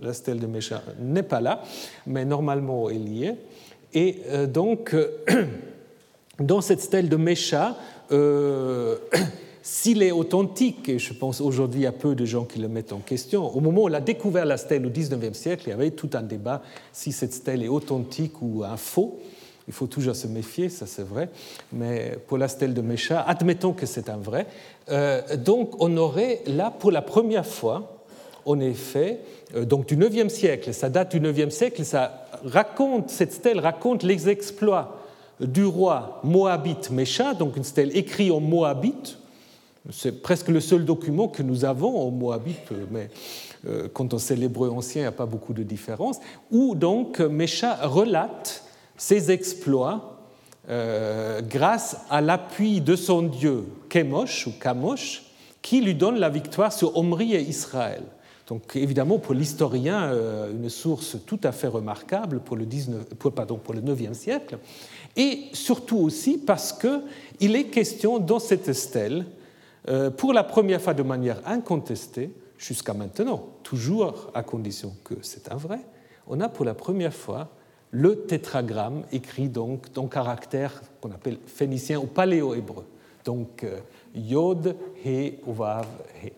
la 0.02 0.14
stèle 0.14 0.40
de 0.40 0.48
Mécha 0.48 0.82
n'est 1.00 1.22
pas 1.22 1.42
là, 1.42 1.62
mais 2.08 2.26
normalement 2.26 2.90
elle 2.90 3.08
y 3.08 3.26
est. 3.26 3.38
Et 3.94 4.22
euh, 4.30 4.48
donc, 4.48 4.96
dans 6.40 6.62
cette 6.62 6.82
stèle 6.82 7.08
de 7.08 7.18
Mécha, 7.18 7.78
euh, 8.12 8.98
s'il 9.62 10.02
est 10.02 10.12
authentique, 10.12 10.90
et 10.90 10.98
je 10.98 11.14
pense 11.14 11.40
aujourd'hui 11.40 11.82
il 11.82 11.84
y 11.84 11.88
a 11.88 11.92
peu 11.92 12.16
de 12.16 12.26
gens 12.26 12.46
qui 12.46 12.58
le 12.58 12.68
mettent 12.68 12.94
en 12.94 13.00
question, 13.00 13.56
au 13.56 13.60
moment 13.60 13.84
où 13.84 13.90
on 13.90 13.94
a 13.94 14.02
découvert 14.02 14.46
la 14.46 14.58
stèle 14.58 14.84
au 14.88 14.90
XIXe 14.90 15.38
siècle, 15.38 15.66
il 15.68 15.70
y 15.70 15.74
avait 15.74 15.92
tout 15.92 16.10
un 16.14 16.24
débat 16.24 16.64
si 16.92 17.12
cette 17.12 17.34
stèle 17.34 17.62
est 17.62 17.68
authentique 17.68 18.42
ou 18.42 18.64
un 18.64 18.78
faux. 18.78 19.20
Il 19.68 19.74
faut 19.74 19.88
toujours 19.88 20.16
se 20.16 20.28
méfier, 20.28 20.70
ça 20.70 20.86
c'est 20.86 21.04
vrai, 21.04 21.30
mais 21.74 22.18
pour 22.28 22.38
la 22.38 22.48
stèle 22.48 22.74
de 22.74 22.82
Mécha, 22.82 23.22
admettons 23.22 23.74
que 23.74 23.86
c'est 23.86 24.10
un 24.10 24.18
vrai. 24.18 24.46
Euh, 24.90 25.38
donc 25.38 25.82
on 25.82 25.98
aurait 25.98 26.42
là 26.46 26.72
pour 26.72 26.92
la 26.92 27.02
première 27.02 27.48
fois, 27.48 28.04
en 28.46 28.60
effet, 28.60 29.20
euh, 29.56 29.66
donc 29.66 29.88
du 29.88 29.96
IXe 29.96 30.32
siècle, 30.32 30.72
ça 30.74 30.90
date 30.90 31.16
du 31.16 31.28
IXe 31.28 31.54
siècle, 31.54 31.84
ça 31.84 32.28
raconte, 32.44 33.10
cette 33.10 33.34
stèle 33.34 33.60
raconte 33.60 34.04
les 34.04 34.30
exploits 34.30 35.00
du 35.40 35.66
roi 35.66 36.22
moabite 36.24 36.92
Mécha, 36.92 37.34
donc 37.34 37.58
une 37.58 37.64
stèle 37.64 37.98
écrite 37.98 38.32
en 38.32 38.40
moabite, 38.40 39.18
c'est 39.92 40.22
presque 40.22 40.50
le 40.50 40.60
seul 40.60 40.86
document 40.86 41.28
que 41.28 41.42
nous 41.42 41.66
avons 41.66 42.08
en 42.08 42.12
moabite, 42.12 42.72
mais 42.92 43.10
euh, 43.68 43.88
quand 43.92 44.14
on 44.14 44.20
sait 44.20 44.36
l'hébreu 44.36 44.70
ancien, 44.70 45.02
il 45.02 45.06
n'y 45.06 45.10
a 45.10 45.12
pas 45.12 45.26
beaucoup 45.26 45.54
de 45.54 45.64
différence, 45.64 46.20
où 46.52 46.76
donc 46.76 47.20
Mécha 47.20 47.76
relate 47.88 48.65
ses 48.98 49.32
exploits 49.32 50.20
euh, 50.70 51.42
grâce 51.42 51.98
à 52.10 52.22
l'appui 52.22 52.82
de 52.82 52.96
son 52.96 53.24
dieu 53.24 53.66
Kemosh 53.90 54.48
ou 54.48 54.52
Kamosh, 54.60 55.24
qui 55.62 55.82
lui 55.82 55.96
donne 55.96 56.18
la 56.18 56.30
victoire 56.30 56.74
sur 56.74 56.98
Omri 56.98 57.34
et 57.34 57.42
Israël. 57.42 58.04
Donc 58.48 58.76
évidemment, 58.76 59.18
pour 59.18 59.34
l'historien, 59.34 60.04
euh, 60.04 60.52
une 60.52 60.70
source 60.70 61.18
tout 61.26 61.40
à 61.44 61.52
fait 61.52 61.68
remarquable 61.68 62.40
pour 62.40 62.56
le, 62.56 62.66
19, 62.66 63.06
pardon, 63.36 63.58
pour 63.58 63.74
le 63.74 63.82
9e 63.82 64.14
siècle, 64.14 64.60
et 65.16 65.46
surtout 65.54 65.98
aussi 65.98 66.38
parce 66.38 66.74
qu'il 66.74 67.56
est 67.56 67.66
question 67.66 68.20
dans 68.20 68.40
cette 68.40 68.74
stèle, 68.74 69.26
euh, 69.88 70.10
pour 70.10 70.34
la 70.34 70.44
première 70.44 70.82
fois 70.82 70.94
de 70.94 71.04
manière 71.04 71.42
incontestée, 71.46 72.32
jusqu'à 72.58 72.94
maintenant, 72.94 73.50
toujours 73.64 74.32
à 74.34 74.44
condition 74.44 74.96
que 75.04 75.16
c'est 75.22 75.52
un 75.52 75.58
vrai, 75.58 75.80
on 76.28 76.40
a 76.42 76.50
pour 76.50 76.66
la 76.66 76.74
première 76.74 77.14
fois 77.14 77.50
le 77.96 78.24
tétragramme 78.24 79.04
écrit 79.14 79.48
donc 79.48 79.94
dans 79.94 80.08
caractère 80.08 80.82
qu'on 81.00 81.12
appelle 81.12 81.38
phénicien 81.48 81.98
ou 81.98 82.08
paléo-hébreu. 82.08 82.86
Donc 83.24 83.64
euh, 83.64 83.80
Yod, 84.14 84.76
He, 85.06 85.36
Vav, 85.48 85.88
He. 86.22 86.34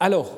Alors, 0.00 0.32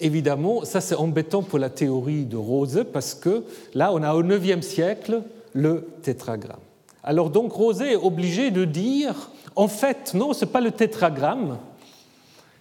évidemment, 0.00 0.64
ça 0.64 0.80
c'est 0.80 0.94
embêtant 0.94 1.42
pour 1.42 1.58
la 1.58 1.68
théorie 1.68 2.24
de 2.24 2.38
Rose 2.38 2.86
parce 2.94 3.14
que 3.14 3.44
là, 3.74 3.92
on 3.92 4.02
a 4.02 4.14
au 4.14 4.24
IXe 4.24 4.66
siècle 4.66 5.22
le 5.52 5.86
tétragramme. 6.02 6.60
Alors 7.04 7.28
donc 7.28 7.52
Rose 7.52 7.82
est 7.82 7.96
obligé 7.96 8.50
de 8.50 8.64
dire, 8.64 9.30
en 9.54 9.68
fait, 9.68 10.14
non, 10.14 10.32
ce 10.32 10.46
n'est 10.46 10.50
pas 10.50 10.62
le 10.62 10.70
tétragramme, 10.70 11.58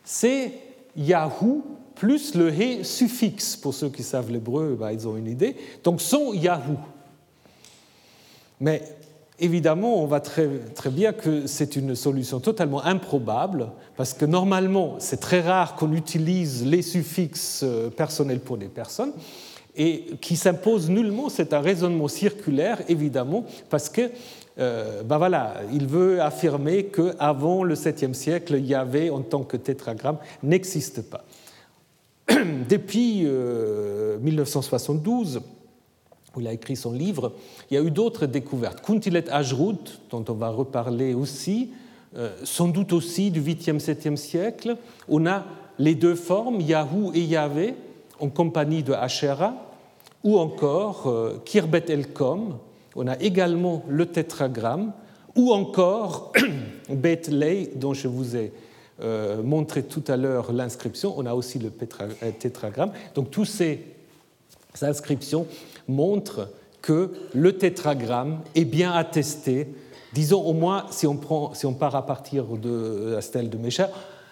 c'est 0.04 0.52
Yahoo 0.98 1.64
plus 2.00 2.36
le 2.36 2.50
he 2.50 2.84
suffixe. 2.84 3.56
Pour 3.56 3.74
ceux 3.74 3.90
qui 3.90 4.04
savent 4.04 4.32
l'hébreu, 4.32 4.78
bah, 4.80 4.94
ils 4.94 5.08
ont 5.08 5.18
une 5.18 5.28
idée. 5.28 5.56
Donc 5.84 6.02
son 6.02 6.34
Yahoo. 6.34 6.78
Mais 8.60 8.82
évidemment, 9.40 10.02
on 10.02 10.06
voit 10.06 10.20
très, 10.20 10.48
très 10.74 10.90
bien 10.90 11.14
que 11.14 11.46
c'est 11.48 11.76
une 11.76 11.96
solution 11.96 12.40
totalement 12.40 12.84
improbable, 12.84 13.70
parce 13.96 14.14
que 14.14 14.26
normalement, 14.26 14.96
c'est 15.00 15.20
très 15.20 15.42
rare 15.42 15.76
qu'on 15.76 15.94
utilise 15.94 16.66
les 16.66 16.82
suffixes 16.82 17.62
euh, 17.64 17.90
personnels 17.90 18.40
pour 18.40 18.58
des 18.58 18.68
personnes, 18.68 19.14
et 19.76 20.06
qui 20.22 20.36
s'impose 20.36 20.90
nullement, 20.90 21.30
c'est 21.30 21.54
un 21.54 21.60
raisonnement 21.60 22.08
circulaire, 22.08 22.82
évidemment, 22.88 23.46
parce 23.70 23.90
que 23.90 24.10
euh, 24.60 25.04
ben 25.04 25.20
voilà, 25.20 25.58
il 25.72 25.86
veut 25.86 26.20
affirmer 26.20 26.86
qu'avant 26.86 27.64
le 27.64 27.76
7e 27.76 28.14
siècle, 28.14 28.60
Yahvé 28.60 29.12
en 29.12 29.22
tant 29.22 29.44
que 29.44 29.56
tétragramme 29.56 30.18
n'existe 30.42 31.04
pas. 31.04 31.24
Depuis 32.70 33.26
1972, 34.22 35.38
euh, 35.38 35.40
où 36.36 36.42
il 36.42 36.48
a 36.48 36.54
écrit 36.54 36.76
son 36.76 36.92
livre, 36.92 37.34
il 37.70 37.76
y 37.76 37.78
a 37.78 37.82
eu 37.82 37.92
d'autres 37.92 38.26
découvertes. 38.26 38.82
Kuntilet 38.82 39.30
Ajrut, 39.30 40.02
dont 40.10 40.26
on 40.28 40.34
va 40.34 40.50
reparler 40.50 41.14
aussi, 41.14 41.72
euh, 42.16 42.32
sans 42.44 42.68
doute 42.68 42.94
aussi 42.94 43.32
du 43.32 43.42
8e, 43.42 43.80
7e 43.80 44.18
siècle. 44.18 44.78
On 45.08 45.26
a 45.26 45.46
les 45.80 45.96
deux 45.96 46.16
formes, 46.16 46.60
Yahoo 46.60 47.12
et 47.14 47.22
Yahvé, 47.22 47.76
en 48.20 48.30
compagnie 48.30 48.84
de 48.84 48.94
Asherah, 48.94 49.54
ou 50.24 50.38
encore 50.40 51.08
euh, 51.08 51.42
Kirbet 51.46 51.86
Elkom. 51.90 52.58
On 52.96 53.08
a 53.08 53.18
également 53.20 53.84
le 53.88 54.06
tétragramme, 54.08 54.92
ou 55.36 55.54
encore 55.54 56.34
Bethlehem, 56.90 57.68
dont 57.76 57.94
je 57.94 58.08
vous 58.08 58.36
ai 58.36 58.52
euh, 59.02 59.44
montré 59.44 59.84
tout 59.84 60.04
à 60.08 60.18
l'heure 60.18 60.52
l'inscription, 60.52 61.14
on 61.18 61.26
a 61.26 61.34
aussi 61.34 61.60
le 61.60 61.70
tétragramme. 61.70 62.92
Donc 63.16 63.32
toutes 63.32 63.48
ces 63.48 63.84
inscriptions 64.82 65.48
montrent 65.88 66.50
que 66.82 67.12
le 67.34 67.58
tétragramme 67.58 68.40
est 68.56 68.66
bien 68.66 68.92
attesté. 68.92 69.68
Disons 70.14 70.42
au 70.44 70.54
moins, 70.54 70.86
si 70.90 71.06
on, 71.06 71.18
prend, 71.18 71.54
si 71.54 71.66
on 71.66 71.74
part 71.74 71.96
à 71.96 72.06
partir 72.06 72.46
de 72.46 73.14
la 73.14 73.22
stèle 73.22 73.50
de 73.50 73.58
Mécha, 73.58 73.90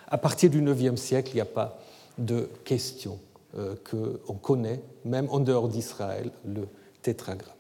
à 0.08 0.18
partir 0.18 0.50
du 0.50 0.62
IXe 0.62 1.00
siècle, 1.00 1.32
il 1.34 1.36
n'y 1.36 1.42
a 1.42 1.46
pas 1.46 1.80
de 2.18 2.50
question 2.64 3.20
euh, 3.58 3.76
qu'on 3.90 4.34
connaît, 4.36 4.80
même 5.04 5.28
en 5.30 5.40
dehors 5.40 5.68
d'Israël, 5.68 6.32
le 6.46 6.68
tétragramme. 7.02 7.54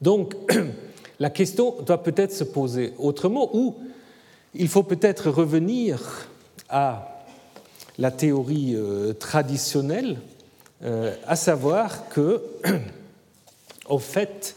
Donc, 0.00 0.34
la 1.20 1.30
question 1.30 1.76
doit 1.82 2.02
peut-être 2.02 2.32
se 2.32 2.44
poser 2.44 2.94
autrement, 2.98 3.50
ou 3.54 3.76
il 4.58 4.68
faut 4.68 4.82
peut-être 4.82 5.30
revenir 5.30 6.28
à 6.68 7.22
la 7.98 8.10
théorie 8.10 8.74
euh, 8.74 9.12
traditionnelle, 9.12 10.18
euh, 10.84 11.14
à 11.26 11.36
savoir 11.36 12.08
que, 12.08 12.42
en 13.88 13.98
fait, 13.98 14.56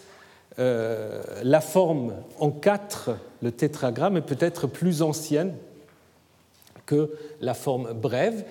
euh, 0.58 1.22
la 1.44 1.62
forme 1.62 2.14
en 2.40 2.52
quatre, 2.52 3.12
le 3.42 3.52
tétragramme, 3.52 4.18
est 4.18 4.22
peut-être 4.22 4.68
plus 4.68 5.02
ancienne 5.02 5.54
que 6.86 7.12
la 7.40 7.54
forme 7.54 7.94
brève, 7.94 8.44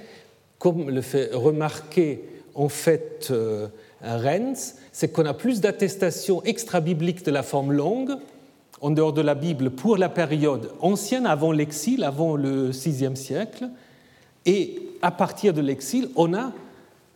comme 0.58 0.90
le 0.90 1.02
fait 1.02 1.30
remarquer 1.34 2.24
en 2.54 2.68
fait 2.68 3.32
Renz, 4.02 4.76
c'est 4.92 5.08
qu'on 5.08 5.26
a 5.26 5.34
plus 5.34 5.60
d'attestations 5.60 6.42
extra-bibliques 6.44 7.24
de 7.24 7.30
la 7.30 7.42
forme 7.42 7.72
longue 7.72 8.16
en 8.80 8.90
dehors 8.90 9.12
de 9.12 9.20
la 9.20 9.34
Bible 9.34 9.70
pour 9.70 9.96
la 9.96 10.08
période 10.08 10.70
ancienne, 10.80 11.26
avant 11.26 11.52
l'exil, 11.52 12.04
avant 12.04 12.36
le 12.36 12.70
VIe 12.70 13.16
siècle. 13.16 13.68
Et 14.46 14.80
à 15.02 15.10
partir 15.10 15.52
de 15.52 15.60
l'exil, 15.60 16.08
on 16.16 16.34
a 16.34 16.52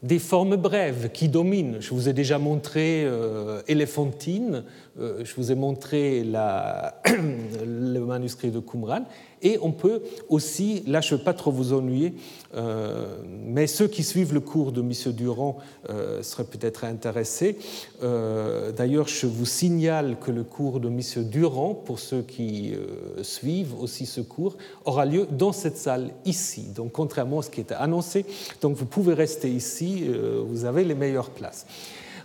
des 0.03 0.19
formes 0.19 0.57
brèves 0.57 1.11
qui 1.13 1.29
dominent. 1.29 1.77
Je 1.81 1.95
vous 1.95 2.09
ai 2.09 2.13
déjà 2.13 2.39
montré 2.39 3.05
euh, 3.05 3.63
Éléphantine, 3.69 4.65
euh, 5.01 5.25
je 5.25 5.35
vous 5.37 5.53
ai 5.53 5.55
montré 5.55 6.25
le 6.25 7.99
manuscrit 8.01 8.51
de 8.51 8.59
Qumran, 8.59 9.05
et 9.43 9.59
on 9.61 9.73
peut 9.73 10.03
aussi, 10.29 10.83
là 10.87 11.01
je 11.01 11.15
ne 11.15 11.19
veux 11.19 11.25
pas 11.25 11.35
trop 11.35 11.51
vous 11.51 11.73
ennuyer, 11.73 12.15
euh, 12.55 13.17
mais 13.25 13.67
ceux 13.67 13.89
qui 13.89 14.03
suivent 14.03 14.35
le 14.35 14.41
cours 14.41 14.73
de 14.73 14.81
M. 14.81 15.13
Durand 15.13 15.59
euh, 15.91 16.23
seraient 16.23 16.45
peut-être 16.45 16.85
intéressés. 16.85 17.59
Euh, 18.03 18.73
d'ailleurs, 18.73 19.09
je 19.09 19.27
vous 19.27 19.47
signale 19.47 20.17
que 20.21 20.31
le 20.31 20.45
cours 20.45 20.81
de 20.81 20.89
M. 20.89 21.01
Durand, 21.29 21.75
pour 21.75 21.99
ceux 21.99 22.23
qui 22.23 22.75
suivent 23.23 23.81
aussi 23.81 24.07
ce 24.07 24.21
cours, 24.21 24.57
aura 24.85 25.07
lieu 25.07 25.27
dans 25.31 25.53
cette 25.53 25.77
salle 25.77 26.11
ici, 26.25 26.69
donc 26.75 26.93
contrairement 26.93 27.41
à 27.41 27.43
ce 27.43 27.51
qui 27.51 27.61
était 27.61 27.75
annoncé. 27.75 28.25
Donc 28.61 28.77
vous 28.77 28.87
pouvez 28.87 29.15
rester 29.15 29.51
ici, 29.51 30.09
vous 30.47 30.65
avez 30.65 30.85
les 30.85 30.95
meilleures 30.95 31.31
places. 31.31 31.67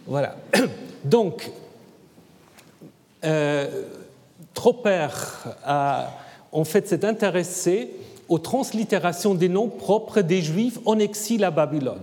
Voilà. 0.06 0.38
Donc, 1.04 1.52
Tropper 4.54 5.08
a 5.64 6.10
en 6.52 6.64
fait 6.64 6.88
s'est 6.88 7.06
intéressé 7.06 7.92
aux 8.30 8.40
translittérations 8.40 9.36
des 9.36 9.50
noms 9.50 9.70
propres 9.70 10.22
des 10.22 10.42
Juifs 10.42 10.80
en 10.86 11.00
exil 11.00 11.44
à 11.44 11.52
Babylone. 11.52 12.02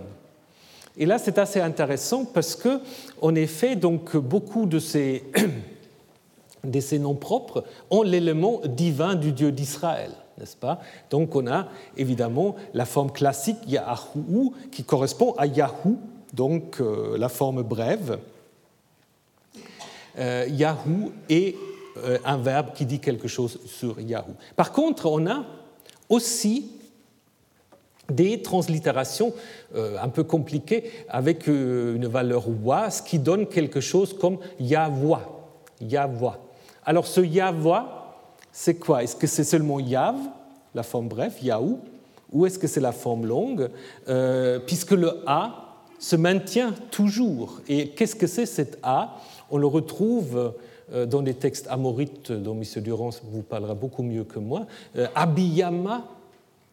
Et 0.97 1.05
là, 1.05 1.17
c'est 1.17 1.37
assez 1.37 1.59
intéressant 1.59 2.25
parce 2.25 2.55
que, 2.55 2.79
en 3.21 3.35
effet, 3.35 3.75
donc, 3.75 4.15
beaucoup 4.15 4.65
de 4.65 4.79
ces, 4.79 5.23
ces 6.79 6.99
noms 6.99 7.15
propres 7.15 7.65
ont 7.89 8.01
l'élément 8.01 8.61
divin 8.65 9.15
du 9.15 9.31
Dieu 9.33 9.51
d'Israël, 9.51 10.11
n'est-ce 10.37 10.55
pas? 10.55 10.79
Donc, 11.09 11.35
on 11.35 11.47
a 11.47 11.67
évidemment 11.97 12.55
la 12.73 12.85
forme 12.85 13.11
classique 13.11 13.57
Yahou 13.67 14.53
qui 14.71 14.83
correspond 14.83 15.33
à 15.37 15.47
Yahou, 15.47 15.97
donc 16.33 16.79
euh, 16.79 17.17
la 17.17 17.29
forme 17.29 17.61
brève. 17.61 18.19
Euh, 20.17 20.45
Yahou 20.49 21.11
euh, 21.29 21.51
un 22.25 22.37
verbe 22.37 22.73
qui 22.73 22.85
dit 22.85 22.99
quelque 22.99 23.27
chose 23.27 23.59
sur 23.65 23.99
Yahoo. 23.99 24.33
Par 24.55 24.71
contre, 24.71 25.05
on 25.05 25.25
a 25.27 25.45
aussi 26.09 26.71
des 28.09 28.41
translittérations 28.41 29.33
euh, 29.75 29.97
un 30.01 30.09
peu 30.09 30.23
compliquées 30.23 30.91
avec 31.09 31.47
euh, 31.47 31.95
une 31.95 32.07
valeur 32.07 32.45
wa, 32.63 32.89
ce 32.91 33.01
qui 33.01 33.17
donne 33.17 33.47
quelque 33.47 33.79
chose 33.79 34.15
comme 34.17 34.37
Yahvoa. 34.59 35.21
Yahvoa. 35.81 36.37
Alors 36.85 37.07
ce 37.07 37.21
Yahvoa, 37.21 38.15
c'est 38.51 38.75
quoi? 38.75 39.03
Est-ce 39.03 39.15
que 39.15 39.27
c'est 39.27 39.43
seulement 39.43 39.79
Yav, 39.79 40.17
la 40.75 40.83
forme 40.83 41.07
brève, 41.07 41.33
Yahou, 41.41 41.79
ou 42.31 42.45
est-ce 42.45 42.59
que 42.59 42.67
c'est 42.67 42.81
la 42.81 42.91
forme 42.91 43.25
longue? 43.25 43.69
Puisque 44.65 44.91
le 44.91 45.23
A 45.25 45.65
se 45.99 46.15
maintient 46.15 46.73
toujours. 46.91 47.61
Et 47.67 47.89
qu'est-ce 47.89 48.15
que 48.15 48.27
c'est 48.27 48.45
cet 48.45 48.77
A? 48.83 49.17
On 49.49 49.57
le 49.57 49.67
retrouve 49.67 50.37
euh, 50.37 50.49
dans 50.93 51.21
des 51.21 51.33
textes 51.33 51.67
amorites 51.69 52.31
dont 52.31 52.55
M. 52.55 52.81
Durand 52.83 53.09
vous 53.23 53.41
parlera 53.41 53.73
beaucoup 53.73 54.03
mieux 54.03 54.23
que 54.23 54.39
moi. 54.39 54.67
Euh, 54.95 55.07
Abiyama, 55.15 56.05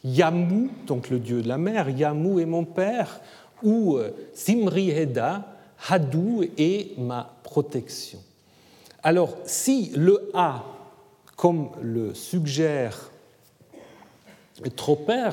Yamu, 0.05 0.71
donc 0.87 1.09
le 1.09 1.19
dieu 1.19 1.43
de 1.43 1.49
la 1.49 1.59
mer, 1.59 1.89
Yamu 1.89 2.41
est 2.41 2.47
mon 2.47 2.65
père, 2.65 3.21
ou 3.63 3.97
euh, 3.97 4.11
Simriheda, 4.35 5.47
Hadou 5.89 6.45
est 6.59 6.99
ma 6.99 7.35
protection. 7.43 8.21
Alors, 9.03 9.37
si 9.45 9.91
le 9.97 10.31
A, 10.35 10.63
comme 11.37 11.71
le 11.81 12.15
suggère 12.15 13.11
Tropper, 14.77 15.31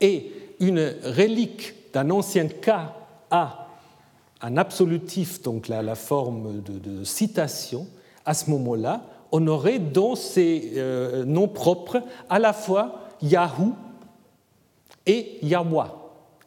est 0.00 0.26
une 0.60 0.94
relique 1.04 1.92
d'un 1.92 2.08
ancien 2.10 2.48
cas 2.48 2.94
A, 3.30 3.68
un 4.40 4.56
absolutif, 4.56 5.42
donc 5.42 5.68
la 5.68 5.94
forme 5.94 6.62
de 6.62 7.04
citation, 7.04 7.86
à 8.24 8.34
ce 8.34 8.50
moment-là, 8.50 9.02
on 9.32 9.46
aurait 9.46 9.78
dans 9.78 10.16
ces 10.16 10.72
euh, 10.76 11.24
noms 11.24 11.48
propres 11.48 12.02
à 12.28 12.38
la 12.38 12.52
fois 12.52 13.00
Yahoo 13.22 13.72
et 15.06 15.38
Yahweh. 15.42 15.90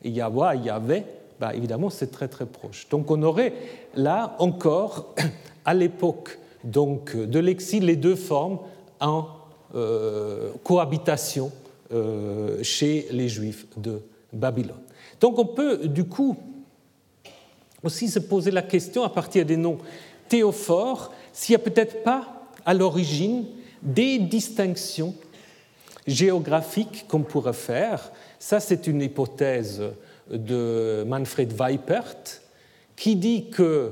Et 0.03 0.09
Yahweh 0.09 0.55
et 0.55 0.65
Yahvé, 0.65 1.03
bah, 1.39 1.53
évidemment, 1.53 1.89
c'est 1.89 2.11
très 2.11 2.27
très 2.27 2.45
proche. 2.45 2.87
Donc 2.89 3.09
on 3.11 3.21
aurait 3.23 3.53
là 3.95 4.35
encore, 4.39 5.15
à 5.65 5.73
l'époque 5.73 6.39
donc, 6.63 7.15
de 7.15 7.39
l'exil, 7.39 7.85
les 7.85 7.95
deux 7.95 8.15
formes 8.15 8.59
en 8.99 9.27
euh, 9.75 10.51
cohabitation 10.63 11.51
euh, 11.93 12.63
chez 12.63 13.07
les 13.11 13.27
Juifs 13.27 13.65
de 13.77 14.01
Babylone. 14.31 14.77
Donc 15.19 15.37
on 15.39 15.45
peut 15.45 15.87
du 15.87 16.05
coup 16.05 16.37
aussi 17.83 18.07
se 18.07 18.19
poser 18.19 18.51
la 18.51 18.61
question 18.61 19.03
à 19.03 19.09
partir 19.09 19.45
des 19.45 19.57
noms 19.57 19.77
théophores 20.29 21.11
s'il 21.33 21.55
n'y 21.55 21.61
a 21.61 21.65
peut-être 21.65 22.03
pas 22.03 22.47
à 22.65 22.73
l'origine 22.73 23.45
des 23.81 24.19
distinctions 24.19 25.13
géographiques 26.07 27.05
qu'on 27.07 27.23
pourrait 27.23 27.53
faire. 27.53 28.11
Ça, 28.39 28.59
c'est 28.59 28.87
une 28.87 29.01
hypothèse 29.01 29.81
de 30.31 31.03
Manfred 31.07 31.51
Weipert 31.51 32.15
qui 32.95 33.15
dit 33.15 33.49
que 33.49 33.91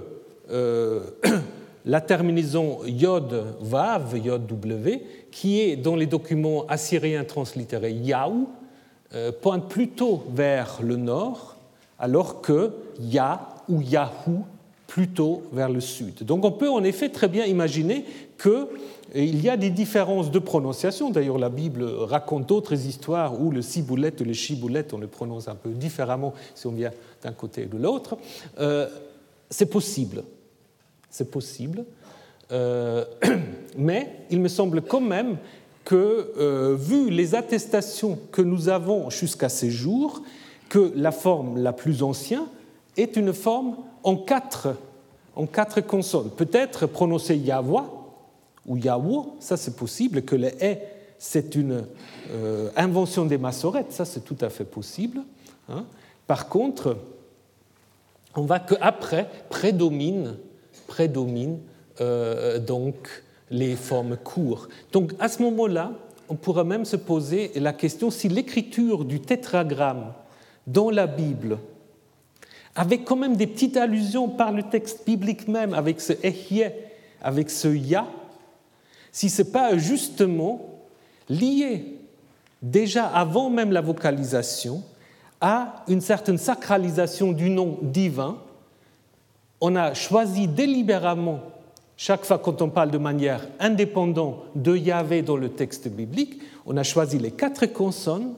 euh, 0.51 1.01
la 1.85 2.01
terminaison 2.01 2.79
yod 2.85 3.57
vav, 3.61 4.17
yod 4.17 4.47
w, 4.47 5.01
qui 5.31 5.61
est 5.61 5.75
dans 5.75 5.95
les 5.95 6.05
documents 6.05 6.65
assyriens 6.67 7.23
translittérés 7.23 7.93
yaou, 7.93 8.49
euh, 9.13 9.31
pointe 9.31 9.67
plutôt 9.67 10.23
vers 10.33 10.79
le 10.81 10.95
nord, 10.95 11.57
alors 11.99 12.41
que 12.41 12.71
ya 12.99 13.47
ou 13.67 13.81
yahou 13.81 14.43
plutôt 14.91 15.43
vers 15.53 15.69
le 15.69 15.79
sud. 15.79 16.25
Donc 16.25 16.43
on 16.43 16.51
peut 16.51 16.69
en 16.69 16.83
effet 16.83 17.07
très 17.07 17.29
bien 17.29 17.45
imaginer 17.45 18.03
qu'il 18.37 19.41
y 19.41 19.47
a 19.47 19.55
des 19.55 19.69
différences 19.69 20.31
de 20.31 20.39
prononciation. 20.39 21.11
D'ailleurs, 21.11 21.37
la 21.37 21.47
Bible 21.47 21.85
raconte 21.85 22.49
d'autres 22.49 22.73
histoires 22.73 23.39
où 23.39 23.51
le 23.51 23.61
ciboulette 23.61 24.19
ou 24.19 24.25
le 24.25 24.33
chiboulette, 24.33 24.93
on 24.93 24.97
le 24.97 25.07
prononce 25.07 25.47
un 25.47 25.55
peu 25.55 25.69
différemment 25.69 26.33
si 26.55 26.67
on 26.67 26.71
vient 26.71 26.91
d'un 27.23 27.31
côté 27.31 27.69
ou 27.71 27.77
de 27.77 27.81
l'autre. 27.81 28.17
Euh, 28.59 28.89
c'est 29.49 29.67
possible. 29.67 30.25
C'est 31.09 31.31
possible. 31.31 31.85
Euh, 32.51 33.05
mais 33.77 34.11
il 34.29 34.41
me 34.41 34.49
semble 34.49 34.81
quand 34.81 34.99
même 34.99 35.37
que, 35.85 36.33
euh, 36.37 36.75
vu 36.77 37.09
les 37.09 37.33
attestations 37.33 38.19
que 38.33 38.41
nous 38.41 38.67
avons 38.67 39.09
jusqu'à 39.09 39.47
ces 39.47 39.71
jours, 39.71 40.21
que 40.67 40.91
la 40.97 41.13
forme 41.13 41.63
la 41.63 41.71
plus 41.71 42.03
ancienne 42.03 42.43
est 42.97 43.15
une 43.15 43.31
forme 43.31 43.77
en 44.03 44.15
quatre, 44.15 44.75
en 45.35 45.45
quatre 45.45 45.81
consonnes. 45.81 46.29
Peut-être 46.29 46.85
prononcer 46.85 47.35
Yahweh 47.35 47.83
ou 48.67 48.77
Yahweh, 48.77 49.23
ça 49.39 49.57
c'est 49.57 49.75
possible, 49.75 50.23
que 50.23 50.35
le 50.35 50.49
E 50.61 50.77
c'est 51.17 51.55
une 51.55 51.85
euh, 52.31 52.69
invention 52.75 53.25
des 53.25 53.37
massorettes, 53.37 53.91
ça 53.91 54.05
c'est 54.05 54.21
tout 54.21 54.37
à 54.41 54.49
fait 54.49 54.65
possible. 54.65 55.21
Hein. 55.69 55.85
Par 56.25 56.49
contre, 56.49 56.97
on 58.35 58.41
voit 58.41 58.59
qu'après 58.59 59.29
prédomine, 59.49 60.37
prédomine 60.87 61.59
euh, 61.99 62.57
donc 62.57 63.23
les 63.51 63.75
formes 63.75 64.17
courtes. 64.17 64.69
Donc 64.93 65.13
à 65.19 65.27
ce 65.27 65.43
moment-là, 65.43 65.91
on 66.29 66.35
pourra 66.35 66.63
même 66.63 66.85
se 66.85 66.95
poser 66.95 67.51
la 67.55 67.73
question 67.73 68.09
si 68.09 68.29
l'écriture 68.29 69.05
du 69.05 69.19
tétragramme 69.19 70.13
dans 70.65 70.89
la 70.89 71.05
Bible 71.05 71.57
avec 72.75 73.05
quand 73.05 73.15
même 73.15 73.35
des 73.35 73.47
petites 73.47 73.77
allusions 73.77 74.29
par 74.29 74.51
le 74.51 74.63
texte 74.63 75.05
biblique 75.05 75.47
même, 75.47 75.73
avec 75.73 75.99
ce 75.99 76.13
ehye, 76.23 76.71
avec 77.21 77.49
ce 77.49 77.67
ya, 77.67 78.07
si 79.11 79.29
ce 79.29 79.41
n'est 79.41 79.49
pas 79.49 79.77
justement 79.77 80.61
lié 81.29 81.97
déjà 82.61 83.07
avant 83.07 83.49
même 83.49 83.71
la 83.71 83.81
vocalisation 83.81 84.83
à 85.39 85.83
une 85.87 86.01
certaine 86.01 86.37
sacralisation 86.37 87.31
du 87.31 87.49
nom 87.49 87.79
divin. 87.81 88.37
On 89.59 89.75
a 89.75 89.93
choisi 89.93 90.47
délibérément, 90.47 91.39
chaque 91.97 92.25
fois 92.25 92.39
quand 92.39 92.61
on 92.61 92.69
parle 92.69 92.91
de 92.91 92.97
manière 92.97 93.47
indépendante 93.59 94.43
de 94.55 94.75
Yahvé 94.75 95.23
dans 95.23 95.37
le 95.37 95.49
texte 95.49 95.87
biblique, 95.87 96.39
on 96.65 96.77
a 96.77 96.83
choisi 96.83 97.17
les 97.17 97.31
quatre 97.31 97.65
consonnes 97.65 98.33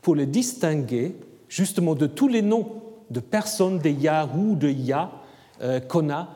pour 0.00 0.14
les 0.14 0.26
distinguer 0.26 1.14
justement 1.48 1.94
de 1.94 2.06
tous 2.06 2.28
les 2.28 2.42
noms 2.42 2.83
de 3.14 3.20
personnes, 3.20 3.78
des 3.78 3.92
Yahou, 3.92 4.56
de 4.56 4.68
Yah, 4.68 5.10
euh, 5.62 5.80
qu'on 5.80 6.02
n'a 6.02 6.28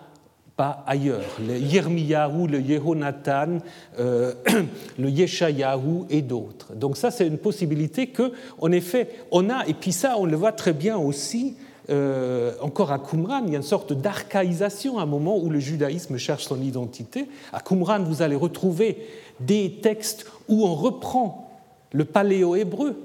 pas 0.57 0.85
ailleurs. 0.87 1.25
Le 1.45 1.59
Yirmiyahu, 1.59 2.47
le 2.47 2.61
Yehonatan, 2.61 3.59
euh, 3.99 4.33
le 4.99 5.11
Yeshayahu 5.11 6.07
et 6.09 6.23
d'autres. 6.23 6.75
Donc 6.75 6.97
ça, 6.97 7.11
c'est 7.11 7.27
une 7.27 7.39
possibilité 7.39 8.07
que, 8.09 8.33
en 8.61 8.73
effet, 8.73 9.11
on 9.31 9.51
a, 9.51 9.67
et 9.67 9.75
puis 9.75 9.93
ça, 9.93 10.15
on 10.19 10.25
le 10.25 10.37
voit 10.37 10.53
très 10.53 10.73
bien 10.73 10.97
aussi, 10.97 11.57
euh, 11.91 12.53
encore 12.61 12.93
à 12.93 12.99
Qumran, 12.99 13.43
il 13.47 13.53
y 13.53 13.55
a 13.55 13.59
une 13.59 13.63
sorte 13.63 13.93
d'archaïsation 13.93 14.99
à 14.99 15.03
un 15.03 15.07
moment 15.07 15.37
où 15.39 15.51
le 15.51 15.59
judaïsme 15.59 16.17
cherche 16.17 16.45
son 16.45 16.61
identité. 16.61 17.29
À 17.53 17.61
Qumran, 17.61 18.03
vous 18.03 18.23
allez 18.23 18.37
retrouver 18.37 19.07
des 19.41 19.79
textes 19.83 20.27
où 20.49 20.65
on 20.65 20.75
reprend 20.75 21.51
le 21.93 22.05
paléo-hébreu. 22.05 22.97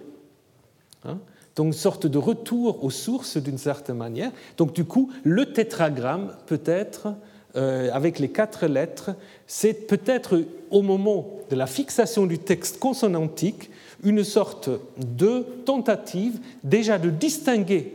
Hein 1.05 1.17
donc 1.55 1.67
une 1.67 1.73
sorte 1.73 2.07
de 2.07 2.17
retour 2.17 2.83
aux 2.83 2.89
sources 2.89 3.37
d'une 3.37 3.57
certaine 3.57 3.97
manière. 3.97 4.31
Donc 4.57 4.73
du 4.73 4.85
coup, 4.85 5.11
le 5.23 5.53
tétragramme 5.53 6.33
peut 6.47 6.61
être, 6.65 7.13
euh, 7.55 7.89
avec 7.93 8.19
les 8.19 8.29
quatre 8.29 8.65
lettres, 8.65 9.11
c'est 9.45 9.87
peut-être 9.87 10.43
au 10.71 10.81
moment 10.81 11.27
de 11.49 11.55
la 11.55 11.67
fixation 11.67 12.25
du 12.25 12.39
texte 12.39 12.79
consonantique 12.79 13.69
une 14.03 14.23
sorte 14.23 14.69
de 14.97 15.45
tentative 15.65 16.39
déjà 16.63 16.97
de 16.97 17.09
distinguer 17.09 17.93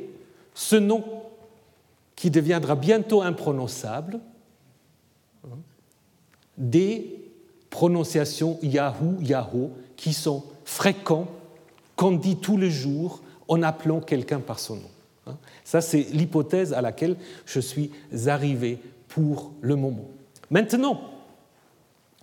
ce 0.55 0.77
nom 0.77 1.05
qui 2.17 2.31
deviendra 2.31 2.75
bientôt 2.75 3.23
imprononçable 3.23 4.21
des 6.57 7.15
prononciations 7.71 8.59
Yahoo, 8.63 9.17
Yahoo 9.21 9.71
qui 9.97 10.13
sont 10.13 10.45
fréquents, 10.65 11.29
qu'on 11.97 12.13
dit 12.13 12.37
tous 12.37 12.57
les 12.57 12.71
jours 12.71 13.21
en 13.49 13.63
appelant 13.63 14.01
quelqu'un 14.01 14.41
par 14.41 14.59
son 14.59 14.77
nom. 14.77 14.91
Hein. 15.27 15.37
Ça, 15.65 15.81
c'est 15.81 16.07
l'hypothèse 16.13 16.73
à 16.73 16.81
laquelle 16.81 17.17
je 17.47 17.61
suis 17.61 17.91
arrivé 18.27 18.79
pour 19.09 19.53
le 19.61 19.75
moment. 19.75 20.09
Maintenant, 20.51 21.01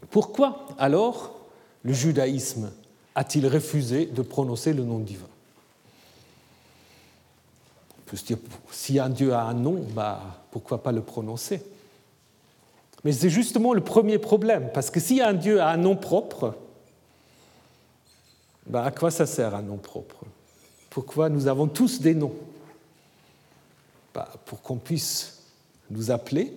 pourquoi 0.09 0.67
alors 0.77 1.35
le 1.83 1.93
judaïsme 1.93 2.71
a-t-il 3.15 3.47
refusé 3.47 4.05
de 4.05 4.21
prononcer 4.21 4.73
le 4.73 4.83
nom 4.83 4.99
divin? 4.99 5.27
On 7.99 8.09
peut 8.09 8.17
se 8.17 8.25
dire, 8.25 8.37
si 8.71 8.99
un 8.99 9.09
Dieu 9.09 9.33
a 9.33 9.43
un 9.43 9.53
nom, 9.53 9.83
bah, 9.93 10.21
pourquoi 10.51 10.83
pas 10.83 10.91
le 10.91 11.01
prononcer? 11.01 11.61
Mais 13.03 13.11
c'est 13.11 13.29
justement 13.29 13.73
le 13.73 13.81
premier 13.81 14.17
problème, 14.17 14.69
parce 14.73 14.89
que 14.89 14.99
si 14.99 15.21
un 15.21 15.33
Dieu 15.33 15.61
a 15.61 15.69
un 15.69 15.77
nom 15.77 15.95
propre, 15.95 16.55
bah, 18.67 18.83
à 18.83 18.91
quoi 18.91 19.11
ça 19.11 19.25
sert 19.25 19.53
un 19.55 19.61
nom 19.61 19.77
propre? 19.77 20.17
Pourquoi 20.95 21.27
nous 21.27 21.49
avons 21.49 21.67
tous 21.67 21.99
des 21.99 22.15
noms 22.15 22.31
Pour 24.45 24.61
qu'on 24.61 24.77
puisse 24.77 25.41
nous 25.89 26.09
appeler, 26.09 26.53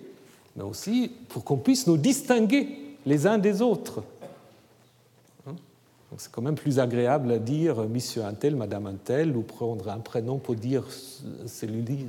mais 0.55 0.63
aussi 0.63 1.11
pour 1.27 1.43
qu'on 1.43 1.57
puisse 1.57 1.87
nous 1.87 1.97
distinguer 1.97 2.95
les 3.05 3.27
uns 3.27 3.37
des 3.37 3.61
autres. 3.61 4.01
Hein? 5.45 5.55
C'est 6.15 6.31
quand 6.31 6.41
même 6.41 6.55
plus 6.55 6.79
agréable 6.79 7.33
à 7.33 7.37
dire 7.37 7.85
Monsieur 7.89 8.23
un 8.23 8.33
tel, 8.33 8.55
Madame 8.55 8.87
un 8.87 8.93
tel, 8.93 9.35
ou 9.35 9.41
prendre 9.41 9.89
un 9.89 9.99
prénom 9.99 10.37
pour 10.37 10.55
dire 10.55 10.85
celui 11.45 12.07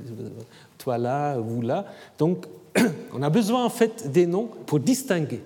toi 0.77 0.97
là, 0.97 1.37
vous 1.37 1.61
là. 1.61 1.85
Donc, 2.17 2.45
on 3.13 3.21
a 3.21 3.29
besoin 3.29 3.65
en 3.65 3.69
fait 3.69 4.09
des 4.09 4.25
noms 4.25 4.49
pour 4.67 4.79
distinguer. 4.79 5.43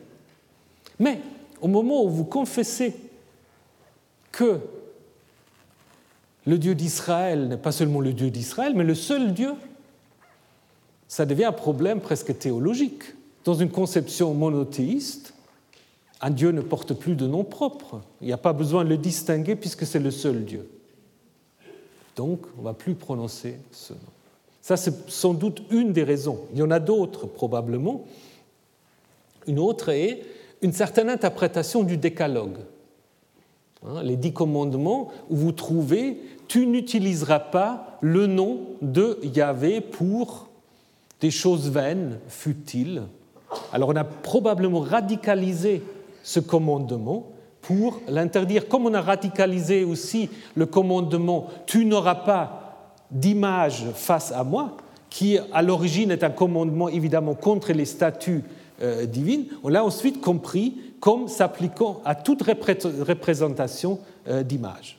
Mais 1.00 1.20
au 1.62 1.68
moment 1.68 2.04
où 2.04 2.10
vous 2.10 2.26
confessez 2.26 2.96
que 4.32 4.60
le 6.46 6.58
Dieu 6.58 6.76
d'Israël 6.76 7.48
n'est 7.48 7.58
pas 7.58 7.72
seulement 7.72 8.00
le 8.00 8.14
Dieu 8.14 8.30
d'Israël, 8.30 8.74
mais 8.76 8.84
le 8.84 8.96
seul 8.96 9.34
Dieu, 9.34 9.54
ça 11.08 11.26
devient 11.26 11.46
un 11.46 11.52
problème 11.52 12.02
presque 12.02 12.38
théologique. 12.38 13.04
Dans 13.44 13.56
une 13.56 13.70
conception 13.70 14.34
monothéiste, 14.34 15.34
un 16.22 16.30
Dieu 16.30 16.52
ne 16.52 16.62
porte 16.62 16.94
plus 16.94 17.16
de 17.16 17.28
nom 17.28 17.44
propre. 17.44 18.02
Il 18.22 18.28
n'y 18.28 18.34
a 18.34 18.38
pas 18.38 18.54
besoin 18.54 18.84
de 18.84 18.90
le 18.90 18.98
distinguer 18.98 19.56
puisque 19.56 19.86
c'est 19.86 20.00
le 20.00 20.12
seul 20.12 20.46
Dieu. 20.46 20.68
Donc, 22.16 22.42
on 22.58 22.62
ne 22.62 22.66
va 22.66 22.74
plus 22.74 22.96
prononcer 22.96 23.58
ce 23.72 23.94
nom. 23.94 24.00
Ça, 24.62 24.78
c'est 24.78 25.10
sans 25.10 25.34
doute 25.34 25.62
une 25.70 25.94
des 25.94 26.04
raisons. 26.04 26.40
Il 26.54 26.60
y 26.60 26.64
en 26.64 26.72
a 26.72 26.80
d'autres, 26.80 27.28
probablement. 27.28 28.06
Une 29.48 29.60
autre 29.60 29.90
est 29.90 30.24
une 30.62 30.72
certaine 30.72 31.10
interprétation 31.10 31.84
du 31.84 31.98
décalogue. 31.98 32.58
Hein, 33.86 34.02
les 34.02 34.16
dix 34.16 34.34
commandements 34.34 35.12
où 35.30 35.36
vous 35.36 35.52
trouvez 35.52 36.18
Tu 36.48 36.68
n'utiliseras 36.68 37.40
pas 37.40 37.98
le 38.02 38.28
nom 38.28 38.60
de 38.82 39.20
Yahvé 39.24 39.82
pour 39.82 40.48
des 41.22 41.32
choses 41.32 41.70
vaines, 41.70 42.20
futiles. 42.28 43.04
Alors 43.72 43.90
on 43.90 43.96
a 43.96 44.04
probablement 44.04 44.82
radicalisé 44.82 45.82
ce 46.24 46.40
commandement 46.40 47.32
pour 47.62 48.02
l'interdire, 48.08 48.68
comme 48.68 48.86
on 48.86 48.94
a 48.94 49.02
radicalisé 49.02 49.84
aussi 49.84 50.30
le 50.56 50.66
commandement 50.66 51.48
Tu 51.66 51.86
n'auras 51.86 52.16
pas 52.16 52.94
d'image 53.10 53.86
face 53.94 54.32
à 54.32 54.44
moi, 54.44 54.78
qui 55.10 55.38
à 55.54 55.62
l'origine 55.62 56.12
est 56.12 56.24
un 56.24 56.30
commandement 56.30 56.90
évidemment 56.90 57.34
contre 57.34 57.72
les 57.72 57.86
statuts 57.86 58.44
euh, 58.82 59.06
divines, 59.06 59.46
on 59.64 59.70
l'a 59.70 59.86
ensuite 59.86 60.20
compris 60.20 60.76
comme 61.00 61.30
s'appliquant 61.30 62.02
à 62.04 62.14
toute 62.14 62.42
représentation 62.42 64.00
euh, 64.28 64.44
d'image. 64.44 64.98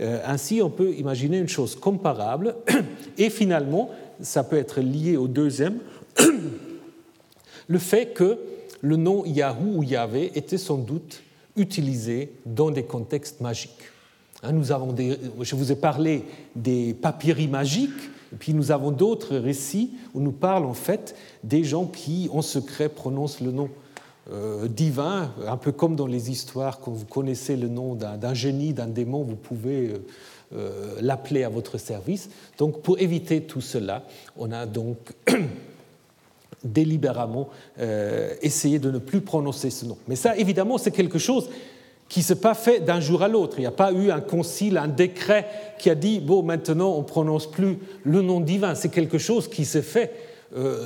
Euh, 0.00 0.20
ainsi, 0.24 0.62
on 0.62 0.70
peut 0.70 0.94
imaginer 0.94 1.38
une 1.38 1.48
chose 1.48 1.74
comparable, 1.74 2.56
et 3.18 3.28
finalement, 3.28 3.90
ça 4.20 4.44
peut 4.44 4.56
être 4.56 4.80
lié 4.80 5.16
au 5.16 5.28
deuxième, 5.28 5.78
le 7.68 7.78
fait 7.78 8.06
que 8.14 8.38
le 8.80 8.96
nom 8.96 9.24
Yahoo 9.26 9.76
ou 9.76 9.82
Yahvé 9.82 10.32
était 10.34 10.58
sans 10.58 10.78
doute 10.78 11.22
utilisé 11.56 12.32
dans 12.46 12.70
des 12.70 12.84
contextes 12.84 13.40
magiques. 13.40 13.90
Hein, 14.42 14.52
nous 14.52 14.72
avons 14.72 14.94
je 15.40 15.54
vous 15.54 15.70
ai 15.70 15.76
parlé 15.76 16.24
des 16.56 16.94
papyries 16.94 17.48
magiques, 17.48 17.90
et 18.32 18.36
puis 18.36 18.54
nous 18.54 18.70
avons 18.70 18.90
d'autres 18.90 19.36
récits 19.36 19.90
où 20.14 20.20
nous 20.20 20.32
parlons 20.32 20.70
en 20.70 20.74
fait 20.74 21.14
des 21.44 21.62
gens 21.62 21.84
qui, 21.84 22.30
en 22.32 22.40
secret, 22.40 22.88
prononcent 22.88 23.40
le 23.40 23.50
nom 23.50 23.68
euh, 24.32 24.68
divin, 24.68 25.32
un 25.44 25.56
peu 25.56 25.72
comme 25.72 25.96
dans 25.96 26.06
les 26.06 26.30
histoires, 26.30 26.78
quand 26.78 26.92
vous 26.92 27.04
connaissez 27.04 27.56
le 27.56 27.66
nom 27.66 27.96
d'un 27.96 28.34
génie, 28.34 28.72
d'un 28.72 28.86
démon, 28.86 29.24
vous 29.24 29.34
pouvez 29.34 29.88
euh, 29.88 30.04
euh, 30.54 30.94
l'appeler 31.00 31.42
à 31.42 31.48
votre 31.48 31.78
service. 31.78 32.30
Donc 32.56 32.80
pour 32.82 33.00
éviter 33.00 33.40
tout 33.40 33.60
cela, 33.60 34.04
on 34.36 34.52
a 34.52 34.66
donc 34.66 34.98
délibérément 36.62 37.48
essayé 38.40 38.78
de 38.78 38.90
ne 38.90 38.98
plus 38.98 39.20
prononcer 39.20 39.70
ce 39.70 39.84
nom. 39.86 39.96
Mais 40.06 40.14
ça, 40.14 40.36
évidemment, 40.36 40.78
c'est 40.78 40.92
quelque 40.92 41.18
chose 41.18 41.48
qui 42.08 42.20
ne 42.20 42.24
s'est 42.24 42.36
pas 42.36 42.54
fait 42.54 42.80
d'un 42.80 43.00
jour 43.00 43.22
à 43.22 43.28
l'autre. 43.28 43.54
Il 43.58 43.62
n'y 43.62 43.66
a 43.66 43.72
pas 43.72 43.92
eu 43.92 44.12
un 44.12 44.20
concile, 44.20 44.76
un 44.76 44.88
décret 44.88 45.48
qui 45.78 45.90
a 45.90 45.96
dit, 45.96 46.20
bon, 46.20 46.44
maintenant 46.44 46.92
on 46.92 46.98
ne 46.98 47.04
prononce 47.04 47.50
plus 47.50 47.78
le 48.04 48.22
nom 48.22 48.40
divin. 48.40 48.76
C'est 48.76 48.90
quelque 48.90 49.18
chose 49.18 49.48
qui 49.48 49.64
s'est 49.64 49.82
fait 49.82 50.12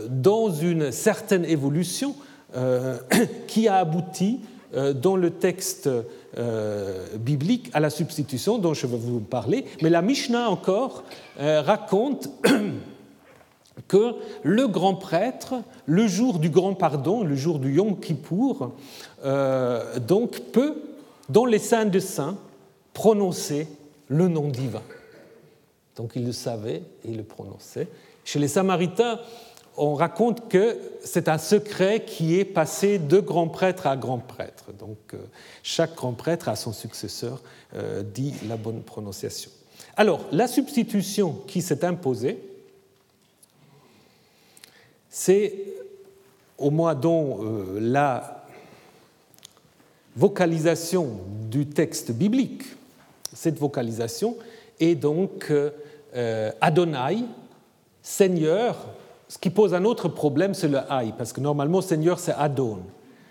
dans 0.09 0.51
une 0.51 0.93
certaine 0.93 1.45
évolution 1.45 2.15
qui 3.47 3.69
a 3.69 3.77
abouti 3.77 4.41
euh, 4.75 4.93
dans 4.93 5.17
le 5.17 5.31
texte 5.31 5.89
biblique 7.17 7.71
à 7.75 7.81
la 7.81 7.91
substitution 7.91 8.59
dont 8.59 8.75
je 8.75 8.89
vais 8.89 8.97
vous 8.97 9.21
parler. 9.21 9.65
Mais 9.83 9.89
la 9.91 10.03
Mishnah 10.03 10.51
encore 10.51 11.05
raconte 11.39 12.29
que 13.87 14.17
le 14.43 14.67
grand 14.67 14.97
prêtre, 14.97 15.55
le 15.87 16.09
jour 16.09 16.41
du 16.41 16.51
grand 16.51 16.75
pardon, 16.75 17.23
le 17.23 17.37
jour 17.37 17.61
du 17.61 17.75
Yom 17.75 18.01
Kippour, 18.01 18.73
donc 20.09 20.41
peut 20.51 20.75
dans 21.29 21.45
les 21.45 21.59
saints 21.59 21.87
de 21.87 21.99
saints, 21.99 22.37
prononcer 22.93 23.69
le 24.09 24.29
nom 24.29 24.49
divin. 24.49 24.83
Donc 25.97 26.13
il 26.17 26.27
le 26.27 26.33
savait 26.33 26.83
et 27.05 27.11
il 27.11 27.17
le 27.17 27.23
prononçait. 27.23 27.89
Chez 28.25 28.39
les 28.39 28.49
Samaritains, 28.49 29.21
on 29.77 29.95
raconte 29.95 30.49
que 30.49 30.79
c'est 31.03 31.29
un 31.29 31.39
secret 31.39 32.05
qui 32.05 32.39
est 32.39 32.45
passé 32.45 32.99
de 32.99 33.19
grand 33.19 33.49
prêtre 33.49 33.87
à 33.87 33.97
grand 33.97 34.19
prêtre. 34.19 34.73
Donc 34.79 34.99
euh, 35.15 35.19
chaque 35.63 35.95
grand 35.97 36.13
prêtre 36.13 36.49
a 36.49 36.57
son 36.57 36.73
successeur 36.73 37.43
euh, 37.75 38.03
dit 38.03 38.35
la 38.49 38.57
bonne 38.57 38.83
prononciation. 38.83 39.51
Alors 39.97 40.25
la 40.33 40.47
substitution 40.47 41.33
qui 41.47 41.63
s'est 41.63 41.85
imposée, 41.85 42.39
c'est 45.11 45.55
au 46.59 46.71
moins 46.71 46.95
dont 46.95 47.45
euh, 47.45 47.79
la 47.81 48.47
vocalisation 50.17 51.21
du 51.51 51.67
texte 51.67 52.13
biblique. 52.13 52.63
Cette 53.33 53.59
vocalisation 53.59 54.37
est 54.79 54.95
donc 54.95 55.53
Adonai, 56.61 57.25
Seigneur, 58.01 58.77
ce 59.29 59.39
qui 59.39 59.51
pose 59.51 59.75
un 59.75 59.85
autre 59.85 60.09
problème, 60.09 60.55
c'est 60.55 60.69
le 60.69 60.81
Aï, 60.91 61.15
parce 61.17 61.33
que 61.33 61.41
normalement 61.41 61.81
Seigneur 61.81 62.19
c'est 62.19 62.35
Adon. 62.35 62.81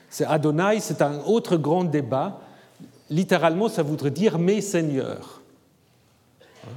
C'est 0.09 0.25
Adonai, 0.25 0.79
c'est 0.79 1.01
un 1.01 1.21
autre 1.25 1.57
grand 1.57 1.83
débat. 1.83 2.39
Littéralement, 3.09 3.67
ça 3.67 3.81
voudrait 3.81 4.11
dire 4.11 4.37
mes 4.37 4.61
seigneurs. 4.61 5.41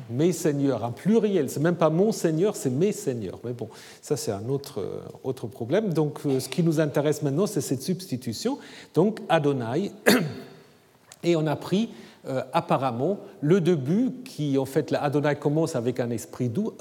Mes 0.08 0.32
seigneurs, 0.32 0.84
un 0.84 0.90
pluriel, 0.90 1.50
c'est 1.50 1.60
même 1.60 1.76
pas 1.76 1.90
mon 1.90 2.12
seigneur, 2.12 2.56
c'est 2.56 2.70
mes 2.70 2.92
seigneurs. 2.92 3.38
Mais 3.44 3.52
bon, 3.52 3.68
ça 4.00 4.16
c'est 4.16 4.32
un 4.32 4.48
autre, 4.48 4.80
euh, 4.80 5.00
autre 5.22 5.46
problème. 5.46 5.92
Donc 5.92 6.20
euh, 6.24 6.40
ce 6.40 6.48
qui 6.48 6.62
nous 6.62 6.80
intéresse 6.80 7.22
maintenant, 7.22 7.46
c'est 7.46 7.60
cette 7.60 7.82
substitution. 7.82 8.58
Donc 8.94 9.20
Adonai, 9.28 9.92
et 11.22 11.36
on 11.36 11.46
a 11.46 11.56
pris 11.56 11.90
euh, 12.26 12.42
apparemment 12.52 13.18
le 13.42 13.60
début 13.60 14.12
qui, 14.24 14.58
en 14.58 14.64
fait, 14.64 14.92
Adonai 14.92 15.36
commence 15.36 15.76
avec 15.76 16.00
un 16.00 16.10
esprit 16.10 16.48
doux, 16.48 16.72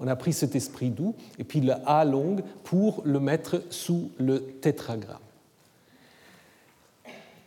On 0.00 0.06
a 0.06 0.16
pris 0.16 0.32
cet 0.32 0.54
esprit 0.54 0.90
doux, 0.90 1.14
et 1.38 1.44
puis 1.44 1.60
le 1.60 1.74
A 1.86 2.04
long 2.04 2.36
pour 2.64 3.02
le 3.04 3.20
mettre 3.20 3.62
sous 3.70 4.10
le 4.18 4.40
tétragramme. 4.40 5.18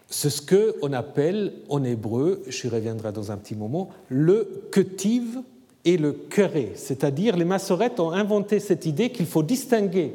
C'est 0.09 0.29
ce 0.29 0.41
qu'on 0.41 0.93
appelle 0.93 1.53
en 1.69 1.83
hébreu, 1.83 2.43
je 2.47 2.67
reviendrai 2.67 3.11
dans 3.11 3.31
un 3.31 3.37
petit 3.37 3.55
moment, 3.55 3.89
le 4.09 4.67
ketiv 4.71 5.39
et 5.85 5.97
le 5.97 6.11
keré. 6.13 6.73
C'est-à-dire, 6.75 7.35
les 7.35 7.45
massorettes 7.45 7.99
ont 7.99 8.11
inventé 8.11 8.59
cette 8.59 8.85
idée 8.85 9.11
qu'il 9.11 9.25
faut 9.25 9.41
distinguer 9.41 10.13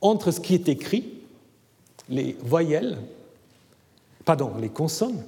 entre 0.00 0.30
ce 0.30 0.40
qui 0.40 0.54
est 0.54 0.68
écrit, 0.68 1.14
les 2.08 2.36
voyelles, 2.40 2.98
pardon, 4.24 4.52
les 4.60 4.68
consonnes, 4.68 5.22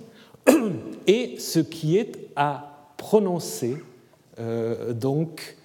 et 1.07 1.37
ce 1.39 1.59
qui 1.59 1.97
est 1.97 2.29
à 2.37 2.93
prononcer. 2.97 3.77
Euh, 4.41 4.93
donc, 4.93 5.57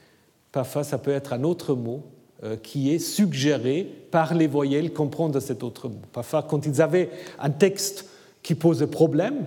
parfois, 0.52 0.84
ça 0.84 0.98
peut 0.98 1.12
être 1.12 1.34
un 1.34 1.44
autre 1.44 1.74
mot 1.74 2.04
euh, 2.44 2.58
qui 2.58 2.94
est 2.94 3.00
suggéré 3.00 3.90
par 4.12 4.34
les 4.34 4.48
voyelles 4.48 4.94
qu'on 4.94 5.08
prend 5.08 5.30
de 5.30 5.40
cet 5.40 5.64
autre 5.64 5.88
mot. 5.88 6.02
Parfois, 6.12 6.44
quand 6.44 6.66
ils 6.66 6.82
avaient 6.82 7.10
un 7.40 7.50
texte 7.50 8.10
qui 8.44 8.56
posait 8.56 8.88
problème, 8.88 9.46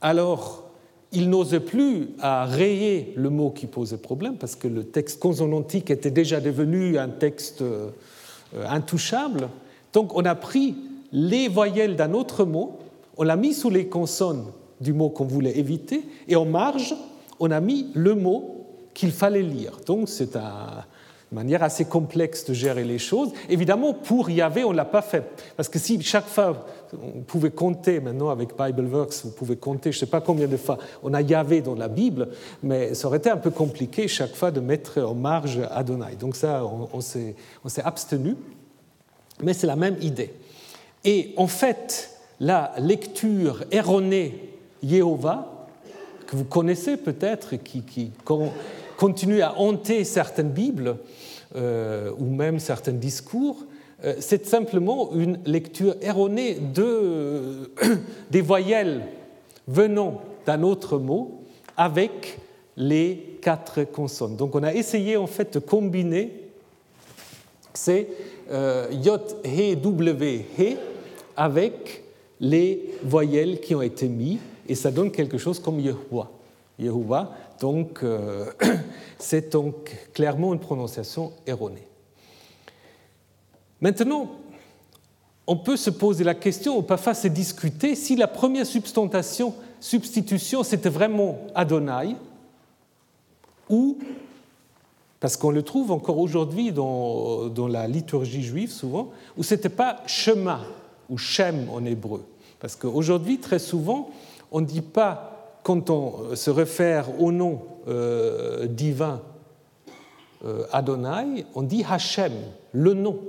alors 0.00 0.64
il 1.12 1.28
n'osait 1.28 1.60
plus 1.60 2.10
à 2.20 2.44
rayer 2.44 3.12
le 3.16 3.30
mot 3.30 3.50
qui 3.50 3.66
posait 3.66 3.96
problème, 3.96 4.36
parce 4.36 4.56
que 4.56 4.68
le 4.68 4.84
texte 4.84 5.20
consonantique 5.20 5.90
était 5.90 6.10
déjà 6.10 6.40
devenu 6.40 6.98
un 6.98 7.08
texte 7.08 7.62
euh, 7.62 7.90
intouchable. 8.68 9.48
Donc 9.92 10.14
on 10.16 10.24
a 10.24 10.34
pris 10.34 10.76
les 11.12 11.48
voyelles 11.48 11.96
d'un 11.96 12.14
autre 12.14 12.44
mot, 12.44 12.78
on 13.16 13.24
l'a 13.24 13.36
mis 13.36 13.54
sous 13.54 13.70
les 13.70 13.86
consonnes 13.86 14.44
du 14.80 14.92
mot 14.92 15.10
qu'on 15.10 15.24
voulait 15.24 15.58
éviter, 15.58 16.02
et 16.28 16.36
en 16.36 16.46
marge, 16.46 16.94
on 17.40 17.50
a 17.50 17.60
mis 17.60 17.90
le 17.94 18.14
mot 18.14 18.66
qu'il 18.94 19.12
fallait 19.12 19.42
lire. 19.42 19.78
Donc 19.86 20.08
c'est 20.08 20.36
un, 20.36 20.84
manière 21.32 21.62
assez 21.62 21.84
complexe 21.84 22.44
de 22.44 22.54
gérer 22.54 22.84
les 22.84 22.98
choses. 22.98 23.30
Évidemment, 23.48 23.94
pour 23.94 24.30
Yahvé, 24.30 24.64
on 24.64 24.72
ne 24.72 24.76
l'a 24.76 24.84
pas 24.84 25.02
fait. 25.02 25.24
Parce 25.56 25.68
que 25.68 25.78
si 25.78 26.00
chaque 26.02 26.26
fois, 26.26 26.66
on 26.92 27.20
pouvait 27.20 27.50
compter, 27.50 28.00
maintenant 28.00 28.30
avec 28.30 28.50
BibleWorks, 28.58 29.14
vous 29.24 29.30
pouvez 29.30 29.56
compter, 29.56 29.92
je 29.92 29.98
ne 29.98 30.00
sais 30.00 30.06
pas 30.06 30.20
combien 30.20 30.48
de 30.48 30.56
fois 30.56 30.78
on 31.02 31.14
a 31.14 31.20
Yahvé 31.20 31.60
dans 31.60 31.76
la 31.76 31.88
Bible, 31.88 32.28
mais 32.62 32.94
ça 32.94 33.06
aurait 33.06 33.18
été 33.18 33.30
un 33.30 33.36
peu 33.36 33.50
compliqué 33.50 34.08
chaque 34.08 34.34
fois 34.34 34.50
de 34.50 34.60
mettre 34.60 35.00
en 35.00 35.14
marge 35.14 35.60
Adonai. 35.70 36.16
Donc 36.18 36.34
ça, 36.34 36.64
on, 36.64 36.88
on 36.92 37.00
s'est 37.00 37.82
abstenu, 37.84 38.34
mais 39.40 39.52
c'est 39.52 39.68
la 39.68 39.76
même 39.76 39.96
idée. 40.00 40.34
Et 41.04 41.32
en 41.36 41.46
fait, 41.46 42.10
la 42.40 42.72
lecture 42.78 43.64
erronée 43.70 44.50
Jéhovah, 44.82 45.59
que 46.30 46.36
vous 46.36 46.44
connaissez 46.44 46.96
peut-être, 46.96 47.56
qui, 47.56 48.12
continue 48.96 49.42
à 49.42 49.58
hanter 49.58 50.04
certaines 50.04 50.50
Bibles, 50.50 50.96
euh, 51.56 52.12
ou 52.18 52.26
même 52.26 52.60
certains 52.60 52.92
discours, 52.92 53.56
euh, 54.04 54.14
c'est 54.20 54.46
simplement 54.46 55.12
une 55.12 55.40
lecture 55.44 55.96
erronée 56.00 56.54
de, 56.54 57.72
des 58.30 58.42
voyelles 58.42 59.02
venant 59.66 60.22
d'un 60.46 60.62
autre 60.62 60.98
mot 60.98 61.42
avec 61.76 62.38
les 62.76 63.38
quatre 63.42 63.82
consonnes. 63.82 64.36
Donc 64.36 64.54
on 64.54 64.62
a 64.62 64.72
essayé 64.72 65.16
en 65.16 65.26
fait 65.26 65.54
de 65.54 65.58
combiner 65.58 66.30
ces 67.74 68.06
euh, 68.52 68.88
J, 68.92 69.10
He, 69.44 69.76
W, 69.76 70.46
He 70.56 70.76
avec 71.36 72.04
les 72.38 72.94
voyelles 73.02 73.60
qui 73.60 73.74
ont 73.74 73.82
été 73.82 74.06
mises 74.08 74.38
et 74.70 74.76
ça 74.76 74.92
donne 74.92 75.10
quelque 75.10 75.36
chose 75.36 75.58
comme 75.58 75.80
Yehovah. 75.80 76.30
Yehovah, 76.78 77.34
donc 77.60 78.04
euh, 78.04 78.46
c'est 79.18 79.52
donc 79.52 79.96
clairement 80.14 80.54
une 80.54 80.60
prononciation 80.60 81.32
erronée. 81.44 81.88
Maintenant, 83.80 84.30
on 85.48 85.56
peut 85.56 85.76
se 85.76 85.90
poser 85.90 86.22
la 86.22 86.36
question, 86.36 86.78
ou 86.78 86.82
parfois 86.82 87.14
se 87.14 87.26
discuter, 87.26 87.96
si 87.96 88.14
la 88.14 88.28
première 88.28 88.64
substantation, 88.64 89.54
substitution, 89.80 90.62
c'était 90.62 90.88
vraiment 90.88 91.38
Adonai, 91.56 92.14
ou, 93.68 93.98
parce 95.18 95.36
qu'on 95.36 95.50
le 95.50 95.62
trouve 95.62 95.90
encore 95.90 96.18
aujourd'hui 96.18 96.70
dans, 96.70 97.48
dans, 97.48 97.66
la 97.66 97.88
liturgie 97.88 98.44
juive 98.44 98.70
souvent, 98.70 99.10
ou 99.36 99.42
ce 99.42 99.56
n'était 99.56 99.68
pas 99.68 100.04
Shema, 100.06 100.60
ou 101.08 101.18
Shem 101.18 101.68
en 101.72 101.84
hébreu. 101.84 102.24
Parce 102.60 102.76
qu'aujourd'hui, 102.76 103.38
très 103.38 103.58
souvent, 103.58 104.10
on 104.50 104.60
ne 104.60 104.66
dit 104.66 104.82
pas, 104.82 105.58
quand 105.62 105.90
on 105.90 106.34
se 106.34 106.50
réfère 106.50 107.20
au 107.20 107.32
nom 107.32 107.62
euh, 107.88 108.66
divin 108.66 109.22
euh, 110.44 110.64
Adonai, 110.72 111.44
on 111.54 111.62
dit 111.62 111.84
Hachem, 111.88 112.32
le 112.72 112.94
nom. 112.94 113.20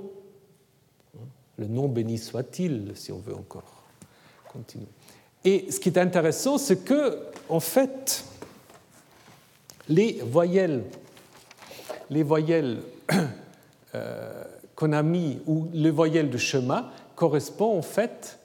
Le 1.57 1.67
nom 1.67 1.88
béni 1.88 2.17
soit-il, 2.17 2.93
si 2.95 3.11
on 3.11 3.19
veut 3.19 3.36
encore 3.36 3.84
continuer. 4.51 4.88
Et 5.43 5.72
ce 5.72 5.80
qui 5.80 5.89
est 5.89 5.97
intéressant, 5.97 6.57
c'est 6.57 6.84
que, 6.84 7.19
en 7.49 7.59
fait, 7.59 8.26
les 9.89 10.22
voyelles, 10.24 10.84
les 12.09 12.24
voyelles 12.24 12.82
euh, 13.95 14.43
qu'on 14.76 14.93
a 14.93 15.03
mis, 15.03 15.39
ou 15.47 15.67
les 15.74 15.91
voyelles 15.91 16.30
de 16.30 16.38
chemin, 16.38 16.89
correspondent 17.15 17.80
en 17.80 17.84
fait 17.84 18.39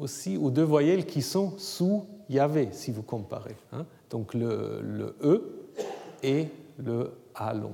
aussi 0.00 0.36
aux 0.36 0.50
deux 0.50 0.62
voyelles 0.62 1.06
qui 1.06 1.22
sont 1.22 1.54
sous 1.58 2.04
Yahvé, 2.28 2.68
si 2.72 2.92
vous 2.92 3.02
comparez. 3.02 3.56
Hein. 3.72 3.84
Donc 4.10 4.34
le, 4.34 5.14
E 5.22 5.42
et 6.22 6.46
le 6.78 7.12
A 7.34 7.54
long. 7.54 7.72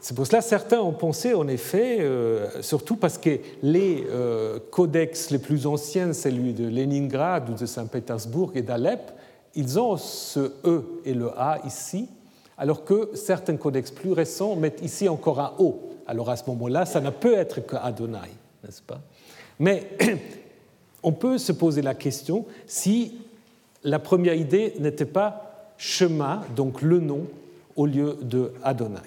C'est 0.00 0.14
pour 0.14 0.26
cela 0.26 0.38
que 0.38 0.48
certains 0.48 0.80
ont 0.80 0.92
pensé, 0.92 1.34
en 1.34 1.46
effet, 1.46 1.98
euh, 2.00 2.62
surtout 2.62 2.96
parce 2.96 3.18
que 3.18 3.38
les 3.62 4.06
euh, 4.08 4.58
codex 4.70 5.30
les 5.30 5.38
plus 5.38 5.66
anciens, 5.66 6.14
celui 6.14 6.54
de 6.54 6.66
Leningrad 6.66 7.50
ou 7.50 7.54
de 7.54 7.66
Saint-Pétersbourg 7.66 8.52
et 8.54 8.62
d'Alep, 8.62 9.12
ils 9.54 9.78
ont 9.78 9.96
ce 9.98 10.52
E 10.64 10.84
et 11.04 11.12
le 11.12 11.30
A 11.38 11.58
ici, 11.66 12.08
alors 12.56 12.84
que 12.84 13.10
certains 13.14 13.56
codex 13.56 13.90
plus 13.90 14.12
récents 14.12 14.56
mettent 14.56 14.82
ici 14.82 15.08
encore 15.08 15.38
un 15.38 15.52
O. 15.58 15.90
Alors 16.06 16.30
à 16.30 16.36
ce 16.36 16.48
moment-là, 16.48 16.86
ça 16.86 17.00
ne 17.00 17.10
peut 17.10 17.34
être 17.34 17.64
que 17.66 17.76
Adonai, 17.76 18.30
n'est-ce 18.64 18.82
pas? 18.82 19.00
Mais 19.60 19.86
on 21.04 21.12
peut 21.12 21.38
se 21.38 21.52
poser 21.52 21.82
la 21.82 21.94
question 21.94 22.46
si 22.66 23.18
la 23.84 24.00
première 24.00 24.34
idée 24.34 24.74
n'était 24.80 25.04
pas 25.04 25.74
Shema, 25.76 26.44
donc 26.56 26.82
le 26.82 26.98
nom, 26.98 27.26
au 27.76 27.86
lieu 27.86 28.18
de 28.20 28.52
Adonai. 28.64 28.98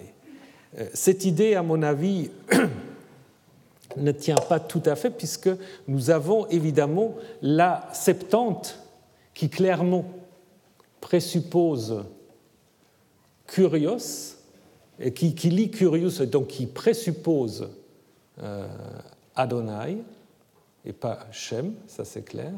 Euh, 0.79 0.87
cette 0.93 1.25
idée, 1.25 1.55
à 1.55 1.63
mon 1.63 1.83
avis, 1.83 2.31
ne 3.97 4.11
tient 4.11 4.37
pas 4.37 4.59
tout 4.59 4.81
à 4.85 4.95
fait 4.95 5.11
puisque 5.11 5.49
nous 5.87 6.09
avons 6.09 6.47
évidemment 6.47 7.15
la 7.41 7.87
Septante 7.91 8.79
qui 9.33 9.49
clairement 9.49 10.05
présuppose 11.01 12.05
Curios, 13.47 14.37
et 14.99 15.11
qui, 15.13 15.49
lit 15.49 15.69
Curios, 15.69 16.21
et 16.21 16.27
donc 16.27 16.47
qui 16.47 16.65
présuppose 16.65 17.69
euh, 18.41 18.67
Adonai, 19.35 19.97
et 20.85 20.93
pas 20.93 21.19
Shem, 21.31 21.73
ça 21.87 22.05
c'est 22.05 22.23
clair. 22.23 22.51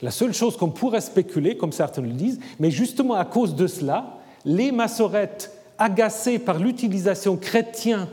La 0.00 0.10
seule 0.10 0.32
chose 0.32 0.56
qu'on 0.56 0.70
pourrait 0.70 1.00
spéculer, 1.00 1.56
comme 1.56 1.72
certains 1.72 2.02
le 2.02 2.12
disent, 2.12 2.40
mais 2.58 2.70
justement 2.70 3.14
à 3.14 3.24
cause 3.24 3.54
de 3.54 3.66
cela, 3.66 4.18
les 4.44 4.72
massorettes 4.72 5.52
agacés 5.78 6.38
par 6.38 6.58
l'utilisation 6.58 7.36
chrétienne 7.36 8.08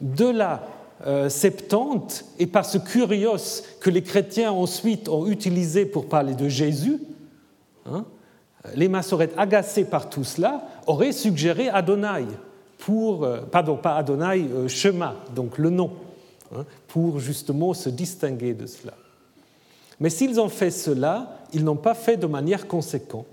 de 0.00 0.26
la 0.26 0.62
euh, 1.06 1.28
Septante 1.28 2.24
et 2.38 2.46
par 2.46 2.64
ce 2.64 2.78
curios 2.78 3.62
que 3.80 3.90
les 3.90 4.02
chrétiens 4.02 4.50
ensuite 4.50 5.08
ont 5.08 5.26
utilisé 5.26 5.86
pour 5.86 6.08
parler 6.08 6.34
de 6.34 6.48
Jésus, 6.48 6.98
hein, 7.86 8.04
les 8.74 8.88
massorettes 8.88 9.34
agacés 9.36 9.84
par 9.84 10.08
tout 10.08 10.24
cela 10.24 10.62
auraient 10.86 11.12
suggéré 11.12 11.68
Adonai 11.68 12.26
pour, 12.78 13.24
euh, 13.24 13.42
pardon, 13.42 13.76
pas 13.76 13.96
Adonai, 13.96 14.46
euh, 14.52 14.68
Shema, 14.68 15.14
donc 15.34 15.58
le 15.58 15.70
nom, 15.70 15.90
hein, 16.54 16.64
pour 16.86 17.18
justement 17.18 17.74
se 17.74 17.88
distinguer 17.88 18.54
de 18.54 18.66
cela. 18.66 18.94
Mais 20.00 20.10
s'ils 20.10 20.40
ont 20.40 20.48
fait 20.48 20.70
cela, 20.70 21.38
ils 21.52 21.64
n'ont 21.64 21.76
pas 21.76 21.94
fait 21.94 22.16
de 22.16 22.26
manière 22.26 22.66
conséquente 22.66 23.26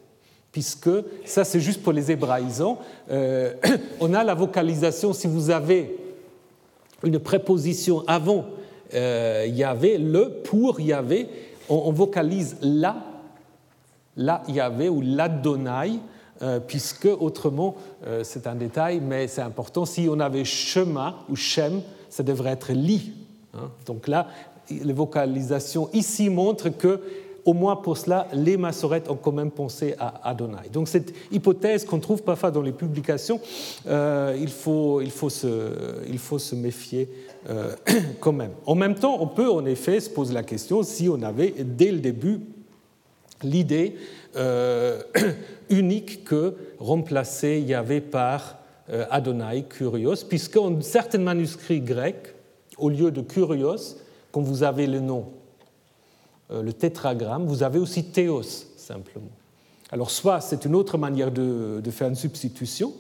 puisque 0.52 0.90
ça 1.26 1.44
c'est 1.44 1.60
juste 1.60 1.84
pour 1.84 1.92
les 1.92 2.12
hébraïsants. 2.12 2.80
Euh, 3.12 3.54
on 4.00 4.14
a 4.14 4.24
la 4.24 4.34
vocalisation, 4.34 5.12
si 5.12 5.28
vous 5.28 5.50
avez 5.50 5.98
une 7.04 7.20
préposition 7.20 8.06
avant 8.08 8.46
euh, 8.94 9.46
Yahvé, 9.50 9.98
le 9.98 10.30
pour 10.44 10.80
Yahvé, 10.80 11.28
on, 11.68 11.92
vocalise 11.92 12.56
la, 12.62 12.96
la 14.16 14.44
Yahvé 14.48 14.88
ou 14.88 15.02
l'Adonai, 15.02 16.00
euh, 16.42 16.60
puisque 16.60 17.08
autrement, 17.20 17.76
euh, 18.06 18.24
c'est 18.24 18.48
un 18.48 18.56
détail, 18.56 19.02
mais 19.02 19.28
c'est 19.28 19.42
important, 19.42 19.86
si 19.86 20.08
on 20.10 20.20
avait 20.20 20.46
Shema 20.46 21.18
ou 21.30 21.36
Shem, 21.36 21.82
ça 22.16 22.24
devrait 22.24 22.52
être 22.52 22.72
li. 22.72 23.12
Hein. 23.54 23.70
Donc 23.86 24.08
là, 24.08 24.28
les 24.70 24.94
vocalisations 24.94 25.90
ici 25.92 26.30
montrent 26.30 26.70
que 26.70 27.02
au 27.44 27.54
moins 27.54 27.76
pour 27.76 27.98
cela, 27.98 28.28
les 28.32 28.56
massorettes 28.56 29.10
ont 29.10 29.18
quand 29.18 29.34
même 29.34 29.52
pensé 29.52 29.96
à 30.00 30.30
Adonai. 30.30 30.70
Donc 30.72 30.88
cette 30.88 31.14
hypothèse 31.30 31.84
qu'on 31.84 32.00
trouve 32.00 32.24
parfois 32.24 32.52
dans 32.52 32.62
les 32.62 32.72
publications, 32.72 33.42
euh, 33.86 34.36
il, 34.40 34.48
faut, 34.48 35.02
il, 35.02 35.12
faut 35.12 35.30
se, 35.30 35.74
il, 36.08 36.18
faut, 36.18 36.40
se, 36.40 36.56
méfier 36.56 37.10
euh, 37.50 37.76
quand 38.22 38.32
même. 38.32 38.52
En 38.66 38.76
même 38.76 38.96
temps, 38.96 39.18
on 39.20 39.28
peut 39.28 39.50
en 39.50 39.66
effet 39.66 40.00
se 40.00 40.10
poser 40.10 40.34
la 40.34 40.44
question 40.44 40.84
si 40.84 41.10
on 41.10 41.22
avait 41.22 41.54
dès 41.60 41.92
le 41.92 42.00
début 42.00 42.40
l'idée 43.44 43.98
euh, 44.38 45.02
unique 45.70 46.24
que 46.24 46.56
remplacer 46.80 47.60
Yahvé 47.60 48.00
par 48.00 48.56
Adonai, 49.10 49.64
Curios, 49.64 50.26
puisque 50.30 50.56
dans 50.56 50.82
certains 50.82 51.18
manuscrits 51.18 51.82
grecs, 51.82 52.36
au 52.78 52.90
lieu 52.90 53.12
de 53.12 53.22
Curios, 53.22 53.98
quand 54.32 54.42
vous 54.42 54.64
avez 54.64 54.86
le 54.86 55.00
nom 55.00 55.26
euh, 56.52 56.62
le 56.62 56.74
tétragramme, 56.74 57.46
vous 57.46 57.64
avez 57.64 57.80
aussi 57.80 58.04
théos 58.04 58.44
simplement. 58.78 59.32
Alors 59.92 60.12
soit 60.12 60.42
c'est 60.42 60.66
une 60.66 60.76
autre 60.76 60.98
manière 60.98 61.32
de, 61.32 61.82
faire 61.90 62.08
une 62.08 62.16
substitution, 62.16 62.94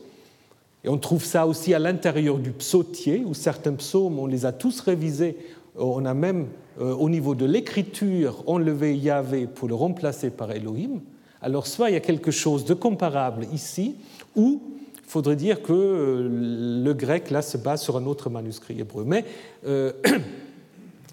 et 0.83 0.89
on 0.89 0.97
trouve 0.97 1.23
ça 1.23 1.45
aussi 1.45 1.73
à 1.73 1.79
l'intérieur 1.79 2.37
du 2.37 2.51
psautier, 2.51 3.23
où 3.25 3.33
certains 3.33 3.73
psaumes, 3.73 4.19
on 4.19 4.25
les 4.25 4.45
a 4.45 4.51
tous 4.51 4.79
révisés, 4.81 5.37
on 5.75 6.05
a 6.05 6.13
même 6.13 6.47
euh, 6.79 6.93
au 6.95 7.09
niveau 7.09 7.35
de 7.35 7.45
l'écriture 7.45 8.43
enlevé 8.47 8.95
Yahvé 8.95 9.47
pour 9.47 9.67
le 9.67 9.75
remplacer 9.75 10.29
par 10.29 10.51
Elohim. 10.51 11.01
Alors 11.41 11.67
soit 11.67 11.89
il 11.89 11.93
y 11.93 11.97
a 11.97 12.01
quelque 12.01 12.31
chose 12.31 12.65
de 12.65 12.73
comparable 12.73 13.45
ici, 13.53 13.95
ou 14.35 14.61
il 15.05 15.11
faudrait 15.11 15.35
dire 15.35 15.61
que 15.61 15.73
euh, 15.73 16.83
le 16.83 16.93
grec 16.93 17.29
là 17.31 17.41
se 17.41 17.57
base 17.57 17.81
sur 17.81 17.97
un 17.97 18.05
autre 18.05 18.29
manuscrit 18.29 18.79
hébreu. 18.79 19.05
Mais 19.05 19.25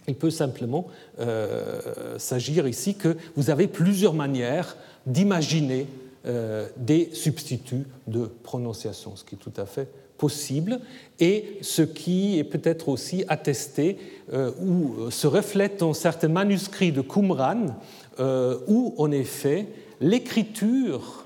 Il 0.08 0.14
peut 0.14 0.30
simplement 0.30 0.86
euh, 1.20 2.18
s'agir 2.18 2.66
ici 2.66 2.94
que 2.94 3.16
vous 3.36 3.50
avez 3.50 3.68
plusieurs 3.68 4.14
manières 4.14 4.76
d'imaginer 5.06 5.86
euh, 6.26 6.68
des 6.76 7.10
substituts 7.12 7.86
de 8.06 8.28
prononciation, 8.42 9.14
ce 9.16 9.24
qui 9.24 9.36
est 9.36 9.38
tout 9.38 9.52
à 9.56 9.66
fait 9.66 9.88
possible, 10.18 10.80
et 11.18 11.58
ce 11.62 11.82
qui 11.82 12.38
est 12.38 12.44
peut-être 12.44 12.88
aussi 12.88 13.24
attesté 13.28 13.96
euh, 14.32 14.52
ou 14.60 15.10
se 15.10 15.26
reflète 15.26 15.80
dans 15.80 15.94
certains 15.94 16.28
manuscrits 16.28 16.92
de 16.92 17.00
Qumran, 17.00 17.76
où 18.68 18.94
en 18.98 19.10
effet 19.10 19.66
l'écriture 20.00 21.21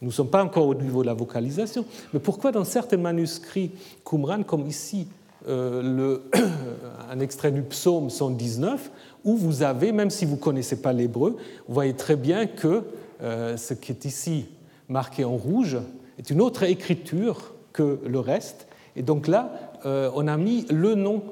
nous 0.00 0.08
ne 0.08 0.12
sommes 0.12 0.30
pas 0.30 0.42
encore 0.42 0.66
au 0.66 0.74
niveau 0.74 1.02
de 1.02 1.06
la 1.06 1.14
vocalisation, 1.14 1.84
mais 2.12 2.20
pourquoi 2.20 2.52
dans 2.52 2.64
certains 2.64 2.96
manuscrits 2.96 3.70
Qumran, 4.04 4.42
comme 4.44 4.66
ici 4.66 5.06
euh, 5.48 6.18
un 7.10 7.20
extrait 7.20 7.52
du 7.52 7.62
psaume 7.62 8.10
119 8.10 8.90
où 9.24 9.36
vous 9.36 9.62
avez, 9.62 9.92
même 9.92 10.10
si 10.10 10.24
vous 10.24 10.36
ne 10.36 10.40
connaissez 10.40 10.80
pas 10.80 10.92
l'hébreu, 10.92 11.36
vous 11.66 11.74
voyez 11.74 11.94
très 11.94 12.16
bien 12.16 12.46
que 12.46 12.84
euh, 13.22 13.56
ce 13.56 13.74
qui 13.74 13.92
est 13.92 14.04
ici 14.04 14.46
marqué 14.88 15.24
en 15.24 15.36
rouge 15.36 15.78
est 16.18 16.30
une 16.30 16.40
autre 16.40 16.62
écriture 16.62 17.52
que 17.72 17.98
le 18.06 18.20
reste. 18.20 18.66
Et 18.96 19.02
donc 19.02 19.28
là, 19.28 19.52
euh, 19.86 20.10
on 20.14 20.26
a 20.28 20.36
mis 20.36 20.66
le 20.70 20.94
nom 20.94 21.22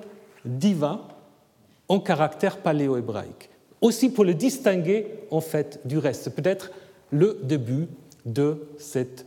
divin 0.45 1.01
en 1.89 2.01
caractère 2.01 2.59
paléo-hébraïque. 2.59 3.51
Aussi 3.81 4.11
pour 4.11 4.25
le 4.25 4.35
distinguer 4.35 5.07
en 5.31 5.41
fait 5.41 5.81
du 5.87 5.99
reste. 5.99 6.25
C'est 6.25 6.35
peut-être 6.35 6.71
le 7.11 7.39
début 7.43 7.89
de 8.29 8.69
cette 8.79 9.27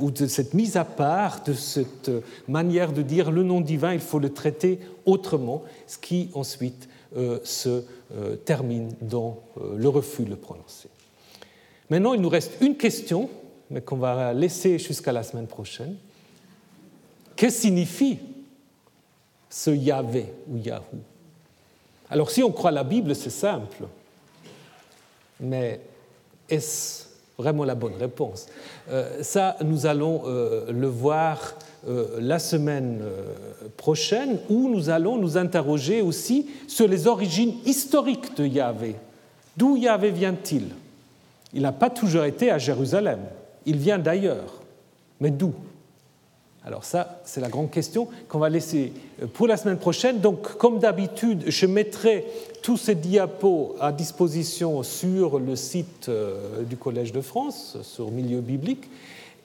ou 0.00 0.10
de 0.10 0.26
cette 0.26 0.54
mise 0.54 0.76
à 0.76 0.84
part, 0.84 1.44
de 1.44 1.52
cette 1.52 2.10
manière 2.48 2.92
de 2.92 3.02
dire 3.02 3.30
le 3.30 3.42
nom 3.42 3.60
divin, 3.60 3.92
il 3.92 4.00
faut 4.00 4.18
le 4.18 4.32
traiter 4.32 4.80
autrement, 5.06 5.62
ce 5.86 5.98
qui 5.98 6.30
ensuite 6.34 6.88
euh, 7.16 7.38
se 7.44 7.84
euh, 8.12 8.36
termine 8.36 8.92
dans 9.00 9.38
euh, 9.60 9.76
le 9.76 9.88
refus 9.88 10.24
de 10.24 10.30
le 10.30 10.36
prononcer. 10.36 10.88
Maintenant, 11.90 12.12
il 12.12 12.20
nous 12.20 12.28
reste 12.28 12.60
une 12.60 12.76
question, 12.76 13.30
mais 13.70 13.80
qu'on 13.80 13.98
va 13.98 14.32
laisser 14.32 14.78
jusqu'à 14.78 15.12
la 15.12 15.22
semaine 15.22 15.46
prochaine. 15.46 15.96
Que 17.36 17.50
signifie 17.50 18.18
ce 19.48 19.70
Yahvé 19.70 20.26
ou 20.48 20.56
Yahou? 20.56 20.98
Alors, 22.10 22.30
si 22.30 22.42
on 22.42 22.50
croit 22.50 22.72
la 22.72 22.84
Bible, 22.84 23.14
c'est 23.14 23.30
simple. 23.30 23.84
Mais 25.38 25.80
est-ce 26.48 27.09
vraiment 27.40 27.64
la 27.64 27.74
bonne 27.74 27.96
réponse. 27.98 28.46
Euh, 28.90 29.22
ça, 29.22 29.56
nous 29.64 29.86
allons 29.86 30.22
euh, 30.26 30.70
le 30.70 30.86
voir 30.86 31.54
euh, 31.88 32.18
la 32.20 32.38
semaine 32.38 33.00
prochaine, 33.76 34.38
où 34.50 34.68
nous 34.68 34.90
allons 34.90 35.16
nous 35.16 35.38
interroger 35.38 36.02
aussi 36.02 36.46
sur 36.68 36.86
les 36.86 37.06
origines 37.06 37.54
historiques 37.64 38.36
de 38.36 38.46
Yahvé. 38.46 38.96
D'où 39.56 39.76
Yahvé 39.76 40.10
vient-il? 40.10 40.68
Il 41.52 41.62
n'a 41.62 41.72
pas 41.72 41.90
toujours 41.90 42.24
été 42.24 42.50
à 42.50 42.58
Jérusalem, 42.58 43.20
il 43.66 43.76
vient 43.76 43.98
d'ailleurs. 43.98 44.60
Mais 45.20 45.30
d'où? 45.30 45.54
Alors 46.64 46.84
ça, 46.84 47.20
c'est 47.24 47.40
la 47.40 47.48
grande 47.48 47.70
question 47.70 48.08
qu'on 48.28 48.38
va 48.38 48.50
laisser 48.50 48.92
pour 49.32 49.46
la 49.46 49.56
semaine 49.56 49.78
prochaine. 49.78 50.20
Donc, 50.20 50.58
comme 50.58 50.78
d'habitude, 50.78 51.44
je 51.46 51.64
mettrai 51.64 52.26
tous 52.62 52.76
ces 52.76 52.94
diapos 52.94 53.76
à 53.80 53.92
disposition 53.92 54.82
sur 54.82 55.38
le 55.38 55.56
site 55.56 56.10
euh, 56.10 56.62
du 56.62 56.76
Collège 56.76 57.12
de 57.12 57.22
France, 57.22 57.78
sur 57.82 58.10
Milieu 58.10 58.40
biblique, 58.40 58.90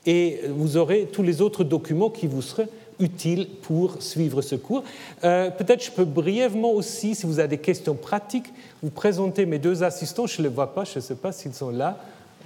et 0.06 0.42
vous 0.50 0.76
aurez 0.76 1.08
tous 1.12 1.24
les 1.24 1.42
autres 1.42 1.64
documents 1.64 2.10
qui 2.10 2.28
vous 2.28 2.42
seraient 2.42 2.68
utiles 3.00 3.48
pour 3.62 4.02
suivre 4.02 4.42
ce 4.42 4.56
cours. 4.56 4.84
Euh, 5.24 5.50
peut-être 5.52 5.84
je 5.84 5.92
peux 5.92 6.06
brièvement 6.06 6.72
aussi, 6.72 7.16
si 7.16 7.26
vous 7.26 7.40
avez 7.40 7.48
des 7.48 7.58
questions 7.58 7.96
pratiques, 7.96 8.52
vous 8.84 8.90
présenter 8.90 9.46
mes 9.46 9.60
deux 9.60 9.84
assistants. 9.84 10.28
Je 10.28 10.42
ne 10.42 10.48
les 10.48 10.54
vois 10.54 10.74
pas, 10.74 10.84
je 10.84 10.98
ne 10.98 11.02
sais 11.02 11.16
pas 11.16 11.32
s'ils 11.32 11.54
sont 11.54 11.72
là. 11.72 11.98